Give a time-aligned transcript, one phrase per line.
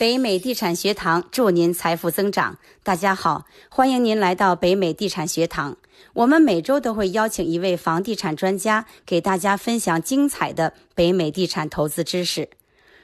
[0.00, 2.56] 北美地产学堂祝您财富增长。
[2.82, 5.76] 大家好，欢迎您来到北美地产学堂。
[6.14, 12.48] 我们每周都会邀请一位房地产专家，给大家分享精彩的北美地产投资知识。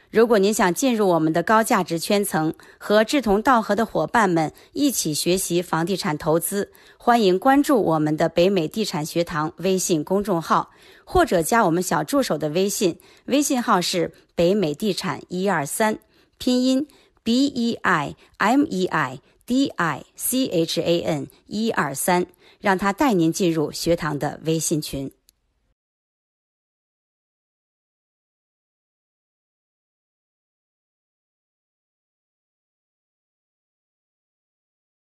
[0.09, 10.71] 如果您想进入我们的高价值圈层，和志同道合的伙伴们一起学习房地产投资，欢迎关注我们的北美地产学堂微信公众号，
[11.05, 15.99] 或者加我们小助手的微信，微信号是北美地产一二三，
[16.39, 16.87] 拼音
[17.23, 22.27] b e i m e i d i c h a n 一二三，
[22.61, 25.13] 让他带您进入学堂的微信群。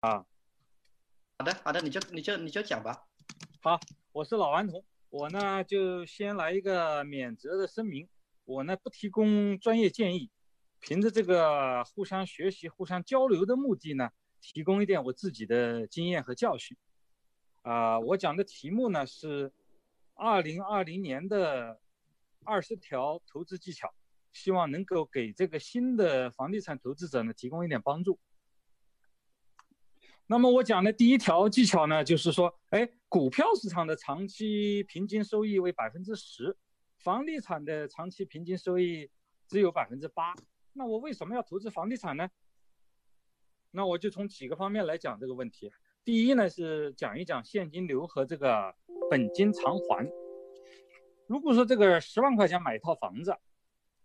[0.01, 0.25] 啊，
[1.37, 3.05] 好的，好的，你就你就你就讲吧。
[3.61, 3.79] 好，
[4.11, 8.09] 我是老顽童，我呢就先来一个免责的声明，
[8.45, 10.31] 我呢不提供专业建议，
[10.81, 14.09] 凭着这个互相学习、互相交流的目的呢，
[14.41, 16.75] 提供一点我自己的经验和教训。
[17.61, 19.53] 啊，我讲的题目呢是
[20.15, 21.79] 二零二零年的
[22.43, 23.93] 二十条投资技巧，
[24.33, 28.19] 希望能够给这个新的房地产投资者呢提供一点帮助。
[30.25, 36.57] 那么我讲的第一条技巧呢，就是说，哎，股票市场的长期平均收益为百分之十，
[36.97, 39.11] 房地产的长期平均收益
[39.47, 40.33] 只有百分之八。
[40.73, 42.29] 那我为什么要投资房地产呢？
[43.71, 45.71] 那我就从几个方面来讲这个问题。
[46.03, 48.75] 第一呢，是讲一讲现金流和这个
[49.09, 50.09] 本金偿还。
[51.27, 53.37] 如果说这个十万块钱买一套房子，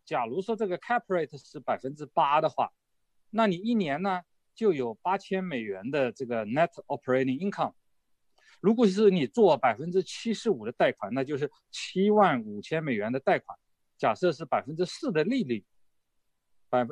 [0.04, 2.72] 假如说这个 cap rate 是百分之八的话，
[3.30, 4.22] 那你一年呢？
[4.54, 7.74] 就有八千美元的这个 net operating income。
[8.58, 13.58] 如果是你做百分之七十五的贷款，那就是七万五千美元的贷款。
[13.98, 15.62] 假设是百分之四的利率，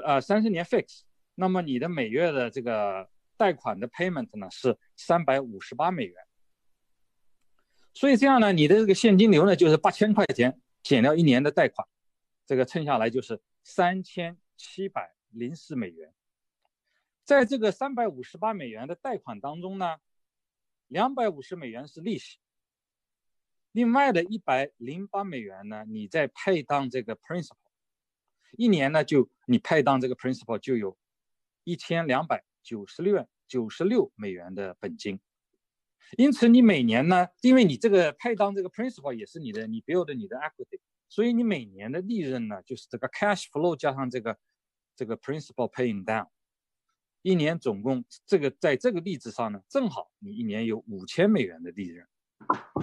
[0.04, 1.00] 呃三十年 fix，
[1.34, 6.24] 那么你的每月的这个贷款的 payment 呢是三百五十八美元。
[7.92, 11.86] 所以这样呢，你的这个现金流呢就是八千块钱减掉一年的贷款，
[12.46, 16.12] 这个乘下来就是三千七百零四美元。
[17.24, 19.96] 在这个三百五十八美元的贷款当中呢，
[20.88, 22.38] 两百五十美元是利息，
[23.72, 27.63] 另外的一百零八美元呢，你再配当这个 principal，
[28.56, 30.96] 一年呢就你派当这个 principal 就有
[31.64, 35.20] 一千两百九十六九十六美元的本金，
[36.16, 44.38] 因此你每年呢，因为你这个派当这个 principal 也是你的，你 build 你的 equity，所以你每年的利润呢就是这个 cash flow 加上这个
[44.96, 46.28] 这个 principal paying down。
[47.22, 52.06] 一年总共这个在这个例子上呢，正好你一年有五千美元的利润。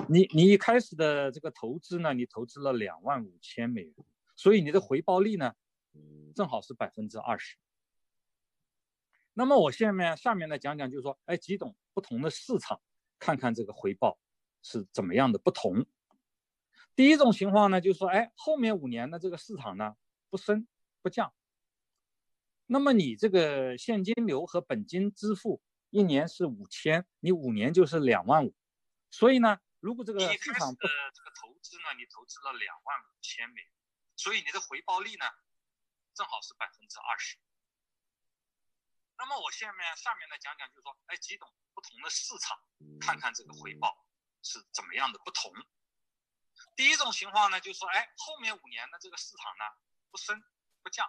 [0.09, 3.93] 你你一开始的这个投资呢，你投资了两万五千美元，
[4.35, 5.53] 所以你的回报率呢，
[6.35, 7.57] 正好是百分之二十。
[9.33, 12.81] 那么我下面下面来讲讲，就是说，哎，几种不同的市场，
[13.17, 14.19] 看看这个回报
[14.61, 15.85] 是怎么样的不同。
[16.95, 19.95] 第一种情况呢，就是说，哎，后面五年的这个市场呢，
[20.29, 20.67] 不升
[21.01, 21.33] 不降。
[22.65, 28.53] 那么你这个现金流和本金支付一年是五千，你五年就是两万五，
[29.09, 30.81] 所以呢，如果这个市场的
[31.13, 33.71] 这个投资呢，你投资了两万五千美元，
[34.17, 35.25] 所以你的回报率呢，
[36.13, 37.37] 正好是百分之二十。
[39.17, 42.57] 那么我下面下面呢讲讲，就是说，哎，几种不同的市场，
[42.99, 44.05] 看看这个回报
[44.41, 45.53] 是怎么样的不同。
[46.75, 49.65] 第一种情况呢，就是说，哎，后面五年的这个市场呢，
[50.09, 50.41] 不升
[50.81, 51.07] 不降。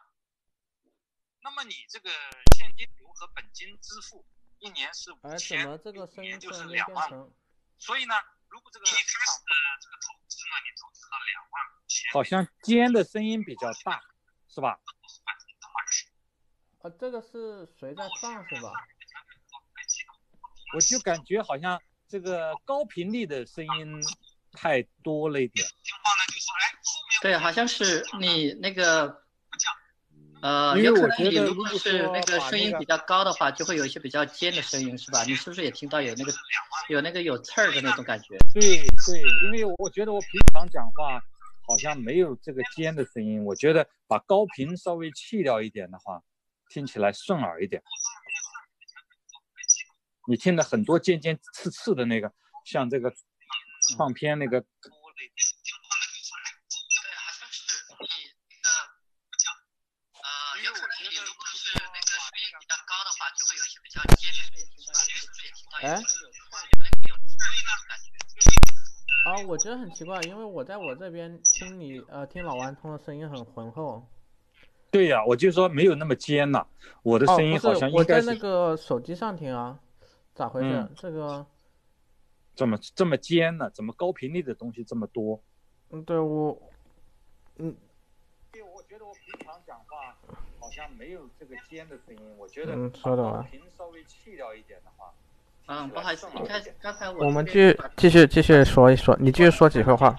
[1.40, 2.10] 那么你这个
[2.56, 4.24] 现金流和本金支付
[4.58, 7.36] 一年是五千，一年就是两万五。
[7.78, 8.14] 所以呢，
[8.48, 14.00] 如果这个一开始的这个投资呢，你投资了两万五千，好像尖的声音比较大，
[14.54, 14.78] 是吧？
[16.82, 18.70] 啊，这个是谁在放是吧？
[20.74, 24.04] 我就感觉好像这个高频率的声音
[24.52, 25.66] 太多了一点。
[27.22, 29.22] 对，好像是你那个。
[30.42, 35.22] 呃，有可能你如果是那个声音比较高的话，就会有一些比较尖的声音，是吧？
[35.22, 36.32] 你是不是也听到有那个
[36.88, 38.36] 有那个有刺儿的那种感觉？
[38.52, 38.60] 对
[39.06, 41.22] 对，因为我觉得我平常讲话
[41.72, 46.22] 好像没有这个尖的声音，我觉得把高频稍微去掉一点的话，
[46.68, 47.82] 听起来顺耳一点。
[50.28, 52.30] 你听的很多尖尖刺刺的那个，
[52.66, 53.10] 像这个
[53.96, 54.62] 唱片那个。
[65.80, 66.00] 哎，
[69.32, 74.04] 啊，我觉得很奇怪，因为我在我这边听你呃听老顽童的声音很浑厚，
[74.90, 76.66] 对呀，我就说没有那么尖呐。
[77.02, 78.28] 我的声音好像应该是。
[78.28, 79.78] 我在那个手机上听啊，
[80.34, 80.86] 咋回事？
[80.94, 81.46] 这个
[82.54, 83.70] 怎么这么尖呢？
[83.70, 85.40] 怎么高频率的东西这么多？
[85.88, 86.60] 嗯，对我，
[87.56, 87.74] 嗯。
[88.54, 90.14] 因为我觉得我平常讲话
[90.60, 92.20] 好像没有这个尖的声音。
[92.36, 95.10] 我觉得高频稍微去掉一点的话。
[95.10, 95.31] 嗯，
[95.64, 100.14] 不好意思，你看刚才我们继继续继续说一说，你继续说几句话。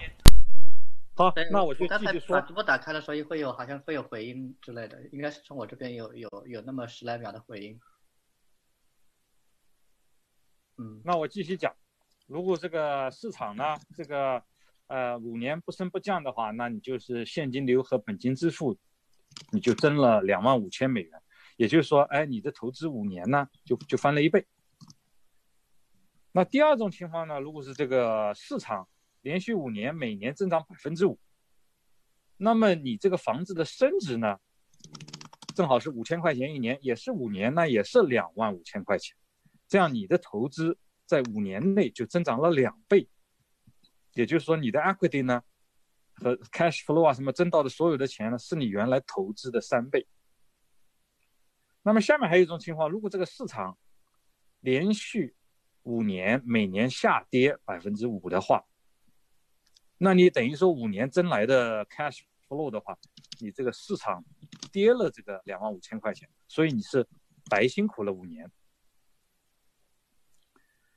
[1.16, 2.40] 好，那我就继续说。
[2.40, 7.78] 把直播打开了，所以会有好像会有回音之类的，应该是从我这边有有有那么十来秒的回音。
[10.78, 11.72] 嗯，那我继续讲，
[12.26, 14.42] 如果这个市场呢，这个
[14.88, 18.76] 呃五年不升不降的话，那你就是现金流和本金支付，
[19.52, 21.22] 你就增了两万五千美元，
[21.56, 24.44] 也就是说，哎，你的投资五年呢就就翻了一倍。
[26.36, 28.86] 那第二种情况呢，如果是这个市场。
[29.24, 31.18] 连续五年每年增长百分之五，
[32.36, 34.36] 那么你这个房子的升值呢，
[35.54, 39.16] 正好是五千块钱一年，也是五年，那也是两万五千块钱，
[39.66, 43.08] 这样你的投资在五年内就增长了两倍，
[44.12, 45.42] 也就是说你的 equity 呢
[46.16, 50.06] 和 cash flow 啊什么挣到的所有的钱呢，是你原来投资的三倍。
[51.82, 53.78] 那么下面还有一种情况，如果这个市场
[54.60, 55.34] 连续
[55.84, 58.64] 五年每年下跌百分之五的话，
[59.98, 62.98] 那你等于说五年增来的 cash flow 的话，
[63.40, 64.24] 你这个市场
[64.72, 67.06] 跌了这个两万五千块钱，所以你是
[67.48, 68.50] 白辛苦了五年。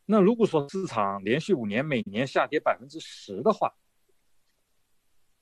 [0.05, 3.75] 那如果说市场连续五年每年下跌百分之十的话，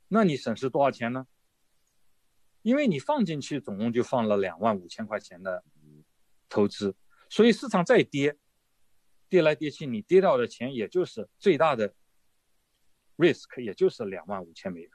[0.07, 1.27] 那你损失多少钱呢？
[2.63, 5.63] 因为你放进去总共就放了两万五千块钱的
[6.49, 6.95] 投资，
[7.29, 8.35] 所以市场再跌，
[9.29, 11.93] 跌来跌去，你跌掉的钱也就是最大的。
[13.17, 14.91] risk 也就是两万五千美元。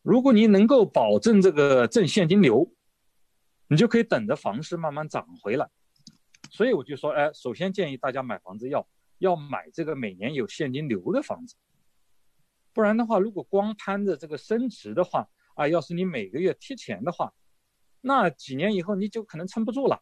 [0.00, 2.72] 如果你能够保证这个正现金流，
[3.66, 5.68] 你就可以等着房市慢慢涨回来。
[6.52, 8.88] 所以我就说，哎，首先建议大家买房子要
[9.18, 11.56] 要买这个每年有现金流的房子，
[12.72, 17.34] 不然的话，如果光攀着这个升值的话，啊，要是你每个月贴钱的话，
[18.00, 20.00] 那几年以后你就可能撑不住了。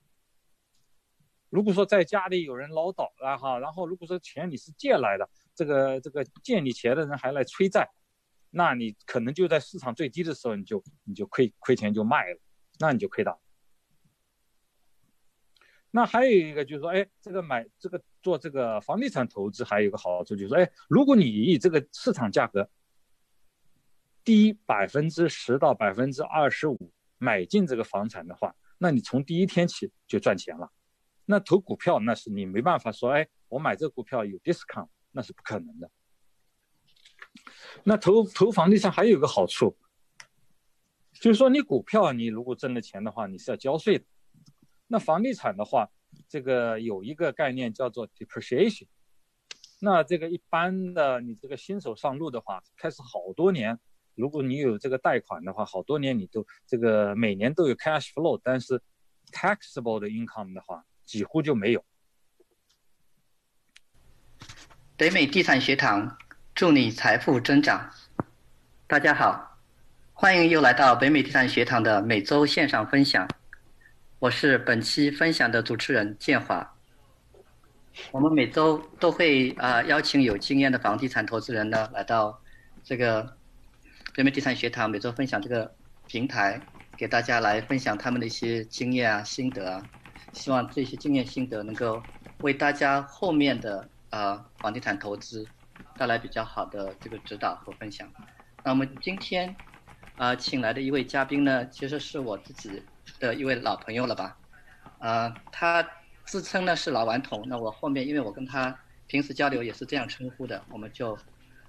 [1.50, 5.28] 如果说在家里有人唠叨了哈，然后如果说钱你是借来的。
[5.52, 7.86] 这个这个借你钱的人还来催债，
[8.48, 12.40] 那你可能就在市场最低的时候，你就你就亏亏钱就卖了，
[12.78, 13.36] 那你就亏大。
[15.90, 22.70] 那还有一个就是说，哎，这个买这个做这个房地产投资还有一个好处就是说，哎，如果你以这个市场价格
[24.24, 30.72] 低百分之十到百分之二十五买进这个房产的话，那你从第一天起就赚钱了。
[31.30, 34.88] 那投股票那是你没办法说，哎，我买这股票有 discount。
[35.12, 35.90] 那是不可能的。
[37.82, 39.76] 那投投房地产还有一个好处，
[41.14, 44.04] 就是说你股票你如果挣了钱的话，你是要交税的。
[44.86, 45.90] 那房地产的话，
[46.28, 48.86] 这个有一个概念叫做 depreciation。
[49.80, 53.76] 那这个一般的你这个新手上路的话，开始好多年，
[54.14, 58.80] 如果你有这个贷款的话，好多年你都这个每年都有 cash flow，但是
[59.32, 61.84] taxable 的 income 的话几乎就没有。
[64.96, 66.16] 北美地产学堂，
[66.54, 67.90] 祝你财富增长。
[68.86, 69.58] 大家好，
[70.12, 73.28] 欢迎又来到北美地产学堂的每周线上分享。
[74.20, 76.76] 我是本期分享的主持人建华。
[78.12, 82.40] 我们每周都会啊邀请有经验的房地产投资人呢来到
[82.84, 83.36] 这个
[84.14, 85.74] 北美地产学堂每周分享这个
[86.06, 86.60] 平台，
[86.96, 89.82] 给大家来分享他们的一些经验啊心得啊。
[90.32, 92.02] 希望这些经验心得能够
[92.40, 93.88] 为大家后面的。
[94.10, 95.46] 啊，房地产投资
[95.96, 98.12] 带来比较好的这个指导和分享。
[98.64, 99.54] 那我们今天
[100.16, 102.82] 啊，请来的一位嘉宾呢，其实是我自己
[103.20, 104.36] 的一位老朋友了吧？
[104.98, 105.88] 啊，他
[106.24, 107.48] 自称呢是老顽童。
[107.48, 111.16] 那我后面因为我跟他平时交流也是这样称呼的，我们就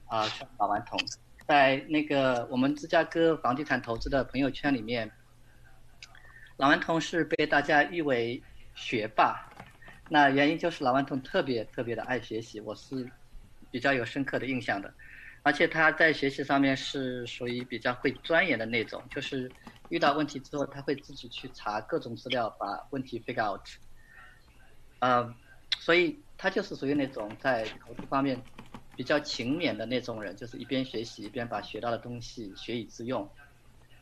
[0.08, 1.00] 啊叫老顽童。
[1.48, 5.12] 在那个我们芝加哥房地产投资的朋友圈里面，
[6.58, 8.42] 老顽童是被大家誉为
[8.82, 9.36] 学霸。
[10.08, 13.06] 那原因就是老顽童特别特别的爱学习，我是
[13.70, 14.94] 比较有深刻的印象的，
[15.44, 19.56] 而且他在学习上面是属于比较会钻研的那种，就是
[19.88, 23.62] 遇到问题之后他会自己去查各种资料，把问题 figure out。
[25.00, 25.34] 嗯，
[25.80, 28.44] 所以他就是属于那种在投资方面
[28.96, 33.32] 比较勤勉的那种人，就是一边学习一边把学到的东西学以致用，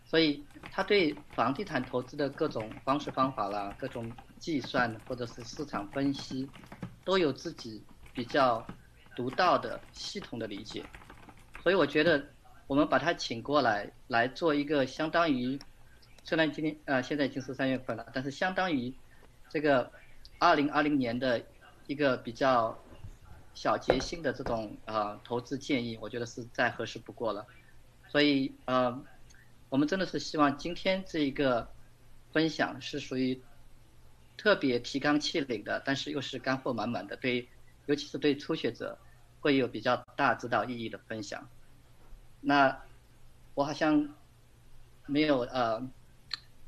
[0.05, 4.17] 所以他对房地产投资的各种方式方法啦，各种。
[4.39, 6.50] 计算或者是市场分析，
[7.03, 8.65] 都有自己比较
[9.15, 10.84] 独到的系统的理解，
[11.62, 12.25] 所以我觉得
[12.67, 15.60] 我们把他请过来，来做一个相当于
[16.24, 18.93] 虽然今天呃现在已经是三月份了，但是相当于
[19.50, 19.91] 这个
[20.39, 21.43] 二零二零年的
[21.88, 22.77] 一个比较
[23.53, 27.46] 小结性的这种呃投资建议，我觉得是再合适不过了。
[28.08, 29.05] 所以呃，
[29.69, 31.67] 我们真的是希望今天这一个
[32.31, 33.43] 分享是属于
[34.39, 37.46] 特别提纲挈领的，但是又是干货满满的，对，
[37.88, 38.98] 尤其是对初学者
[39.41, 41.46] 会有比较大指导意义的分享。
[42.39, 42.81] 那
[43.53, 44.15] 我好像
[45.08, 45.86] 没有呃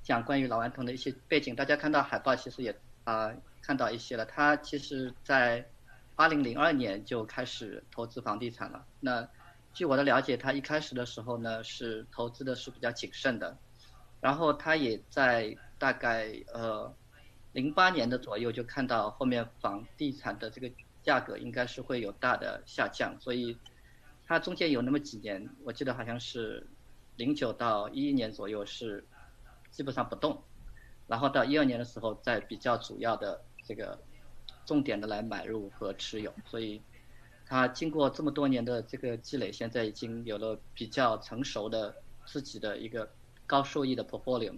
[0.04, 4.26] 讲关于老顽童的一些背景，大家看到海报其实也啊看到一些了。
[4.26, 5.66] 他其实在
[6.18, 8.86] 二零零二年就开始投资房地产了。
[9.00, 9.26] 那
[9.74, 13.58] 据我的了解，他一开始的时候呢是投资的是比较谨慎的，
[14.20, 16.94] 然后他也在大概呃
[17.54, 20.72] 零八年的左右就看到后面房地产的这个
[21.04, 23.58] 价格应该是会有大的下降，所以
[24.26, 26.68] 它中间有那么几年，我记得好像是
[27.16, 29.06] 零九到一一年左右是
[29.70, 30.42] 基本上不动，
[31.08, 34.00] 然后到一二年的时候再比较主要的这个
[34.66, 36.82] 重点的来买入和持有，所以。
[37.44, 41.94] 他经过这么多年的这个积累，现在已经有了比较成熟的
[42.26, 43.12] 自己的一个
[43.46, 44.56] 高收益的 portfolio。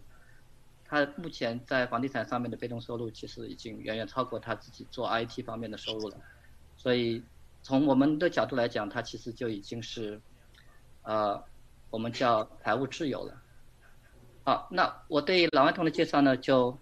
[0.94, 6.18] 他目前在房地产上面的被动收入，其实已经远远超过他自己做 IT 方面的收入了。
[6.78, 7.24] 所以
[7.64, 10.22] 从我们的角度来讲，他其实就已经是，
[11.02, 11.44] 呃，
[11.90, 13.42] 我们叫财务自由了。
[14.44, 16.78] 好，那我对老顽童的介绍呢，就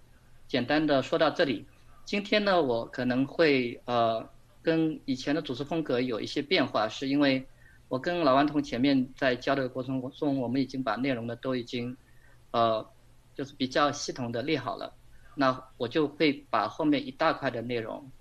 [0.47, 1.65] 简单的说到这里。
[2.03, 4.29] 今天呢，我可能会呃。
[4.63, 7.47] 跟以前的主持风格有一些变化，是因为
[7.87, 11.97] 我跟老顽童前面在交流的过程中，我们已经把内容呢都已经，
[12.51, 12.87] 呃，
[13.35, 14.93] 就是比较系统的列好了。
[15.35, 18.11] 那我就会把后面一大块的内容，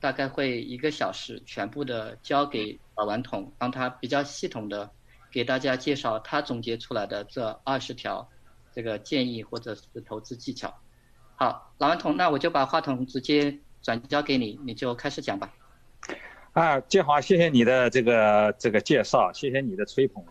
[0.00, 4.90] 大概会一个小时全部的交给老顽童，让他比较系统的
[5.30, 8.26] 给大家介绍他总结出来的这二十条
[8.72, 10.74] 这个建议或者是投资技巧。
[11.34, 15.52] 好，老顽童，那我就把话筒直接转交给你，你就开始讲吧。
[16.52, 20.24] 啊，建华，谢谢你的这个这个介绍，谢谢你的吹捧。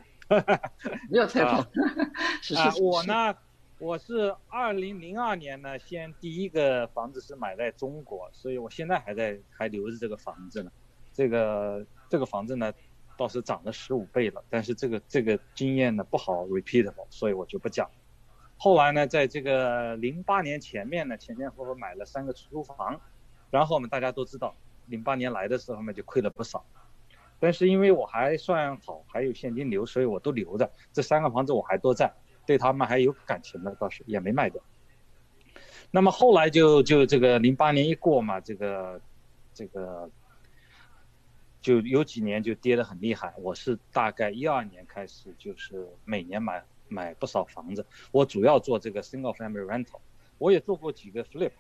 [1.08, 1.63] 没有吹捧，
[2.41, 2.82] 是是是。
[2.82, 3.36] 我呢，
[3.77, 10.72] 我是二零零二年呢，先第一个房子是买在中国，所以我现在还在还留着这个房子呢。
[11.12, 12.74] 这个这个房子呢，
[13.17, 17.89] 倒是涨了十五倍了，但是这个这个经验呢不好 repeatable，所以我就不讲。
[18.58, 23.01] 后来呢，在这个零八年前面呢，前前后后买了三个出租房，
[23.51, 24.55] 然后我们大家都知道。
[24.88, 26.63] 零八年来的时候呢，就亏了不少，
[27.39, 30.72] 但是因为我还算好，还有现金流，所以我都留着。
[30.94, 32.13] 这三个房子我还都在，
[32.46, 34.62] 对他们还有感情的，倒是也没卖掉。
[35.92, 39.00] 那么后来就就这个零八年一过嘛，这个
[39.54, 40.10] 这个
[41.62, 43.34] 就有几年就跌得很厉害。
[43.38, 47.86] 我是大概一二年开始，就是每年买买不少房子。
[48.12, 50.00] 我主要做这个 single family rental，
[50.38, 51.52] 我也做过几个 flip。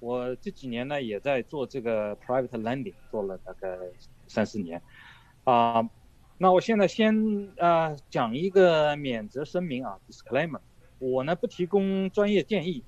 [0.00, 3.78] 我这几年呢也在做这个 private lending，做了大概
[4.26, 4.82] 三四年，
[5.44, 5.88] 啊，
[6.42, 7.14] 那我现在先
[7.56, 10.58] 呃讲一个免责声明啊 disclaimer，
[10.98, 12.82] 我呢不提供专业建议，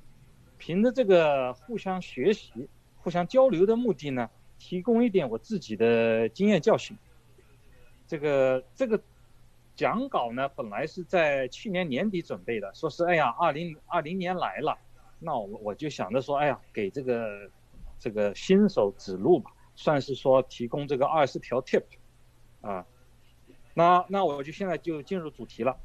[0.59, 6.99] 凭着这个互相学习、互相交流的目的呢，提供一点我自己的经验教训。
[8.09, 9.01] 这个这个
[9.77, 14.77] 讲稿呢本来是在去年年底准备的，说是哎呀二零二零年来了。
[15.21, 17.49] 那我我就想着说，哎呀，给这个
[18.01, 21.85] 这个新手指路吧，算是说提供这个二十条 tip，
[22.61, 22.85] 啊，
[23.75, 25.77] 那那我就现在就进入主题了，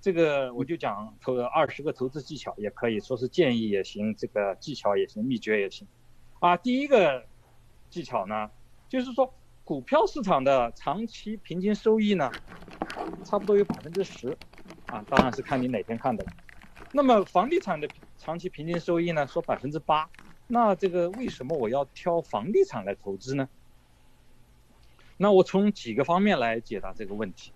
[0.00, 5.88] 这个我就讲投二十个投资技巧，也可以说是建议也行，这个技巧也行，秘诀也行，
[6.38, 7.24] 啊，第一个
[7.90, 8.50] 技巧呢，
[8.88, 12.30] 就是说股票市场的长期平均收益呢，
[13.24, 14.36] 差不多有百分之十，
[14.86, 16.24] 啊，当然是看你哪天看的，
[16.92, 17.88] 那么房地产的。
[18.20, 19.24] 长期平均收益呢？
[19.28, 20.10] 说百分之八，
[20.48, 23.48] 那这个为什么我要挑房地产来投资呢？
[25.18, 27.52] 那我从几个方面来解答这个问题。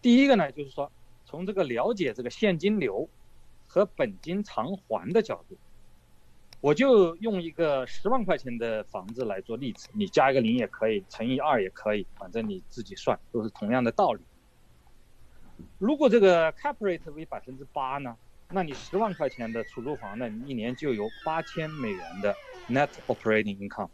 [0.00, 0.90] 第一个呢，就是说
[1.26, 3.08] 从这个了解这个现金流
[3.66, 5.58] 和本金偿还的角度，
[6.60, 14.22] 我就用一个十万块钱的房子来做例子，你加一个零也可以，乘以二也可以，反正你自己算，都是同样的道理。
[15.78, 18.16] 如果这个 cap rate 为百分之八呢？
[18.50, 20.26] 那你十万块钱的出租房呢？
[20.28, 22.34] 你一年就有八千美元的
[22.68, 23.90] net operating income。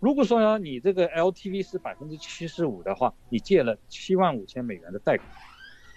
[0.00, 5.28] 如果说呢你这个 LTV 是百分之七十五的话，你借了七万五千美元的贷款，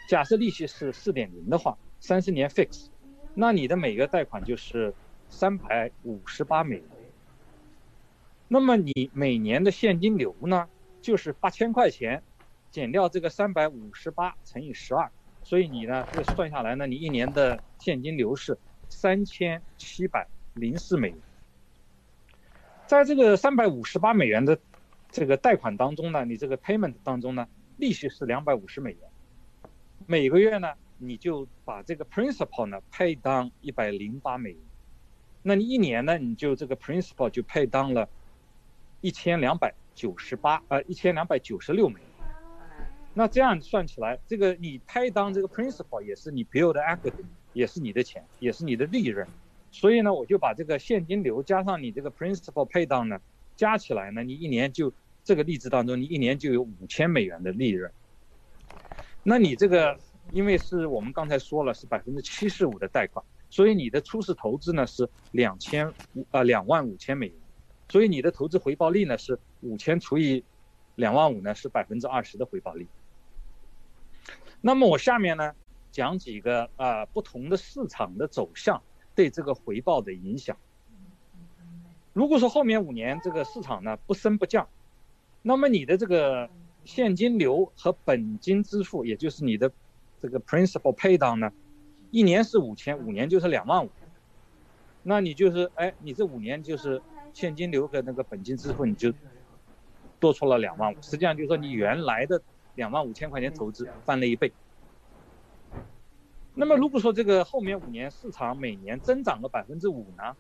[0.10, 2.90] 假设利息是四点零的话，三十年 fix，
[3.34, 4.94] 那你的每个贷款就是
[5.30, 6.86] 三百五十八美元。
[8.50, 10.68] 那么你每年的现金流呢，
[11.02, 12.22] 就是八千块钱
[12.72, 15.10] 减掉这个三百五十八乘以十二。
[15.44, 21.18] 所以你呢，这算下来呢，你一年的现金流是三千七百零四美元。
[22.86, 24.60] 在这个三百五十八美元的
[25.10, 27.48] 这个贷款当中呢，你这个 payment 当中呢，
[27.78, 29.00] 利息是两百五十美元，
[30.06, 34.60] 每个月呢，你就把这个 principal 呢 pay down 一百零八美元，
[35.42, 38.08] 那你一年呢，你就这个 principal 就 pay down 了
[39.02, 42.10] 一千两百九十八呃一千两百九十六美元。
[43.14, 47.24] 那这样算起来，这个你 pay down 这个 principal 也是你 build equity，
[47.54, 49.28] 也是你的钱，也是你的利润。
[49.74, 53.20] 所以呢，我就把这个现金流加上你这个 principal pay down 呢，
[53.56, 57.92] 加起来呢，你一年就这个例子当中，你一年就有五千美元的利润。
[59.24, 59.98] 那你这个，
[60.32, 67.36] 因为是我们刚才说了是百分之七十五的贷款，所以你的初始投资呢是两千五啊两万五千美元，
[67.90, 70.44] 所以你的投资回报率呢是五千除以
[70.96, 72.88] 两万五呢是百分之二十的回报率。
[74.62, 75.52] 那么我下面呢
[75.92, 78.80] 讲几个啊不同的市场的走向。
[79.16, 80.58] 对这个回报的影响。
[82.14, 84.70] 如果说后面五年这个市场呢不升不降，
[85.42, 86.50] 那么你的这个
[86.86, 89.72] 现金流和本金支付，也就是你的
[90.22, 91.52] 这个 principal pay down 呢，
[92.12, 93.90] 一年是五千，五年就是两万五。
[95.02, 97.02] 那你就是哎，你这五年就是
[97.34, 99.12] 现金流和那个本金支付，你就
[100.20, 101.02] 多出了两万五。
[101.02, 102.42] 实际上就是说你原来的
[102.76, 104.54] 两万五千块钱投资翻了一倍。
[106.56, 110.38] 那么如果说这个后面五年市场每年增长了百分之五呢，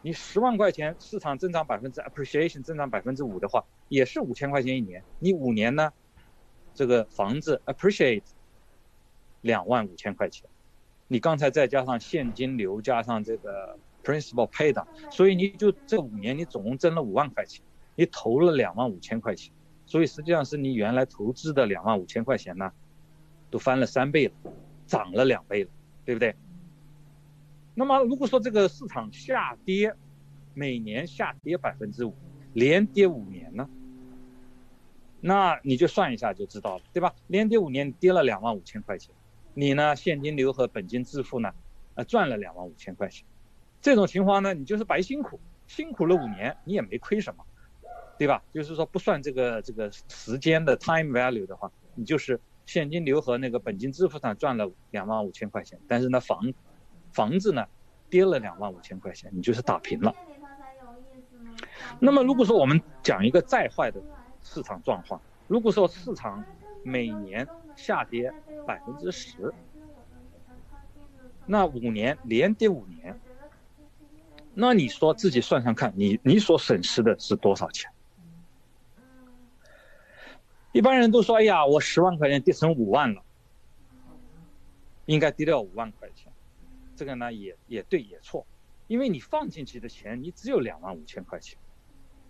[0.00, 5.04] 你十万块钱市场增长百分之 appreciation 增长百分之五的话，也是五千块钱一年。
[5.18, 5.92] 你五年呢，
[6.74, 8.22] 这个房子 appreciate
[9.40, 10.48] 两万五千块钱，
[11.08, 17.64] 你刚才再加上现金流加上这个 principal pay 的，所以你就这五年你总共挣了五万块钱，
[17.96, 19.52] 你投了两万五千块钱，
[19.86, 22.70] 所以实际上是你原来投资的两万五千块钱呢，
[23.50, 24.34] 都翻了三倍了。
[24.88, 25.70] 涨了两倍了，
[26.04, 26.34] 对不对？
[27.74, 29.94] 那么如果说这个市场下跌，
[30.54, 32.12] 每年下跌百分之五，
[32.54, 33.68] 连跌五年呢？
[35.20, 37.14] 那你就算一下就知道了，对吧？
[37.28, 39.14] 连跌五年，跌了两万五千块钱，
[39.54, 41.52] 你呢现金流和本金支付呢，
[41.94, 43.24] 呃赚了两万五千块钱。
[43.80, 47.44] 这种情况呢，你就是白辛苦，辛苦了五年，你也没亏什么，
[48.18, 48.42] 对吧？
[48.52, 52.40] 就是说不算这个这个时间的 time value 的话，你就是。
[52.68, 56.52] 现金流和那个本金支付上赚了两万五千块钱，但是呢房
[57.14, 57.64] 房子呢
[58.10, 60.14] 跌了两万五千块钱，你就是打平了。
[61.98, 64.02] 那么如果说我们讲一个再坏的
[64.42, 66.44] 市场状况，如果说市场
[66.82, 68.34] 每年下跌
[68.66, 69.54] 百分之十，
[71.46, 73.18] 那五年连跌五年，
[74.52, 77.90] 那你说自己算算看，你你所损失的是多少钱？
[80.72, 83.22] 一般人都说：“哎呀，我十万块钱跌成五万了，
[85.06, 86.30] 应该跌掉五万块钱。”
[86.94, 88.46] 这个呢，也也对也错，
[88.86, 91.58] 因为你放进去的钱，你只有两万五千块钱，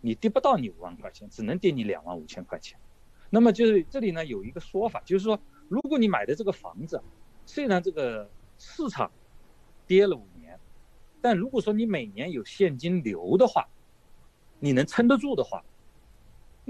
[0.00, 2.78] 你跌不到你五万块钱，只能跌你两万五千块钱。
[3.28, 7.02] 那么就是这里呢有一个说法，就是说，如果你买的这个房子，
[7.44, 9.10] 虽然这个市场
[9.86, 10.58] 跌了五年，
[11.20, 13.66] 但如果说你每年有现金流的话，
[14.60, 15.64] 你能撑得住的话。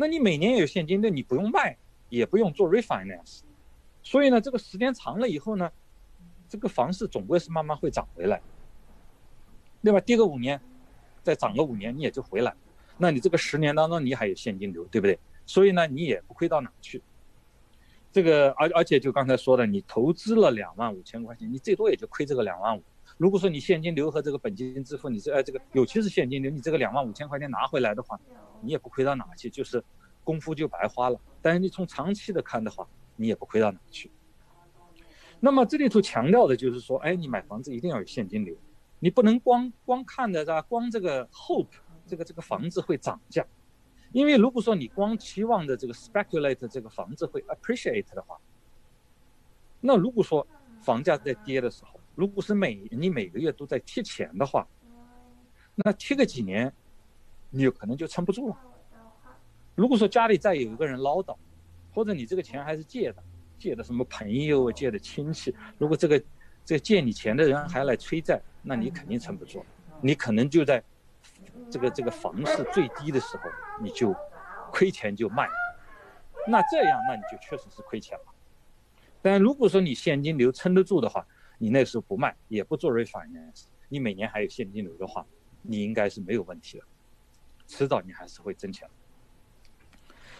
[0.00, 1.76] 那你每年有现金流，你不用卖，
[2.08, 3.40] 也不用做 refinance，
[4.00, 5.68] 所以呢，这个时间长了以后呢，
[6.48, 8.40] 这个房市总归是慢慢会涨回来，
[9.82, 9.98] 对吧？
[9.98, 10.60] 跌个五年，
[11.24, 12.54] 再涨个五年，你也就回来。
[12.96, 15.18] 那你这个十年当中，你还有现金流，对不对？
[15.44, 17.02] 所以呢，你也不亏到哪去。
[18.12, 22.82] 这个而而且就刚才说的，你投资了两万五千块钱，你最多也就亏这个两万五。
[23.18, 28.18] 如果说你现金流和这个本金支付，你这呃这个尤其是现金流，你这个两万五千块钱拿回来的话，
[28.60, 29.82] 你也不亏到哪去，就是
[30.22, 31.20] 功夫就白花了。
[31.42, 34.10] 但是你从长期的看的话，你也不亏到哪去。
[35.40, 38.56] 那么这里头强调的就是说，哎，你买房子一定要有现金流，
[39.00, 41.66] 你不能光光看着是光这个 hope
[42.06, 43.44] 这个这个房子会涨价，
[44.12, 48.38] 因为如果说你光期望的这个 speculate 这个房子会 appreciate 的话，
[49.80, 50.46] 那如果说
[50.80, 54.66] 房价在跌的时候，如果是每你每个月都在贴钱的话，
[55.76, 56.72] 那贴个几年，
[57.48, 58.56] 你有可能就撑不住了。
[59.76, 61.36] 如果说家里再有一个人唠叨，
[61.94, 63.22] 或者你这个钱还是借的，
[63.56, 66.20] 借的什么朋友，借的亲戚，如果这个
[66.64, 69.64] 这个借你钱的人还来催债，那你肯定撑不住，
[70.00, 70.82] 你可能就在
[71.70, 73.44] 这个这个房市最低的时候，
[73.80, 74.12] 你就
[74.72, 75.48] 亏钱就卖。
[76.48, 78.24] 那这样，那你就确实是亏钱了。
[79.22, 81.24] 但如果说你现金流撑得住的话，
[81.58, 85.26] 你那时候不卖，也不做 refinance，你每年还有现金流的话，
[85.60, 86.84] 你应该是没有问题的，
[87.66, 88.88] 迟早你还是会挣钱。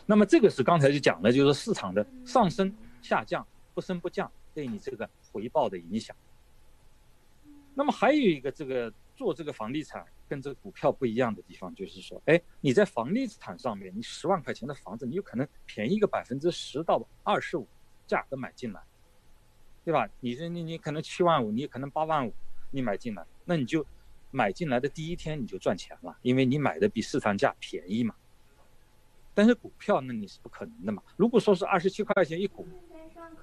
[0.06, 6.16] 那么这个是刚才就讲的，就是市场的上升、下降、不升不降，对你这个回报的影响。
[7.74, 17.68] 那么还有一个这个做这个房地产跟这个股票不一样的地方，就是说，哎，你在房地产上面，你十万块钱的房子，你有可能便宜个百分之十到二十五
[18.06, 18.80] 价格买进来，
[19.88, 20.06] 对吧？
[20.20, 22.30] 你这你你可能七万五，你可能八万五，
[22.70, 23.82] 你买进来，那你就
[24.30, 28.14] 买进来的第一天你就赚钱了，因为你买的比市场价便宜嘛。
[29.32, 31.02] 但是股票那你是不可能的嘛？
[31.16, 32.68] 如果说是二十七块钱一股，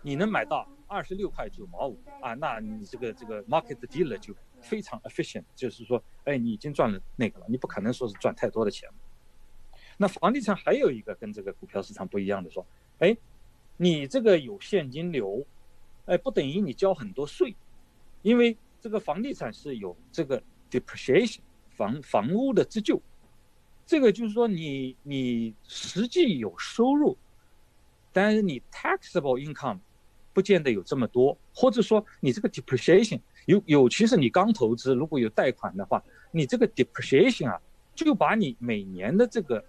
[0.04, 4.32] 你能买到二十六块九毛五啊，那你这个这个 market dealer 就
[4.62, 8.88] 非常 efficient，就是说，哎，你已经赚了那个了，你不可能说是赚太多的钱。
[9.98, 12.64] 那房地产还有一个跟这个股票市场不一样的说，
[13.00, 13.18] 哎，
[13.78, 15.44] 你这个有现金流，
[16.06, 17.56] 哎，不等于你交很多税，
[18.22, 21.40] 因为这个房地产是有这个 depreciation
[21.70, 23.02] 房房屋的自救。
[23.88, 27.18] 这个就是说，你你实际有收入，
[28.12, 29.80] 但是你 taxable income
[30.34, 37.62] 不见得有这么多，或者说你这个 depreciation 有有，其实你刚投资如果有贷款的话，你这个 depreciation 啊，
[37.94, 39.64] 就把你每年的这个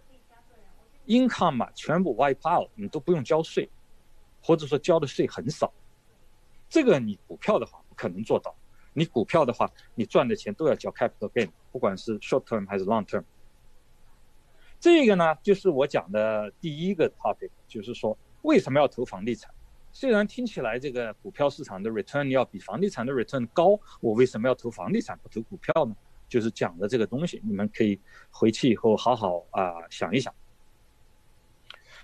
[1.07, 3.69] income 嘛全部 wipe out，你都不用交税，
[4.43, 5.73] 或者说交的税很少。
[6.69, 8.55] 这个你股票的话不可能做到，
[8.93, 13.23] 你股票的话，你赚的钱都要交 capital gain，不管是 short term 还是 long term。
[14.79, 19.51] 这个呢，就是我讲的第一个 topic，就是说为什么要投房地产？
[19.93, 25.97] 虽然听起来这个股票市场的 return 要比房地产的 return 高，我为什么要投房地产不投股票呢？
[26.29, 27.99] 就是讲的这个东西，你们可以
[28.31, 30.35] 回去以后好好啊想一想。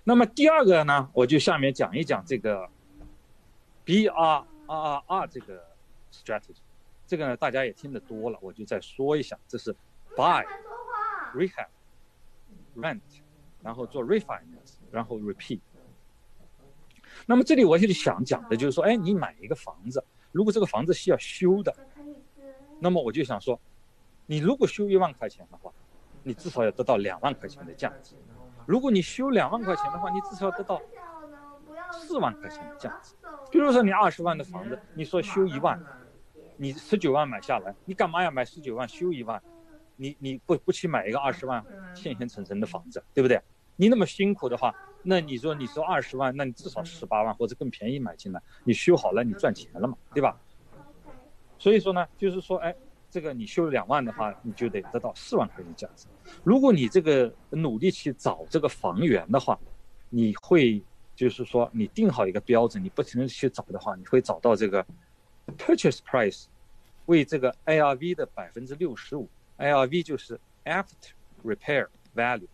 [0.05, 2.69] 那么第二个呢，我就下面讲一讲这个
[3.85, 5.65] B R R R 这个
[6.13, 6.61] strategy，
[7.07, 9.75] 这个呢大家也听得多了，我就再说一下，这是
[10.17, 10.47] buy
[11.35, 11.69] rehab。
[12.75, 13.03] rent，
[13.61, 15.61] 然后做 refinance，然后 repeat。
[17.27, 21.75] 那么这里我就想讲的就是说，哎，你买一个房子，如果这个房子是要修的，
[22.81, 23.61] 那么我就想说，
[24.25, 25.71] 你如果修一万块钱的话，
[26.23, 28.15] 你至少要得到两万块钱的价值；
[28.65, 30.81] 如果你修两万块钱的话，你至少要得到
[31.93, 33.15] 四万块钱的价值。
[33.51, 35.81] 比如说你二十万的房子，你说修一万，
[36.57, 39.41] 你十九万买下来，你干嘛要买十九万修一万？
[39.97, 43.41] 你你不不去买一个二十万现现成成的房子，对不对？
[43.77, 50.37] 你那么辛苦的话，那你说你说二十万，那你至少十八万或者更便宜买进来，你修好了你赚钱了嘛，对吧？
[51.59, 52.75] 所以说呢，就是说，哎，
[53.11, 56.07] 这个你修两万的话，你就得得到四万块钱价值。
[56.43, 59.59] 如果你这个努力去找这个房源的话，
[60.09, 60.83] 你会
[61.23, 64.85] 就是说你定好一个标准，你不停的去找的话，你会找到这个
[65.57, 66.47] purchase price
[67.07, 69.29] 为这个 ARV 的百分之六十五。
[69.57, 71.13] ARV 就是 after
[71.45, 72.49] repair value，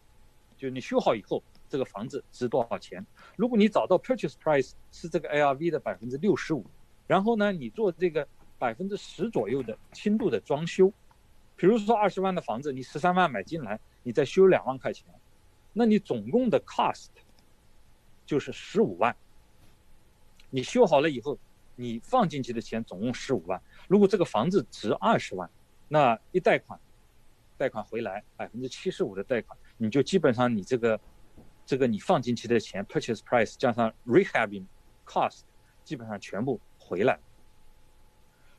[0.58, 3.02] 就你修好以后，这个房子值多少钱？
[3.36, 6.66] 如果你找到 purchase price 是这个 ARV 的百分之六十五，
[7.06, 8.28] 然后呢，你做这个
[8.58, 10.92] 百分之十左右的轻度的装修，
[11.56, 15.06] 比如说二十万的房子，你十三万买进来，你再修两万块钱，
[15.72, 17.06] 那你总共的 cost
[18.28, 19.16] 就是十五万。
[20.50, 21.38] 你修好了以后，
[21.76, 23.60] 你放进去的钱总共十五万。
[23.88, 25.50] 如果这个房子值二十万，
[25.88, 26.78] 那一贷款。
[27.56, 31.00] 贷款回来百分之七十五的贷款，你就基本上你这个，
[31.66, 34.64] 这个你放进去的钱 purchase price 加上 rehabbing
[35.04, 35.40] cost，
[35.82, 37.18] 基本上全部回来。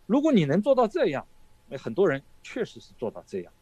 [0.06, 1.26] 如果你能做到这样，
[1.70, 3.54] 那很多人确实是做到这样。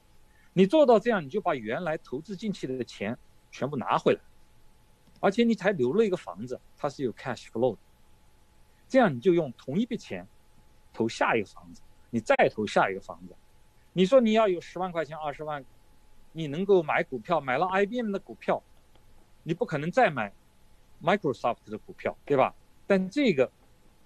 [0.53, 3.15] 你做到这样，你就把原来投资进去的钱
[3.51, 4.21] 全部拿回来，
[5.19, 7.79] 而且你才留了一个房子，它是有 cash flow 的。
[8.87, 10.25] 这样你就用同一笔钱
[10.93, 13.35] 投下一个房子，你再投下一个房子。
[13.93, 15.63] 你说你要有十万块钱、二十万，
[16.31, 18.61] 你能够买股票，买了 IBM 的股票，
[19.43, 20.31] 你不可能再买
[21.01, 22.53] Microsoft 的股票，对吧？
[22.85, 23.51] 但这个，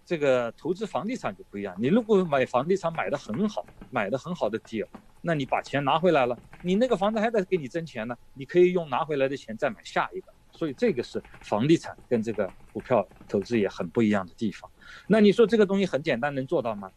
[0.05, 1.75] 这个投资房地产就不一样。
[1.77, 4.87] 你如果买房地产买的很好，买的很好的 deal，
[5.21, 10.33] 那你把钱拿回来了，你那个房子还在给你挣钱呢，你可以用拿回来的钱再买下一个。
[10.61, 14.69] 所以这个是房地产跟这个股票投资也很不一样的地方。
[15.07, 16.91] 那你说这个东西很简单，能做到吗？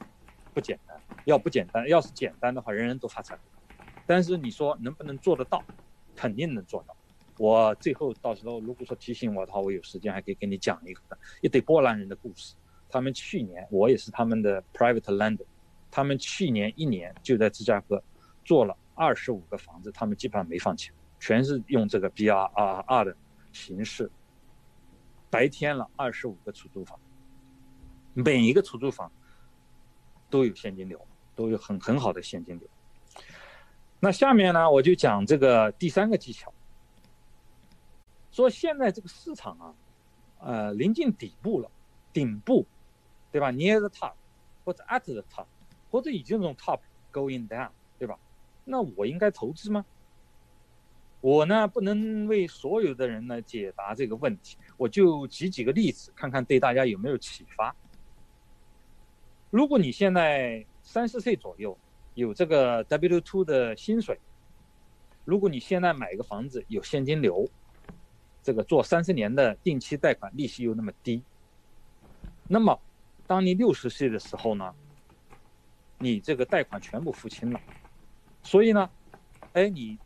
[0.52, 3.38] 不简单，要不简单，要是简单的话，人人都发财。
[4.04, 5.64] 但是你说能不能做得到？
[6.14, 6.94] 肯定能做到。
[7.38, 11.00] 我最后到时候如果说提醒我的话，我有时间还可以跟你讲一个
[11.40, 12.54] 一对波兰人的故事。
[12.90, 15.46] 他们去年，我也是他们的 private lender，
[15.90, 18.04] 他们去年一年就在芝加哥
[18.44, 23.16] 做了二十五个房子，他们基本上没放钱，全是用这个 BRRR 的
[23.54, 24.10] 形式，
[25.30, 27.00] 白天了二十五个出租房，
[28.12, 29.10] 每一个出租房。
[30.30, 31.00] 都有现金流，
[31.36, 32.68] 都有很很好的现金流。
[34.00, 36.52] 那下面呢，我就讲这个第三个技巧。
[38.32, 39.74] 说现在这个市场啊，
[40.40, 41.70] 呃，临近底部了，
[42.12, 42.66] 顶部
[43.30, 44.14] 对吧？near the top，
[44.64, 45.46] 或者 at the top，
[45.88, 46.80] 或者已经从 top
[47.12, 48.18] going down，对吧？
[48.64, 49.86] 那我应该投资吗？
[51.24, 57.74] 我呢不能为所有的人呢解答这个问题，我就举几个例子，看看对大家有没有启发。
[59.48, 61.74] 如果你现在三十岁左右，
[62.12, 64.20] 有这个 W two 的薪水，
[65.24, 67.48] 如果你现在买一个房子有现金流，
[68.42, 71.22] 这个做三十年的定期贷款，利息又那么低，
[72.46, 72.78] 那么
[73.26, 74.74] 当你六十岁的时候呢，
[75.96, 77.58] 你这个贷款全部付清了，
[78.42, 78.90] 所以呢，
[79.54, 79.98] 哎，你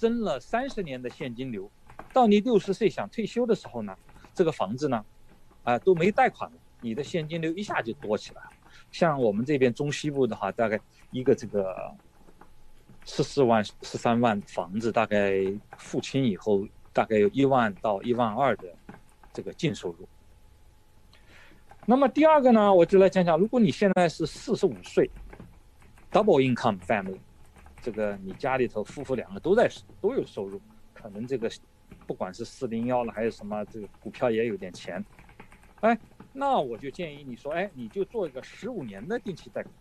[0.00, 1.70] 增了三十年的现金流，
[2.10, 3.94] 到你六十岁想退休的时候呢，
[4.32, 5.04] 这个房子呢，
[5.62, 8.50] 啊都没贷款了，你的现金流一下就多起来了。
[8.90, 11.94] 像我们这边中西部的话，大概一个这个
[13.04, 15.44] 十四万、十三万房子，大概
[15.76, 18.74] 付清以后，大概有一万到一万二的
[19.34, 20.08] 这个净收入。
[21.84, 25.10] 那么第二个呢，我就来讲讲，如果你现在是四十五岁
[26.10, 27.18] ，double income family，
[27.82, 30.60] 这个你家里头夫妇两个都在都有收入，
[30.94, 31.50] 可能这个
[32.06, 35.04] 不管是四零幺了，还是什么，这个股票也有点钱，
[35.80, 35.98] 哎。
[36.32, 39.74] 那我就建议你说，哎，你就做一个十五年的定期贷款，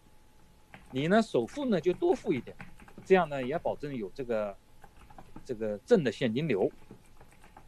[0.89, 2.57] 你呢首付呢就多付一点，
[3.05, 4.57] 这样呢也保证有这个
[5.45, 6.67] 这个正的现金流。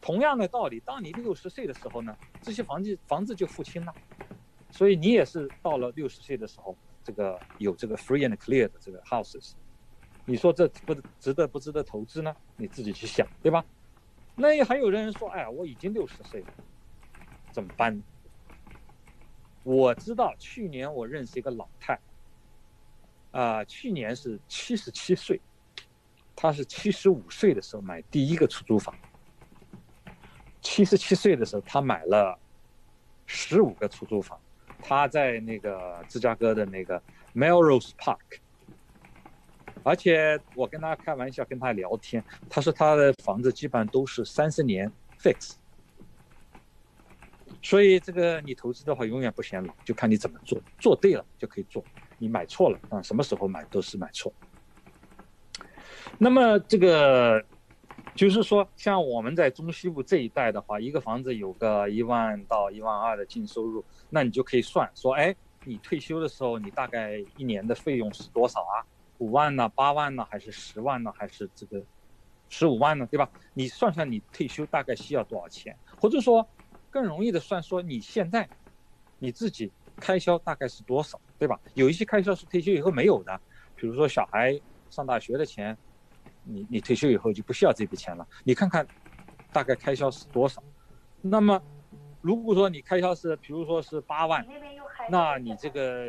[0.01, 3.93] 同样的道理，当你六十岁的时候呢，这些房子房子就付清了，
[4.71, 9.51] 所以你也是到了六十岁的时候，这个有这个 free and clear 的这个 houses，
[10.25, 12.35] 你说这不值得不值得投资呢？
[12.55, 13.65] 你自己去想，对吧？
[14.35, 16.47] 那也还有人说，哎呀，我已经六十岁了，
[17.51, 18.01] 怎么办？
[19.63, 21.99] 我知道去年我认识一个老太，
[23.31, 25.39] 啊，去年是七十七岁，
[26.35, 28.95] 她是七十五岁的时候买第一个出租房，
[30.61, 32.39] 七十七岁的时候她买了
[33.25, 34.39] 十五个出租房，
[34.79, 37.03] 她在那个芝加哥的那个
[37.35, 38.39] Melrose Park，
[39.83, 45.53] 而且我跟他开玩笑跟他聊天，他说他的房子基本上都是三十年 fix。
[47.63, 51.83] 所以这个你投资的话永远不嫌老，就看你怎么做，做对了就可以做，
[52.17, 54.33] 你买错了啊，什么时候买都是买错。
[56.17, 57.43] 那么这个
[58.15, 68.81] 就是说，像我们在中西部这一带的话，一个房子有个一万到一万二的净收入，那你就可以算说，哎，你退休的时候你大概一年的费用是多少啊？
[69.21, 69.69] 五万呢？
[69.69, 70.27] 八万呢？
[70.29, 71.13] 还是十万呢？
[71.17, 71.81] 还是这个
[72.49, 73.05] 十五万呢？
[73.05, 73.29] 对吧？
[73.53, 76.45] 你算算你退休大概需要多少钱，或者说。
[76.93, 78.45] 更容易的算说你现在
[79.17, 81.57] 你自己开销大概是多少，对吧？
[81.73, 83.39] 有一些开销是退休以后没有的，
[83.77, 85.77] 比如说小孩上大学的钱，
[86.43, 88.27] 你你退休以后就不需要这笔钱了。
[88.43, 88.85] 你看看
[89.53, 90.61] 大概开销是多少？
[91.21, 91.63] 那么
[92.19, 94.45] 如果说你开销是，比如说是八万，
[95.09, 96.07] 那你这个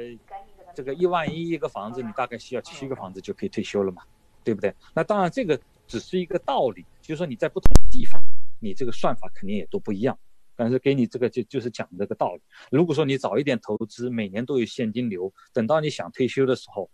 [0.75, 4.03] 这个一万一一个房子，你大概需要七个房子就可以退休了嘛，
[4.43, 4.75] 对不对？
[4.95, 8.23] 那当然这个只是一个道理，就是说你在不同的地方，
[8.61, 10.19] 你这个算法肯定也都不一样。
[10.55, 12.43] 但是给你这个就就是讲这个道理。
[12.71, 16.91] 如果说你早一点投资，每年都有现金流，等到你想退休的时候，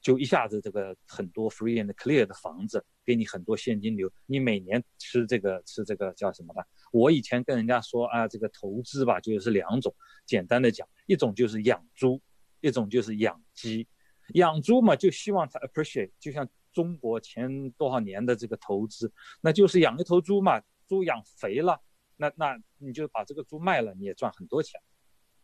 [0.00, 6.62] 就一下子这个很多 free and clear 的房子给你很多现金流，你每年吃这个吃这个叫什么呢？
[6.92, 12.20] 我以前跟人家说啊，这个投资吧就是两种，简单的讲，一种就是养猪，
[12.60, 13.86] 一种就是养鸡。
[14.34, 21.80] 养猪嘛就希望它 appreciate，就像中国前多少年的这个投资，那就是养一头猪嘛，猪养肥了。
[22.16, 24.80] 那那你就把这个猪卖了，你也赚很多钱。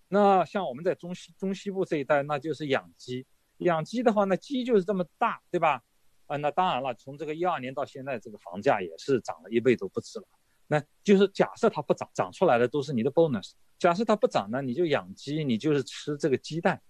[0.08, 3.26] 那像我们在中西中西部这一带，那就是养鸡。
[3.58, 5.82] 养鸡的话，那鸡就是这么大，对吧？
[6.26, 10.26] 啊，那当然了，从这个一二年到现在，这个房价也是涨了一倍都不止了。
[10.66, 13.52] 那就是假设它不涨，涨出来的都是你的 bonus。
[13.78, 16.80] 假设它不涨呢，你就养鸡，你就是吃这个鸡蛋。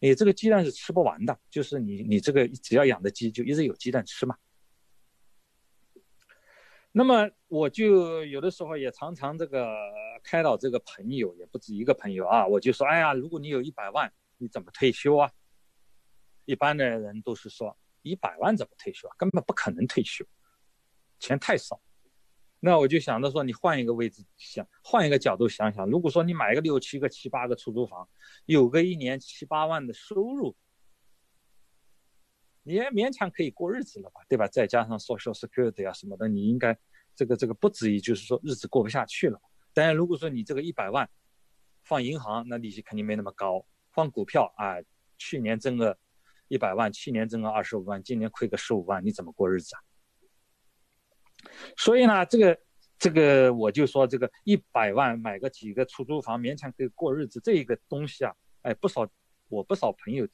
[0.00, 4.36] 你这个鸡蛋是吃不完的，就是你你这个只要养的鸡就一直有鸡蛋吃嘛。
[6.92, 9.74] 那么我就有的时候也常常这个
[10.22, 15.30] 开导这个朋友，也不止一个朋友啊，我就说，哎呀，如果你有一百万，你怎么退休啊？
[16.44, 19.14] 一般的人都是说，一百万怎么退休啊？
[19.18, 20.24] 根本不可能退休，
[21.18, 21.80] 钱太少。
[22.60, 28.08] 那我就想着说，你换一个位置想，换一个角度想想，如果说你买个六七个、七八个出租房，
[28.46, 30.56] 有个一年七八万的收入。
[32.62, 34.46] 你也勉强可以过日子了吧，对吧？
[34.48, 36.74] 再加上 social security 啊什么的，你应该
[37.14, 39.38] 这个这个不至于就是说日子过不下去了。
[39.74, 41.06] 当然，如果说你这个一百万
[41.82, 44.76] 放银行，那利息肯定没那么高；放股票啊，
[45.18, 45.98] 去年挣个
[46.54, 49.82] 一百万，去年挣个二十五万，今年亏个十五万，你怎么过日子啊？
[51.76, 52.56] 所以呢，这个
[52.96, 59.04] 这个我就说这个一百万买个几个出租房勉强可以过日子，这一个东西啊，哎，不少
[59.48, 60.28] 我不少朋友，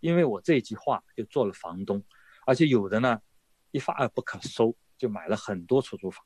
[0.00, 2.04] 因为我这一句话就做了房东，
[2.44, 3.18] 而且有的呢
[3.70, 6.22] 一发而不可收，就买了很多出租房。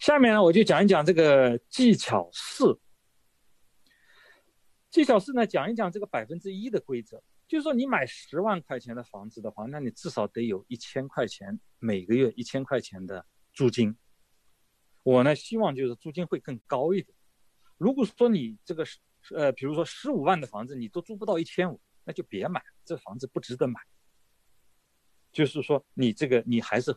[0.00, 2.76] 下面呢我就讲一讲这个技巧四，
[4.94, 7.20] 技巧四呢讲一讲这个百分之一的规则。
[7.48, 13.96] 就是说，你买十万块钱的房子的话，那你至少得有一千块钱每个月一千块钱的租金。
[15.02, 17.12] 我呢，希望就是租金会更高一点。
[17.76, 19.00] 如果说你这个是
[19.34, 23.80] 呃，比如说十五万的房子，你都租不到一千五，那就别买，这房子不值得买。
[25.32, 26.96] 就是说，你这个你还是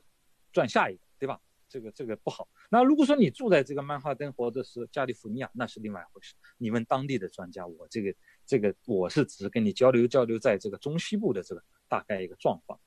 [0.52, 1.42] 赚下一个，对吧？
[1.68, 2.48] 这个这个不好。
[2.70, 6.34] 那如果说你住在这个曼哈顿或者是加利福尼亚，那是另外一回事。
[6.58, 8.14] 你问当地的专家，我这个。
[8.50, 12.80] 这个我是只跟你交流交流，在这个中西部的这个大概一个状况。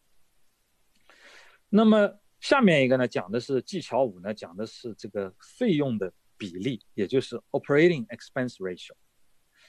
[1.69, 8.95] 那么下面一个呢，讲的是技巧五呢，讲的是这个费用的比例，也就是 operating expense ratio。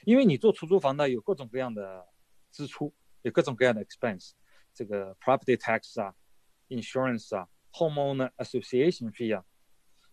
[0.06, 2.06] 因为你做出租房呢，有各种各样的
[2.50, 4.30] 支出，有各种各样的 expense，
[4.72, 6.14] 这个 property tax 啊
[6.70, 9.44] ，insurance 啊，homeowner association fee 啊，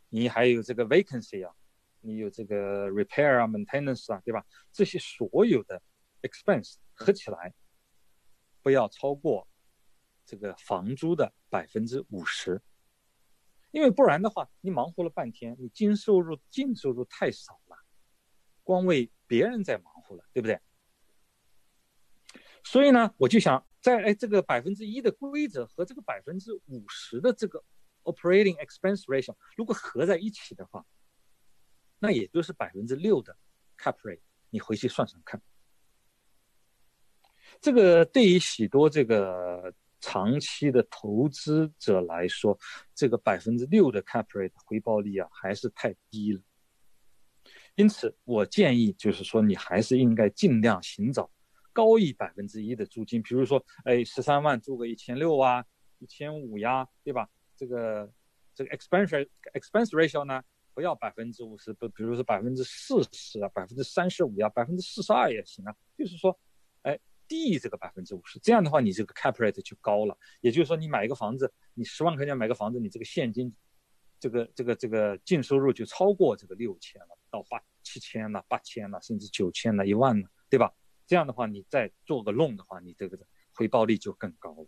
[0.09, 1.53] 你还有这个 vacancy 啊。
[2.01, 4.45] 你有这个 repair 啊，maintenance 啊，对吧？
[4.71, 5.81] 这些所有的
[6.21, 7.53] expense 合起来，
[8.61, 9.45] 不要超过
[10.25, 12.61] 这个房租的百分之五十，
[13.71, 17.77] 因为不然的话，你忙活了半天，你净收入净收入太少了，
[18.63, 20.57] 光为别人在忙活了，对不对？
[22.63, 27.63] 所以呢，我就想在哎这个百分之一的规则和这个百分之五十的这个
[28.03, 30.85] operating expense ratio 如果合在一起的话。
[32.01, 33.35] 那也就是百分之六的
[33.77, 35.41] cap rate，你回去算算看。
[37.59, 42.57] 这个对于许多这个长期的投资者来说，
[42.95, 46.41] 这个百分之六的 cap rate 回报率啊，还是太低了。
[47.75, 51.29] 因此，我建议就是说，你还是应该尽量寻找
[51.79, 55.63] 高于百分之一的租金，比如说，哎，十三万租个一千六啊，
[55.99, 57.29] 一千五呀，对吧？
[57.55, 58.11] 这个
[58.53, 60.43] 这个 expense expense ratio 呢？
[60.73, 65.73] 不要百分之五十，不，比如说百分之四十啊，百分之三十五呀，百分之四十二也行啊。
[65.97, 66.37] 就是说，
[66.81, 70.17] 哎，低于这个百分之五十，这样的话，你这个 cap rate 就高了。
[70.41, 73.55] 也就是说，你买一个房子，你十万块钱买个房子，你这个现金，
[74.19, 80.73] 这个这个这个净收入就超过这个六千了，到八七千了，八千了，甚至九千了，一万了，对吧？
[81.09, 83.17] 这样的话，你再做个弄的话，你这个
[83.55, 84.67] 回报率就更高了。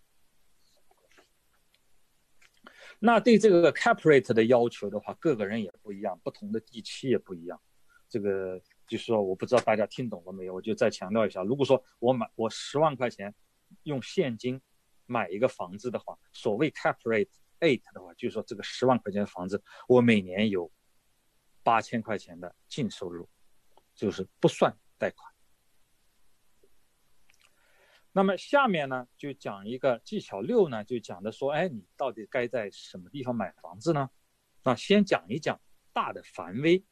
[2.98, 7.62] 那对这个 cap rate 的要求的话，各个人也不一样，不同的地区也不一样。
[8.10, 10.56] 这个就是说，我不知道大家听懂了没有？
[10.56, 13.32] 我就再强调一下，如果说我买我十万块钱
[13.84, 14.60] 用现金
[15.06, 20.72] 买一个房子的话，所谓 cap rate eight 的话，就是说这个十万块钱的房子，我每年有
[21.62, 23.30] 八千块钱的净收入，
[23.94, 25.31] 就是不算贷款。
[28.14, 34.10] 那么下面呢，就讲一个技巧六呢，就讲的说，哎，你到底该在什么地方买房子呢？
[34.64, 35.60] 那先讲一讲
[35.94, 36.84] 大的范围。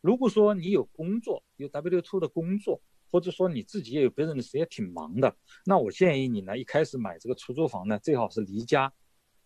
[0.00, 8.92] 如果说你有工作，有 W two 的工作，或者说你自己也有 business 也挺忙的，那我建议你呢，一开始买这个出租房呢，最好是离家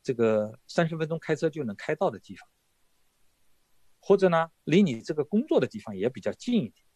[0.02, 2.48] 这个三十分钟开车就能开到的地方，
[4.00, 6.87] 或者呢，离你这个工作的地方也比较近一点。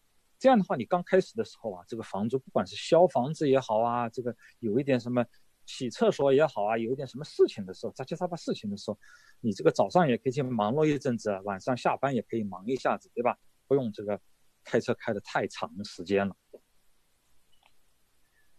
[0.43, 5.25] 这样的话，你刚开始的时候啊，这个房租不管是消房子也好啊，这个有一点什么
[5.67, 8.99] 洗厕所也好啊，有一点什么事情的时候，杂七杂八事情的时候，
[9.41, 13.39] 你这个早上也可以去忙碌一阵子，晚上下班也可以忙一下子，对吧？
[13.69, 14.21] 不用这个
[14.65, 16.35] 开车开的太长时间了。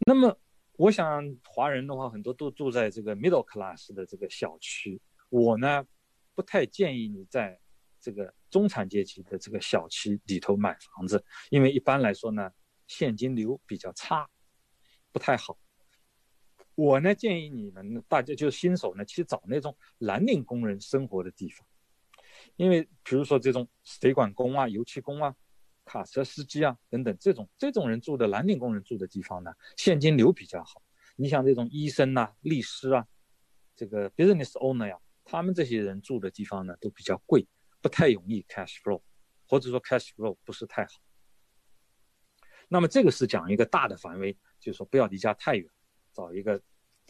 [0.07, 0.39] 那么，
[0.77, 5.85] 我想华人的话，很多都住在这个 middle class 的这个小区，我呢
[6.33, 7.59] 不太建议你在。
[8.05, 12.51] 这个中产阶级的这个小区里头买房子，因为一般来说呢，
[12.85, 14.29] 现金流比较差，
[15.11, 15.57] 不太好。
[16.75, 21.65] 我呢建议你们大家就是新手呢去找那种蓝领工人生活的地方，
[22.55, 25.35] 因为比如说这种水管工啊、油漆工啊、
[25.83, 30.79] 卡车司机啊等等这种这种人住的蓝领工人住的地方呢，现金流比较好。
[31.15, 33.07] 你像这种医生呐、律师啊、
[33.75, 37.47] 这个 business owner 呀，他们这些人住的地方呢都比较贵。
[37.83, 39.01] 不太容易 cash flow，
[39.45, 40.91] 或者说 cash flow 不是太好。
[42.69, 45.69] 那么这个是讲一个大的范围，就是说不要离家太远，
[46.13, 46.59] 找一个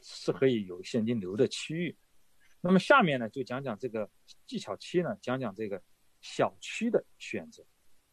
[0.02, 1.96] 适合于有现金流的区域。
[2.60, 4.10] 那么下面呢就讲讲这个
[4.48, 5.80] 技巧七呢，讲讲这个
[6.22, 7.64] 小区的选择。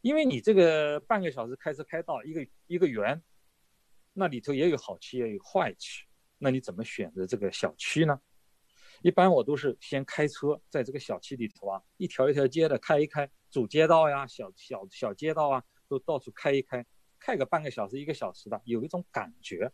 [0.03, 3.23] 因为你这个半个小时开车开到一个一个园，
[4.13, 6.07] 那里头也有好区也有坏区，
[6.37, 8.21] 那你怎么选择这个小区呢？
[9.03, 16.85] 一般我都是先开车在这个小区里头啊，一条一条街的开一开，主街道呀、小小小街道啊，都到处开一开，
[17.19, 19.73] 开个半个小时、一个小时的，有一种感觉，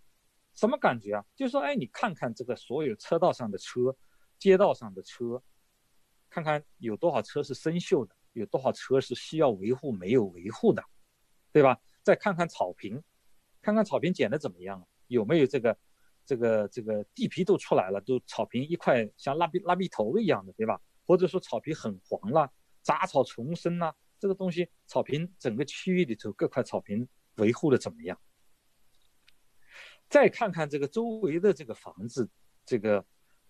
[0.55, 1.25] 什么感觉啊？
[1.35, 3.97] 就是说，哎，你看看这个所有车道上的车，
[4.39, 5.43] 街道上的车，
[6.31, 10.81] 看看有多少车是生锈的，有多少车是需要维护没有维护的，
[11.51, 11.81] 对吧？
[12.05, 13.03] 再看看草坪，
[13.61, 15.77] 看看草坪剪的怎么样，有没有这个。
[16.27, 20.79] 这个这个地皮都出来了，都草坪一块像蜡笔蜡笔头一样的，对吧？
[21.07, 22.53] 或者说草皮很黄了，
[22.83, 28.21] 杂草丛生啊，这个东西草坪整个区域里头各块草坪维护的怎么样？
[30.09, 32.29] 再看看这个周围的这个房子，
[32.65, 33.05] 这个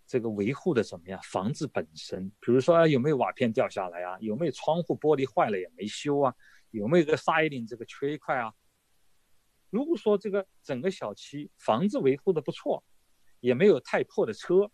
[0.07, 1.19] 这个维护的怎么样？
[1.23, 4.19] 房子本身，比如说有没有瓦片掉下来啊？
[4.21, 6.35] 有没有窗户玻璃坏了也没修啊？
[6.73, 8.53] 有没有个 siding 这个缺一块啊？
[9.71, 12.83] 如果说这个整个小区房子维护的不错，
[13.41, 14.71] 也没有太破的车，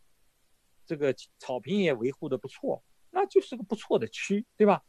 [0.86, 4.84] 这个草坪也维护的不错，那就是个不错的区，对吧？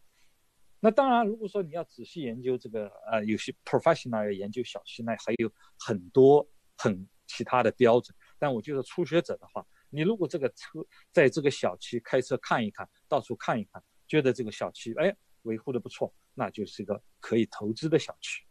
[0.79, 6.47] 那当然，如果说你要仔细研究这个，呃，有些 professional 要研究小区，那还有很多
[6.77, 8.15] 很其他的标准。
[8.37, 18.45] 但我觉得初学者的话，你如果这个车在这个小区开车看一看，到处看一看，觉得这个小区哎维护的不错，那就是一个可以投资的小区，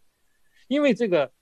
[0.66, 1.32] 因为这个。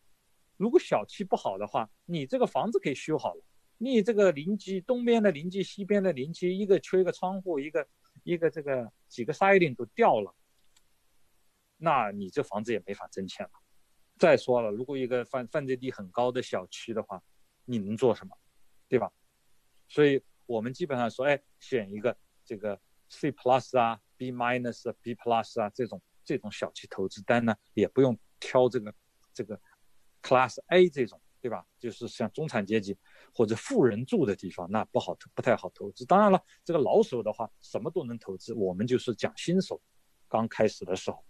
[0.60, 3.42] 如果小区不好的话，你这个房子可以修好了，
[3.78, 7.88] 你这个邻居东边的邻居、西边的邻居，一个缺一个窗户，一个
[8.24, 10.34] 一个这个几个 siding 都掉了，
[11.78, 13.52] 那你这房子也没法挣钱了。
[14.18, 17.22] 再说了，如果一个犯犯罪率很高的小区的话，
[17.64, 18.36] 你能做什么，
[18.86, 19.10] 对吧？
[19.88, 28.94] 所以我们基本上说，哎，选一个这个 C plus 啊、B minus、B plus 啊这种这种小区投资单呢，也不用挑这个
[29.32, 29.58] 这个。
[30.22, 31.66] Class A 这种，对吧？
[31.78, 32.96] 就是像中产阶级
[33.32, 36.04] 或者富人住的地方，那不好，不太好投资。
[36.04, 38.52] 当然了，这个老手的话，什么都能投资。
[38.54, 39.80] 我们就是讲新手，
[40.28, 41.24] 刚开始的时候，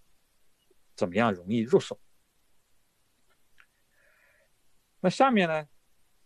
[0.96, 2.00] 怎么样容易入手？
[5.00, 5.68] 那下面呢，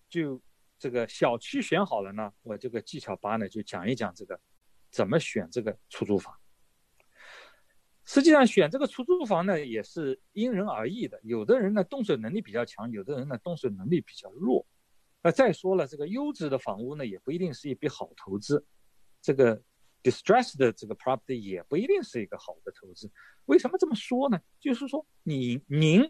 [0.09, 0.43] 就
[0.79, 4.41] 这个小区选好了呢，我这个技巧八呢，就讲一讲这个
[4.91, 6.35] 怎么选这个出租房。
[8.07, 11.18] 实际上选这个出租房呢，也是因人而异的。
[11.22, 14.66] 有的人呢动手能力比较强，有的人呢动手能力比较弱。
[15.22, 18.64] 那再说了，这个优质的房屋呢，也不一定是一笔好投资。
[19.22, 19.62] 这个
[20.02, 23.11] distressed 的这个 property 也不一定是一个好的投资。
[23.46, 24.38] 为什么这么说呢？
[24.61, 26.02] 就是说，你您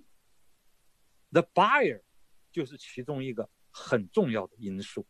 [1.31, 2.03] the buyer
[2.51, 5.07] 就是其中一个很重要的因素。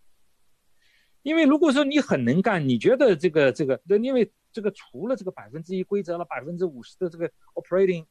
[1.22, 8.06] 因为如果说你很能干，你觉得这个这个，因为这个除了这个百分之一规则了百分之五十的这个 operating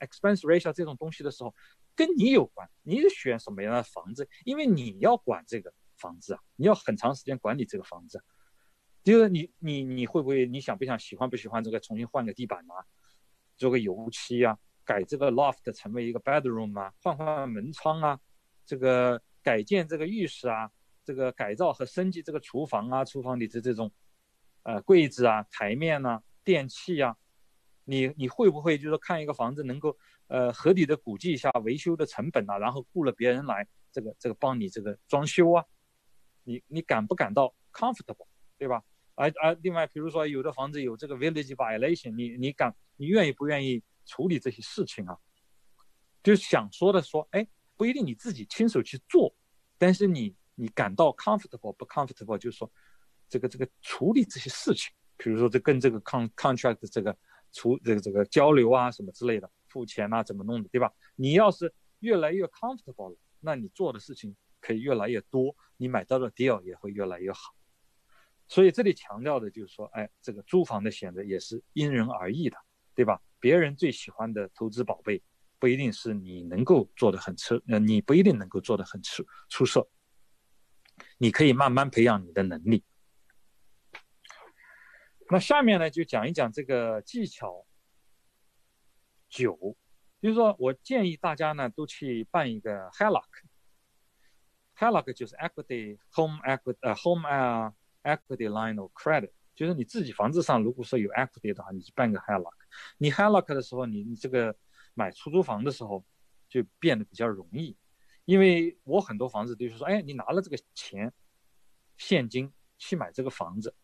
[0.00, 1.54] expense ratio 这种东西的时候，
[1.94, 2.68] 跟你有关。
[2.82, 4.28] 你选什么样的房子？
[4.44, 8.20] 因为你要管这个房子啊，你要很长时间管理这个房子。
[9.04, 12.74] 就是你你你会不会你想不想喜欢不喜欢这个重新换个地板啊，
[13.56, 18.18] 做个油漆啊，改这个 loft 成为一个 bedroom 啊，换换门窗啊，
[18.66, 20.68] 这个改建这个浴室啊，
[21.04, 23.92] 这个改造和升级这个厨房啊，厨房里的这种。
[24.64, 27.16] 呃，柜子啊，台面啊，电器啊，
[27.84, 29.96] 你你会不会就是说看一个房子能够
[30.26, 35.62] 呃合理的估计一下维修的成本啊，然后雇了别人来这个这个帮你这个装修啊，
[36.44, 38.82] 你你感不感到 comfortable，对吧？
[39.14, 45.18] 而而另外，比如说有的房子有这个 village violation，你你敢你愿意不愿意处理这些事情啊？
[46.22, 47.46] 就想说的说，哎，
[47.76, 49.36] 不一定你自己亲手去做，
[49.76, 52.72] 但是你你感到 comfortable 不 comfortable，就是说。
[53.28, 57.16] 这个这个处理这些事情，比如说这跟这个 con contract 这个
[57.52, 60.92] 处这个这个交流啊什么之类的，付钱啊怎么弄的，对吧？
[61.16, 67.54] 你要是越来越 comfortable 了，那你做的事情可以越来越多，你买到的 deal 也会越来越好。
[68.46, 72.56] 所以这里强调的就是说，哎，这个租房的选择也是因人而异的，
[72.94, 73.20] 对吧？
[73.40, 75.22] 别人最喜欢的投资宝贝，
[75.58, 79.88] 不一定是你能够做的很出，呃，你不一定能够做的很出出色。
[81.18, 82.84] 你可以慢慢培养你的能力。
[85.30, 87.66] 那下面呢，就讲一讲这个技巧
[89.28, 89.74] 九，
[90.20, 102.52] 就是说我建议大家呢都去办一个 HELOC，HELOC 就是 Equity Home Equity 呃 Home 啊 Equity Line of Credit，就是你自己房子上如果说有 Equity 的话，你去办个 HELOC。
[102.98, 104.54] 你 HELOC 的时候，你你这个
[104.92, 106.04] 买出租房的时候
[106.48, 107.74] 就变得比较容易，
[108.26, 111.12] 因为我很多房子都是说，哎，你拿了这个钱
[111.96, 113.74] 现金去买这个房子。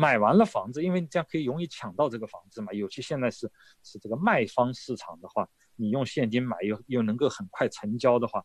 [0.00, 2.72] 买完了房子，因为你这样可以容易抢到这个房子嘛。
[2.72, 5.46] 尤其现在是是这个卖方市场的话，
[5.76, 8.42] 你用现金买又又能够很快成交的话，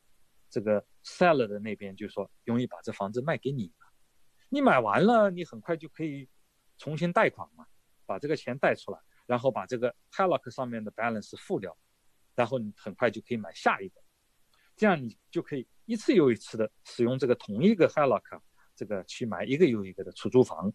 [0.49, 3.71] 这个 seller 的那边就说容易把这房子卖给你。
[4.49, 6.27] 你买完了，你很快就可以
[6.77, 7.65] 重新贷款嘛，
[8.05, 11.77] 把这个钱贷出来，然后把这个 HELOC 上面的 balance 付掉，
[12.35, 14.01] 然后你很快就可以买下一个，
[14.75, 18.41] 这样你就可以一次又一次的使用这个同一个 HELOC，
[18.75, 20.73] 这个去买一个又一个的出租房。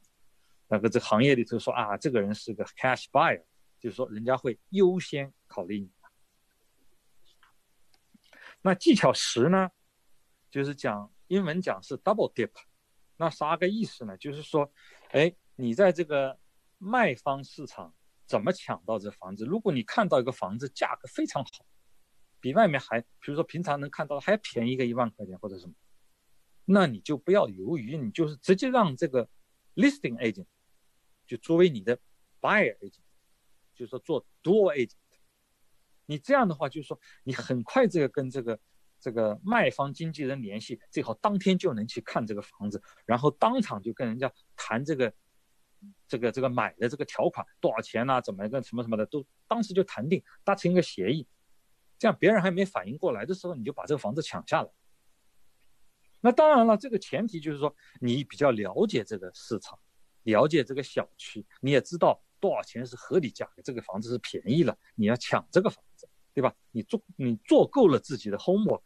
[0.73, 3.43] 那个这行业里头说啊，这个人是个 cash buyer，
[3.81, 5.91] 就是说人家会优先考虑你。
[8.63, 9.69] 那技巧十呢，
[10.49, 12.53] 就是讲英文讲是 double dip，
[13.17, 14.17] 那啥个意思呢？
[14.17, 14.73] 就是说，
[15.11, 16.39] 哎，你在这个
[16.79, 17.93] 卖方市场
[18.27, 19.45] 怎么抢到这房子？
[19.45, 21.67] 如果你看到一个房子价格非常好，
[22.39, 25.75] 比外面还，比如说平常能看到的还便宜个一万块钱或者什么，
[26.65, 29.29] 那你就不要犹豫，你就是直接让这个
[29.75, 30.47] listing agent。
[31.31, 31.97] 就作为你的
[32.41, 33.05] buyer agent，
[33.73, 34.97] 就是说做 door agent，
[36.07, 38.59] 你这样的话，就是说你很快这个跟这个
[38.99, 45.15] 这个卖方经纪人联系，最好当天就能去看这个房子，然后当场就跟人家谈这个
[46.09, 51.29] 这个这个买的这个条款多少钱呐，怎么一个什么什么的，都当时就谈定，达成一个协议，
[51.97, 54.69] 这样别人还没反应过来的时候，你就把这个房子抢下来。
[56.21, 59.79] 那当然了，这个前提就是说你比较了解这个市场。
[60.25, 66.55] 了解这个小区，你也知道多少钱是合理价格，这个房子是便宜了，你要抢这个房子，对吧？
[66.71, 68.83] 你做你做够了自己的 homework，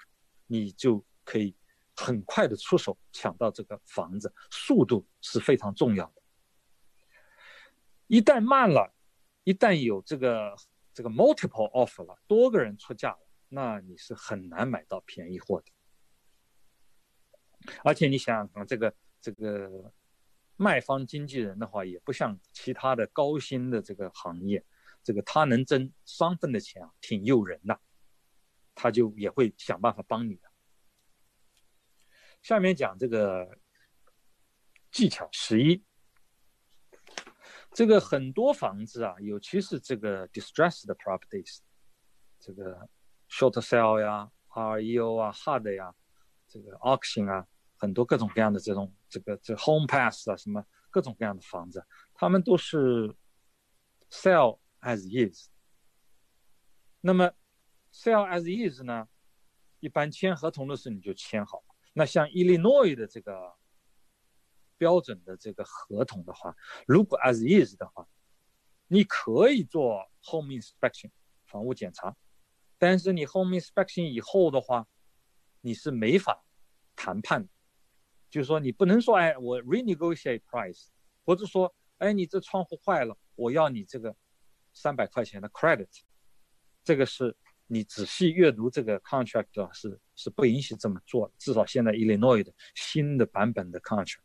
[0.46, 1.54] 你就可以
[1.96, 6.22] 很快的出手抢到这个房子，速度是非常重要的。
[8.06, 8.94] 一旦慢了，
[9.42, 10.54] 一旦有这个
[10.92, 15.66] 这个 multiple offer 了，多个人出价了，那你是很难买到便宜货的。
[17.82, 19.92] 而且你想想看，这个这个。
[20.56, 24.64] 卖方经纪人的话，也不像其他的高薪的这个行业，
[25.02, 27.80] 这个他能挣双份的钱啊，挺诱人的，
[28.74, 30.50] 他就也会想办法帮你的。
[32.42, 33.58] 下面讲这个
[34.90, 35.82] 技巧十一，
[37.72, 41.58] 这个很多房子啊，尤其是这个 distressed properties，
[42.38, 42.88] 这个
[43.28, 45.94] short sale 呀、REO 啊、hard 呀、
[46.46, 47.46] 这个 auction 啊。
[47.76, 53.14] 很多各种各样的这种这个这 home pass 啊，什么各种各样的房子，他们都是
[54.10, 55.48] sell as is。
[57.00, 57.30] 那么
[57.92, 59.08] sell as is 呢，
[59.78, 61.62] 一般签合同的时候你就签好。
[61.92, 63.54] 那像 Illinois 的这个
[64.76, 66.56] 标准的这个合同的话，
[66.88, 68.08] 如果 as is 的话，
[68.88, 71.12] 你可以做 home inspection
[71.46, 72.16] 房屋检查，
[72.78, 74.88] 但是你 home inspection 以后的话，
[75.60, 76.44] 你是没法
[76.96, 77.48] 谈判。
[78.34, 80.88] 就是说，你不能说，哎，我 renegotiate price，
[81.24, 84.12] 或者说，哎，你这窗户坏了，我要你这个
[84.72, 85.86] 三百块钱的 credit，
[86.82, 87.36] 这个是
[87.68, 91.34] 你仔细阅读这个 contract 是是不允许这么做的。
[91.38, 94.18] 至少现在 Illinois 的新的版本的 contract。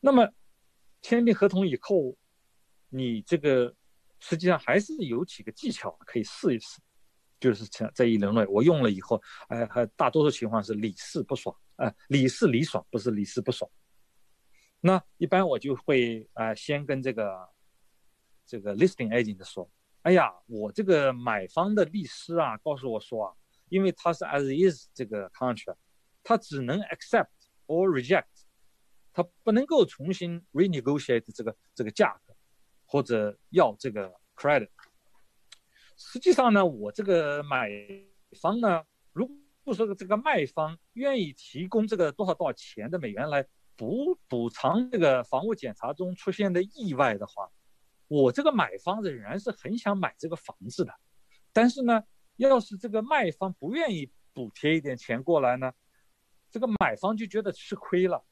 [0.00, 0.28] 那么
[1.02, 2.16] 签订合同以后，
[2.88, 3.72] 你这个
[4.18, 6.80] 实际上还是有几个技巧可以试一试。
[7.38, 11.56] 就是在在一轮内我用了以后，哎，还大多数情况是理事不爽。
[11.76, 13.70] 呃，理是理爽，不是理是不爽。
[14.80, 17.48] 那一般我就会啊，先跟这个
[18.46, 19.70] 这个 listing agent 说，
[20.02, 23.34] 哎呀，我这个买方的律师啊，告诉我说啊，
[23.68, 25.76] 因为他是 as is 这个 contract，
[26.22, 27.28] 他只能 accept
[27.66, 28.24] or reject，
[29.12, 32.36] 他不能够重新 renegotiate 这个这个价格，
[32.84, 34.68] 或者要这个 credit。
[35.96, 37.70] 实际上呢，我这个买
[38.40, 38.84] 方呢，
[39.64, 43.44] 不说这个卖方愿意提供这个多少多少钱的美元来
[43.76, 47.50] 补补偿这个房屋检查中出现的意外的话，
[48.06, 50.94] 我这个买方仍然是很想买这个房子的。
[51.52, 52.02] 但是呢，
[52.36, 55.72] 要是这个卖方不愿意补贴一点钱过来呢，
[56.50, 58.22] 这个买方就觉得吃亏了，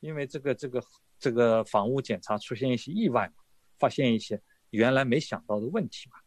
[0.00, 0.84] 因为这个这个
[1.18, 3.42] 这个房屋检查出现一些意外嘛，
[3.78, 6.18] 发现一些原来没想到的问题嘛。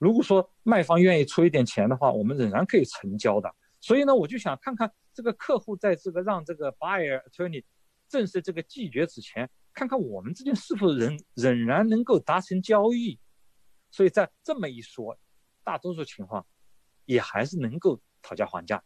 [0.00, 3.54] 如果说卖方愿意出一点钱的话，我们仍然可以成交的。
[3.80, 7.64] 所以呢，我就想看看这个客户在这个让这个 buyer attorney
[8.08, 13.18] 正式这个拒绝之前，看看我们之间是否仍仍然能够达成交易。
[13.90, 15.18] 所以在这么一说，
[15.62, 16.44] 大多数情况
[17.04, 18.82] 也还是能够讨价还价。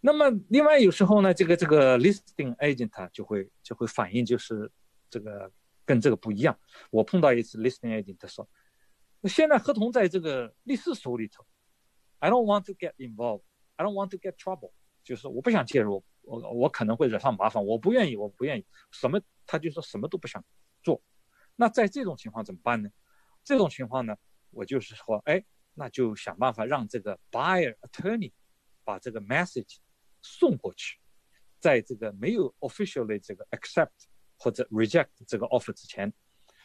[0.00, 4.72] 那么另外有时候呢，这个这个 listing agent 就会就会反映就是
[5.10, 5.52] 这个
[5.84, 6.58] 跟这个不一样。
[6.90, 8.48] 我碰到一次 listing agent 说，
[9.24, 11.44] 现在合同在这个律师手里头。
[12.19, 13.43] I don't want to get involved.
[13.75, 14.71] I don't want to get trouble.
[15.03, 18.65] 就是我不想介入，我我可能会惹上麻烦，我不愿意，我不愿意。
[18.91, 19.21] 什么？
[19.45, 20.43] 他就说什么都不想
[20.81, 21.01] 做。
[21.55, 22.89] 那在这种情况怎么办呢？
[23.43, 24.17] 这种情况呢，
[24.49, 25.45] 我就是说，哎，
[25.75, 28.31] 那就想办法让这个 buyer attorney
[28.83, 29.77] 把这个 message
[30.23, 30.97] 送过去，
[31.59, 33.91] 在这个没有 officially 这个 accept
[34.39, 36.11] 或者 reject 这个 offer 之前，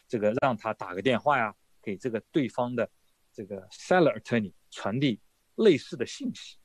[0.08, 2.90] 这个让他打个电话呀，给这个对方的
[3.30, 5.20] 这个 seller attorney 传递
[5.55, 6.57] 类似的信息。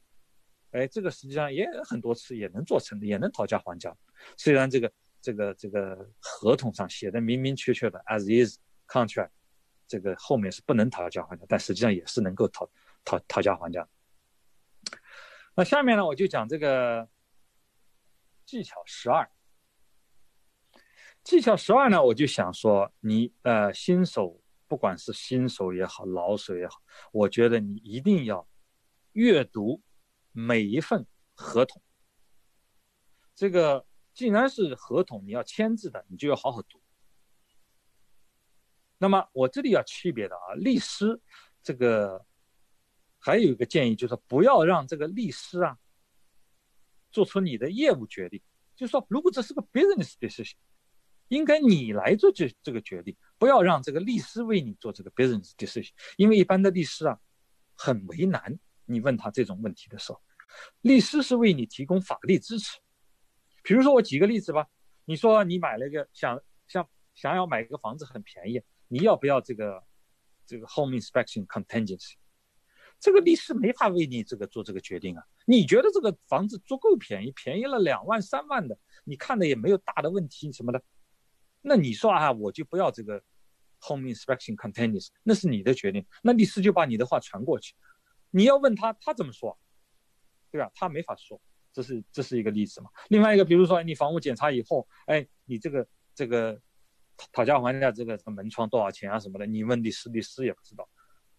[0.72, 3.96] 哎，这个实际上也很多次也能做成，也能讨价还价。
[4.36, 9.30] 虽然这个这个这个合同上写的明明确确的 as is contract，
[9.88, 12.70] 这个后面是不能讨价还价，但实际上也是能够讨
[13.04, 13.88] 讨讨价还价。
[15.56, 17.08] 那下面呢，我就讲这个
[18.46, 19.28] 技巧十二。
[21.24, 26.80] 技巧十二呢，我就想说，你呃，新手不管是新手也好，老手也好，
[27.12, 28.46] 我觉得你一定要
[29.12, 29.82] 阅读
[30.32, 31.82] 每一份合同。
[33.34, 36.80] 这个既然是合同，你要签字的，你就要好好读。
[38.98, 41.20] 那么我这里要区别的啊，律师
[41.62, 42.24] 这个。
[43.22, 45.76] 还有一个建议就是不要让这个律师啊
[47.12, 48.40] 做出你的业务决定。
[48.74, 50.54] 就是说，如果这是个 business decision，
[51.28, 55.90] 应该你来做这这个决定，不要让这个律师为你做这个 business decision。
[56.16, 57.20] 因为一般的律师啊
[57.76, 58.58] 很为难，
[58.90, 60.20] 你问他这种问题的时候，
[60.82, 62.78] 律师是为你提供法律支持。
[63.62, 64.66] 比如说我举个例子吧，
[65.04, 69.82] 你说你买了一个想想想要买一个房子很便宜，你要不要这个
[70.46, 72.14] 这个 home inspection contingency？
[72.98, 75.24] 这个律师没法为你这个做这个决定啊！
[75.46, 80.82] 你觉得这个房子足够便宜，便宜了两万三万的，你看的也没有大的问题什么的，
[81.62, 83.22] 那你说啊，我就不要这个
[83.80, 86.04] home inspection contingency，那是你的决定。
[86.22, 87.74] 那律师就把你的话传过去，
[88.30, 89.58] 你要问他，他怎么说？
[90.50, 90.70] 对吧？
[90.74, 91.40] 他没法说，
[91.72, 92.90] 这是这是一个例子嘛。
[93.08, 96.60] 另外一个，比如说你房屋检查以后，哎，你这个这个
[97.32, 100.88] 讨价还价，这个门窗多少钱啊什么的，你问律师，律师也不知道。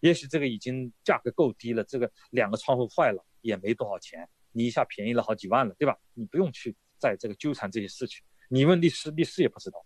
[0.00, 5.96] 也许这个已经价格够低了，这个两个窗户坏了也没多少钱，你一下便宜了好几万了，对吧？
[6.14, 9.84] 你不用去在这个纠缠这些事情，你问律师，律师也不知道。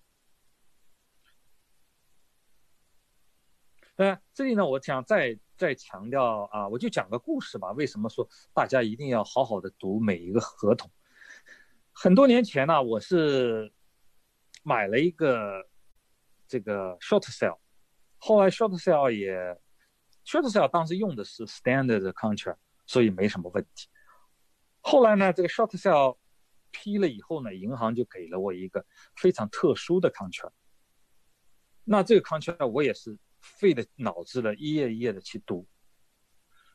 [3.97, 7.73] 那这里呢，我想再再强调啊，我就讲个故事吧。
[7.73, 10.91] 为什么说大家一定要好好的读每一个合同？
[11.93, 13.73] 很多年前呢，我是
[14.63, 15.67] 买了一个
[16.47, 17.59] 这个 short sale，
[18.19, 19.59] 后来 short sale 也。
[20.27, 23.89] short sale 当时用的是 standard contract，所以没什么问题。
[24.81, 26.19] 后来呢，这个 short sale
[26.73, 28.85] 批了以后呢，银行就给了我一个
[29.15, 30.51] 非常特殊的 contract。
[31.85, 33.17] 那这个 contract 我也是
[33.59, 35.67] 费的脑子了，一页一页的去读。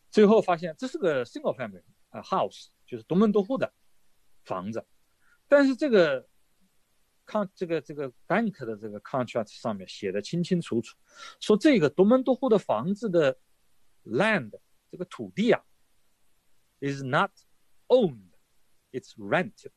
[0.09, 3.74] 最后发现这是个 single family 啊 house，就是独门独户的
[4.43, 4.86] 房子。
[5.47, 6.28] 但是这个
[7.26, 10.95] con 这个这个 bank 的这个 contract 上面写的清清楚楚，
[11.39, 13.38] 说这个独门独户的房子的
[14.05, 14.51] land
[14.89, 15.61] 这个土地啊
[16.80, 17.32] ，is not
[17.88, 19.67] owned，it's rent。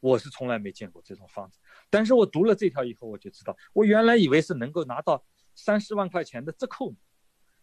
[0.00, 1.58] 我是从来没见过这种房子，
[1.90, 5.24] 但是我读了这条以后，我就知道，我原来以为是能够拿到
[5.56, 6.94] 三十万块钱的折扣，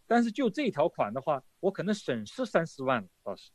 [0.05, 3.51] 但是就这条款的话，我可能损失三十万倒是。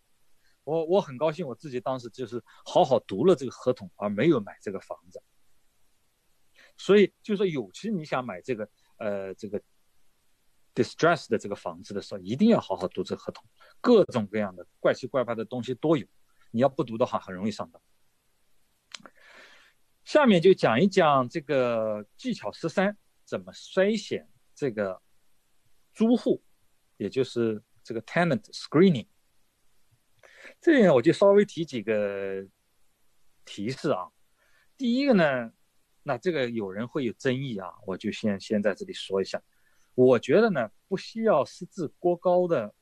[0.64, 5.22] 我我很高兴，我自己当时就是好好读了这个合同，而没有买这个房子。
[6.76, 8.68] 所以就说，尤其你想买这个
[8.98, 9.60] 呃这个
[10.74, 13.44] distress 的这个房子的时候，一定要好好读这个合同，
[13.80, 16.06] 各种各样的怪奇怪怪的东西都有，
[16.50, 17.80] 你要不读的话，很容易上当。
[20.04, 22.96] 下面就讲一讲这个技巧十三，
[23.28, 25.02] 怎么筛选这个
[25.92, 26.42] 租户，
[26.96, 29.06] 也就是这个 tenant screening。
[30.58, 32.48] 这里我就稍微提几个
[33.44, 34.10] 提示啊，
[34.78, 35.52] 第一个呢。
[36.04, 39.42] 那这个有人会有争议啊，我就先先在这里说一下。
[39.94, 42.74] 我觉得呢，不需要私自过高的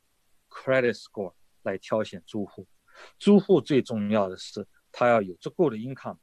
[0.47, 1.33] credit score
[1.63, 2.65] 来挑选租户。
[3.19, 6.17] 租户最重要的是他要有足够的 income，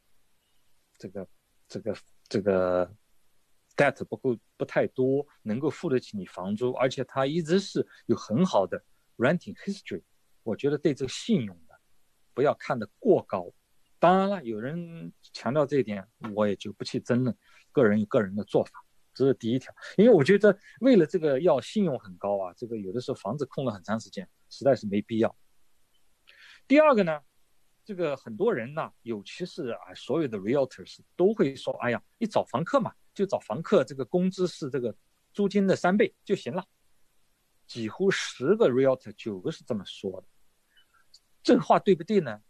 [0.96, 1.28] 这个
[1.68, 1.96] 这个
[2.26, 2.90] 这个
[3.76, 8.82] debt 不够不太多，能够付得起你房租，而且他一直是有很好的
[9.16, 10.02] renting history。
[10.42, 11.74] 我觉得对这个信用的
[12.32, 13.52] 不要看得过高。
[13.98, 17.34] 当然了，有人强调这一点，我也就不去争论。
[17.72, 19.74] 个人有个人的做法，这是第一条。
[19.96, 25.34] 因为我觉得，为了这个要信用很高啊，这个有的时候房子空了很长时间，实在是没必要。
[26.68, 27.20] 第二个呢，
[27.82, 34.94] 这个很多人呢，尤其是啊，所有的 realtors 都会说：“哎呀，你找房客嘛，就找房客，这个工资是这个
[35.32, 36.64] 租金的三倍就行了。”
[37.66, 40.26] 几乎十个 realtor 九个是这么说的，
[41.42, 42.42] 这个话对不对呢？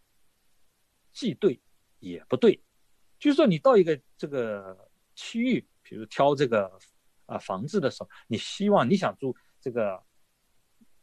[1.13, 1.61] 既对
[1.99, 2.61] 也不对，
[3.17, 6.69] 就是说你到一个这个区域，比如挑这个
[7.27, 10.03] 啊房子的时候，你希望你想住这个，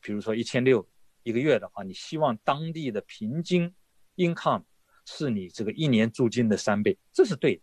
[0.02, 0.86] 比如说一千六
[1.22, 3.74] 一个月的话，你希望当地的平均
[4.16, 4.64] income
[5.06, 7.62] 是你这个一年租金的三倍，这是对的。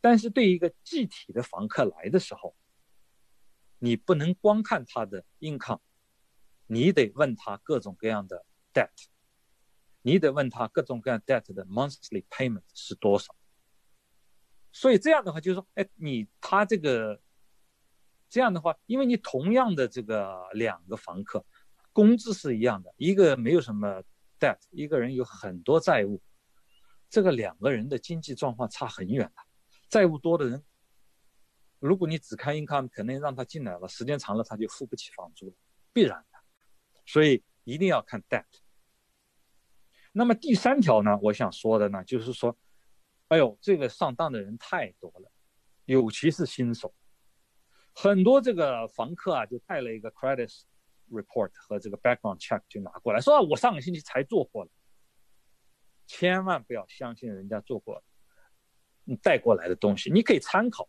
[0.00, 2.54] 但是对一个具体的房客来的时候，
[3.78, 5.80] 你不能光看他的 income，
[6.66, 9.06] 你得问他各种各样的 debt，
[10.02, 13.34] 你得问他各种各样 debt 的 monthly payment 是多少。
[14.70, 17.20] 所以这样的话，就是说，哎，你他这个
[18.28, 21.44] 这样的话，因为你同样的这个两个房客，
[21.92, 24.02] 工资是一样的，一个没有什么
[24.38, 26.22] debt，一个人有很多债务，
[27.08, 29.42] 这个两个人的经济状况差很远的。
[29.88, 30.64] 债务多的人，
[31.78, 35.54] 如果你只看 income，可能让他进来了，时间长了他就付不起房租了，
[35.92, 36.38] 必然的。
[37.06, 38.44] 所以一定要看 debt。
[40.12, 42.56] 那么第三条呢，我想说的呢，就是说，
[43.28, 45.30] 哎呦，这个上当的人太多了，
[45.84, 46.94] 尤其是新手，
[47.94, 50.62] 很多这个房客啊，就带了一个 credit
[51.10, 54.70] report 和这个 background check 就拿过来，说啊我上个星期才做过了，
[56.06, 58.02] 千万不要相信人家做过。
[59.16, 60.88] 带过来的东西你可以参考，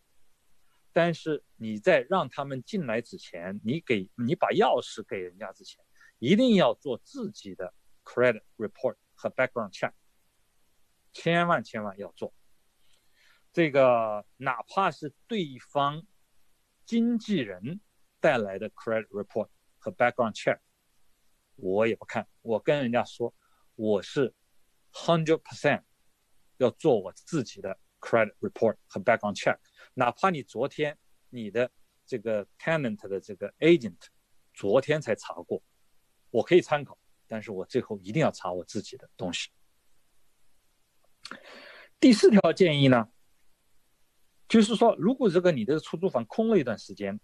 [0.92, 5.84] 但是你在让他们进来之前，你给你把钥匙给人家之前，
[6.18, 7.72] 一定要做自己的
[8.04, 9.92] credit report 和 background check，
[11.12, 12.34] 千万千万要做。
[13.52, 16.06] 这个哪怕是对方
[16.84, 17.80] 经纪人
[18.20, 19.48] 带来的 credit report
[19.78, 20.58] 和 background check，
[21.56, 22.28] 我也不看。
[22.42, 23.34] 我跟人家说，
[23.76, 24.34] 我是
[24.92, 25.82] hundred percent
[26.58, 27.78] 要做我自己的。
[28.00, 29.58] Credit report 和 background check，
[29.94, 30.98] 哪怕你昨天
[31.28, 31.70] 你的
[32.06, 33.98] 这个 tenant 的这个 agent
[34.54, 35.62] 昨天才查过，
[36.30, 39.50] 我可以参考，但是我最后一定要查我自己的东西。
[42.00, 43.10] 第四条建议呢，
[44.48, 47.20] 就是说，如果这个你的出租房空了一段时间，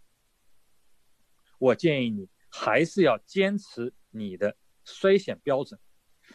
[1.58, 5.80] 我建议你还是要坚持你的筛选标准，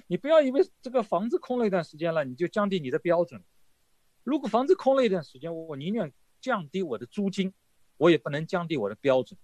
[0.07, 3.43] 你不要以为这个房子空了一段时间了，你就降低你的标准。
[4.23, 7.53] 如果房子空了一段时间，我宁愿降低我的租金，
[7.97, 9.39] 我也不能降低我的标准，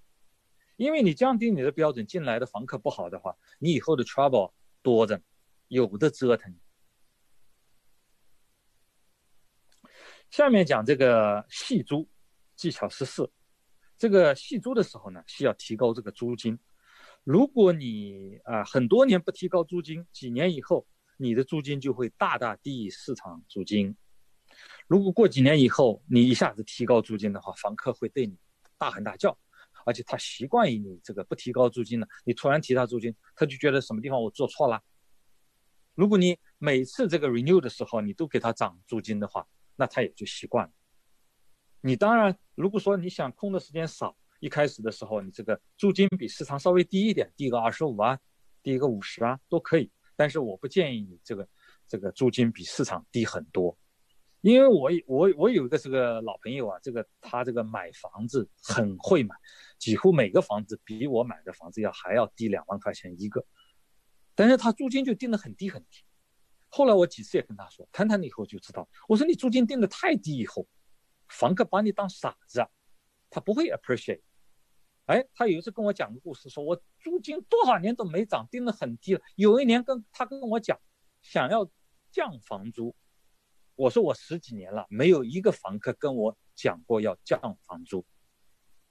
[0.75, 4.51] 因为你降低你的标准，进来的房客不好的话，你以后的 trouble
[4.81, 5.21] 多着，
[5.67, 6.55] 有的折腾。
[10.29, 12.07] 下面讲这个细租
[12.55, 13.31] 技巧十四，
[13.97, 16.59] 这个细租的时候呢，需要提高这个租金。
[17.23, 20.85] 如果你啊很多年不提高租金，几年以后
[21.17, 23.95] 你的租金就会大大低于市场租金。
[24.87, 28.37] 如果过几年以后你一下子提高租金的话，房客会对你
[28.77, 29.37] 大喊大叫，
[29.85, 34.81] 而且他习惯于你这个不提高租金了，你突然提他租金，他就觉得什么地方我做错了。
[35.93, 40.71] 如果你每次这个 renew 的时候你都给他涨租金的话，那他也就习惯了。
[41.81, 48.17] 你当然如果说你想空的时间少，一开始的时候你这个租金比市场稍微低一点，低个二十五啊，
[48.63, 51.47] 低个五十啊都可以，但是我不建议你这个
[51.87, 53.77] 这个租金比市场低很多。
[54.47, 59.35] 因为我我我有一个这个老朋友啊，这个他这个买房子很会买，
[59.77, 63.45] 几乎每个房子比我买的房子要还要低两万块钱一个，
[64.35, 66.01] 但是他租金就定的很低很低。
[66.69, 70.65] 后来我几次也跟他说，谈谈了以后就知道，我说你租金定的太低以后，
[71.27, 72.65] 房客把你当傻子，
[73.29, 74.21] 他不会 appreciate。
[75.07, 80.79] 哎，他有一次跟我讲个故事，说我租金多少年都没涨，定的很低了，有一年跟他跟我讲，
[81.21, 81.69] 想要
[82.11, 82.95] 降房租。
[83.77, 88.03] 我说我十几年了，没有一个房客跟我讲过要降房租，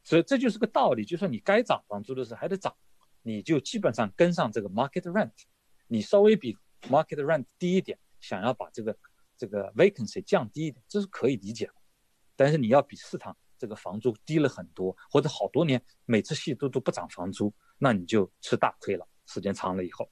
[0.04, 2.74] 所以这就是个道理，就说你该涨房租的时候还得涨，
[3.22, 5.32] 你就基本上跟上这个 market rent，
[5.88, 8.96] 你稍微比 market rent 低一点，想要把这个
[9.36, 11.74] 这个 vacancy 降低一点，这是可以理解的，
[12.36, 20.08] 但是你要比市场这个房租低了很多，或者好多年每次细租都不涨房租，那你就吃大亏了，时间长了以后。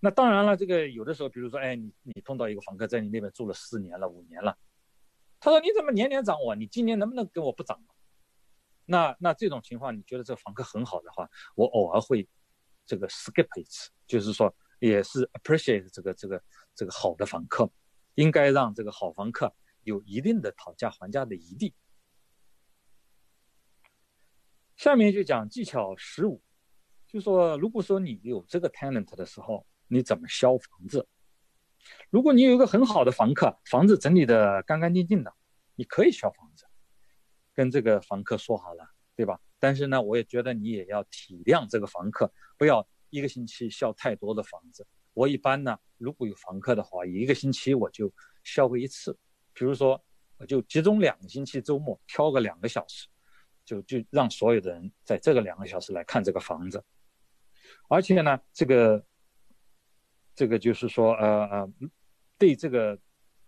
[0.00, 4.56] 那当然了，这个有的时候，比如说，哎，你你碰到一个房客在你那边住了四年了、五年了，
[5.38, 6.54] 他说你怎么年年涨我？
[6.54, 7.78] 你今年能不能给我不涨？
[8.86, 12.26] 那那这种情况，你觉得这房客很好的话，我偶尔会
[12.86, 16.42] 这个 skip 一次，就是说也是 appreciate 这个这个
[16.74, 17.70] 这个好的房客，
[18.14, 21.74] 应该让这个好房客有一定的讨价还价的余地。
[24.76, 26.40] 下面就讲技巧十五。
[27.10, 31.08] 就说，如果说你有这个 talent 的时候，你怎么销房子？
[32.08, 35.34] 如果你有一个很好的房客，房子整理的干干净净的，
[35.74, 36.64] 你可以销房子，
[37.52, 39.40] 跟这个房客说好了，对吧？
[39.58, 44.86] 但是呢，我也觉得你也要体谅这个房客，不要一个星期销太多的房子。
[45.12, 48.12] 我一般呢，如果有房客的话，一个星期我就
[48.44, 49.18] 销个一次，
[49.52, 50.00] 比如说，
[50.36, 53.08] 我就集中两个星期周末挑个两个小时，
[53.64, 56.80] 就就让所有的人在这个两个小时来看这个房子。
[57.90, 59.04] 而且呢，这个，
[60.36, 61.72] 这个就是说，呃呃，
[62.38, 62.96] 对这个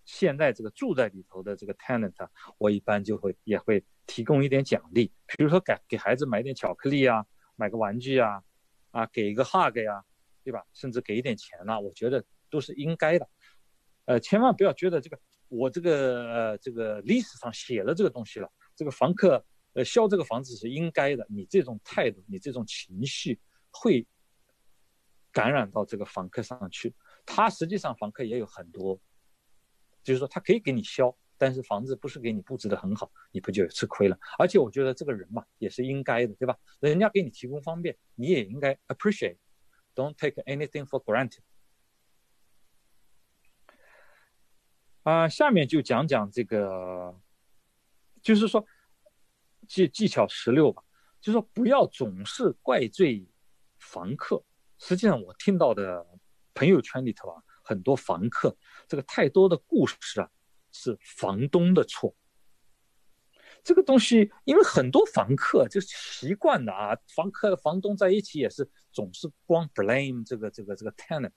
[0.04, 2.12] 现在这个住在里头的这个 tenant，
[2.58, 7.24] 我一般就会也会提供一点奖励，比如说给给孩子买点巧克力啊，
[7.54, 8.42] 买个玩具啊，
[8.90, 10.04] 啊，给一个 hug 呀，
[10.42, 10.64] 对吧？
[10.72, 13.28] 甚至给一点钱呐，我觉得都是应该的。
[14.06, 15.16] 呃，千万不要觉得这个
[15.46, 23.38] 我这个呃这个历史上写了这个东西了，这个房客呃销这个房子是应该的，你这种态度，你这种情绪
[23.70, 24.04] 会
[25.32, 26.94] 感染到这个房客上去。
[27.24, 29.00] 他实际上房客也有很多，
[30.02, 34.18] 就是说他可以给你销，但是房子不是给你布置的很好，你不就吃亏了？
[34.38, 36.56] 而且我觉得这个人嘛也是应该的，对吧？
[36.80, 41.40] 人家给你提供方便，你也应该 appreciate，don't take anything for granted。
[45.04, 47.20] 啊，下面就讲讲这个，
[48.20, 48.64] 就是说
[49.66, 50.82] 技技巧十六吧，
[51.20, 53.26] 就是说不要总是怪罪
[53.78, 54.44] 房客。
[54.84, 56.04] 实际上，我听到的
[56.54, 58.54] 朋友圈里头啊，很多房客
[58.88, 60.28] 这个太多的故事啊，
[60.72, 62.12] 是房东的错。
[63.62, 71.30] 这个东西，因为很多房客就习惯的啊，房客房东在一起也是总是光 blame 这个这个这个 tenant。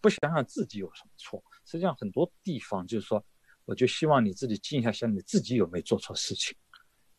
[0.00, 3.24] 不想想自己有什么错，实际上很多地方就是说，
[3.64, 6.56] 我就希望你自己静下心，你自己有没有做错事情。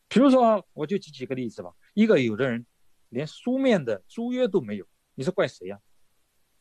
[0.08, 1.70] 比如说，我就举几个例子吧。
[1.92, 2.64] 一个，有的人
[3.10, 4.86] 连书面的租约都没有，
[5.16, 5.80] 你是怪谁呀？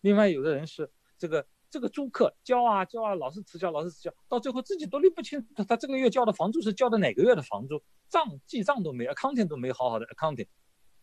[0.02, 7.80] 另外，有的人是这个这个租客交啊交啊，老是迟交，老是迟交，到最后自己都拎不清他他这个月交的房租是交的哪个月的房租，
[8.10, 10.48] 账记账都没，accounting 都没好好的 accounting，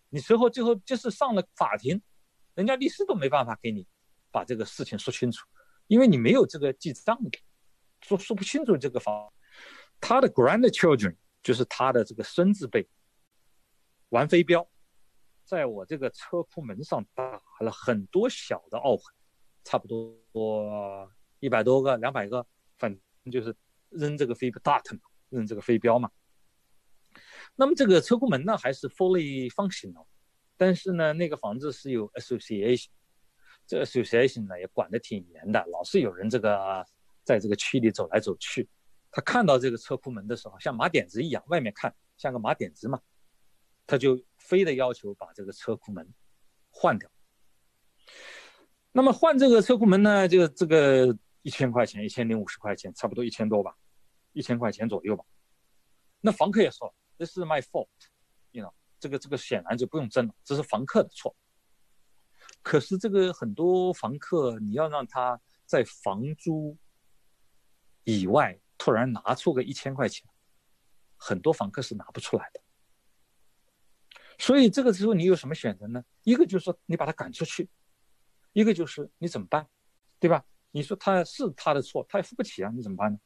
[0.09, 2.03] 你最后最后就是上了法庭，
[2.55, 3.87] 人家律师都没办法给你。
[4.35, 5.47] 把这个事情说清楚，
[5.89, 7.39] 因为你没有这个记账的，
[8.01, 9.31] 说说不清楚这个房，
[10.01, 12.89] 他的 grandchildren 就是他的这个孙子辈
[14.09, 14.67] 玩飞镖，
[15.45, 19.15] 在我这个车库门上打了很多小的凹痕，
[19.65, 20.17] 差不多
[21.41, 22.47] 一百多个、两百个，
[22.79, 22.93] 反
[23.25, 23.55] 正就是
[23.91, 26.11] 扔这个飞 dart 嘛，扔这个飞镖嘛。
[27.57, 30.07] 那么这个车库门呢还是 fully functional，
[30.57, 32.89] 但是呢那个房子是有 association。
[33.67, 36.85] 这 association 呢也管得挺严的，老是有人这个
[37.23, 38.69] 在这个区里走来走去。
[39.11, 42.99] 他看到这个车库门的时候，像马点子一样，外面看像个马点子嘛，
[43.87, 46.13] 他就非得要求把这个车库门
[46.71, 47.11] 换掉。
[48.93, 53.75] 那么换这个车库门呢，就这个一千块钱，一千零五十块钱，差不多一千多吧，
[54.33, 55.25] 一千块钱左右吧。
[56.21, 61.35] 那房客也说，This is my fault，you know，这个这个显然就不用争了，这是房客的错。
[62.63, 66.77] 可是这个很多房客，你要让他在房租
[68.05, 70.29] 以外突然拿出个一千块钱，
[71.17, 72.62] 很多房客是拿不出来的。
[74.39, 76.05] 所以这个时候你有什么选择呢？
[76.25, 77.69] 一个就是说你把他赶出去，
[78.53, 79.67] 一个就是你怎么办，
[80.19, 80.45] 对吧？
[80.71, 83.19] 你说他是他的错，他也付不起啊，你怎么办呢？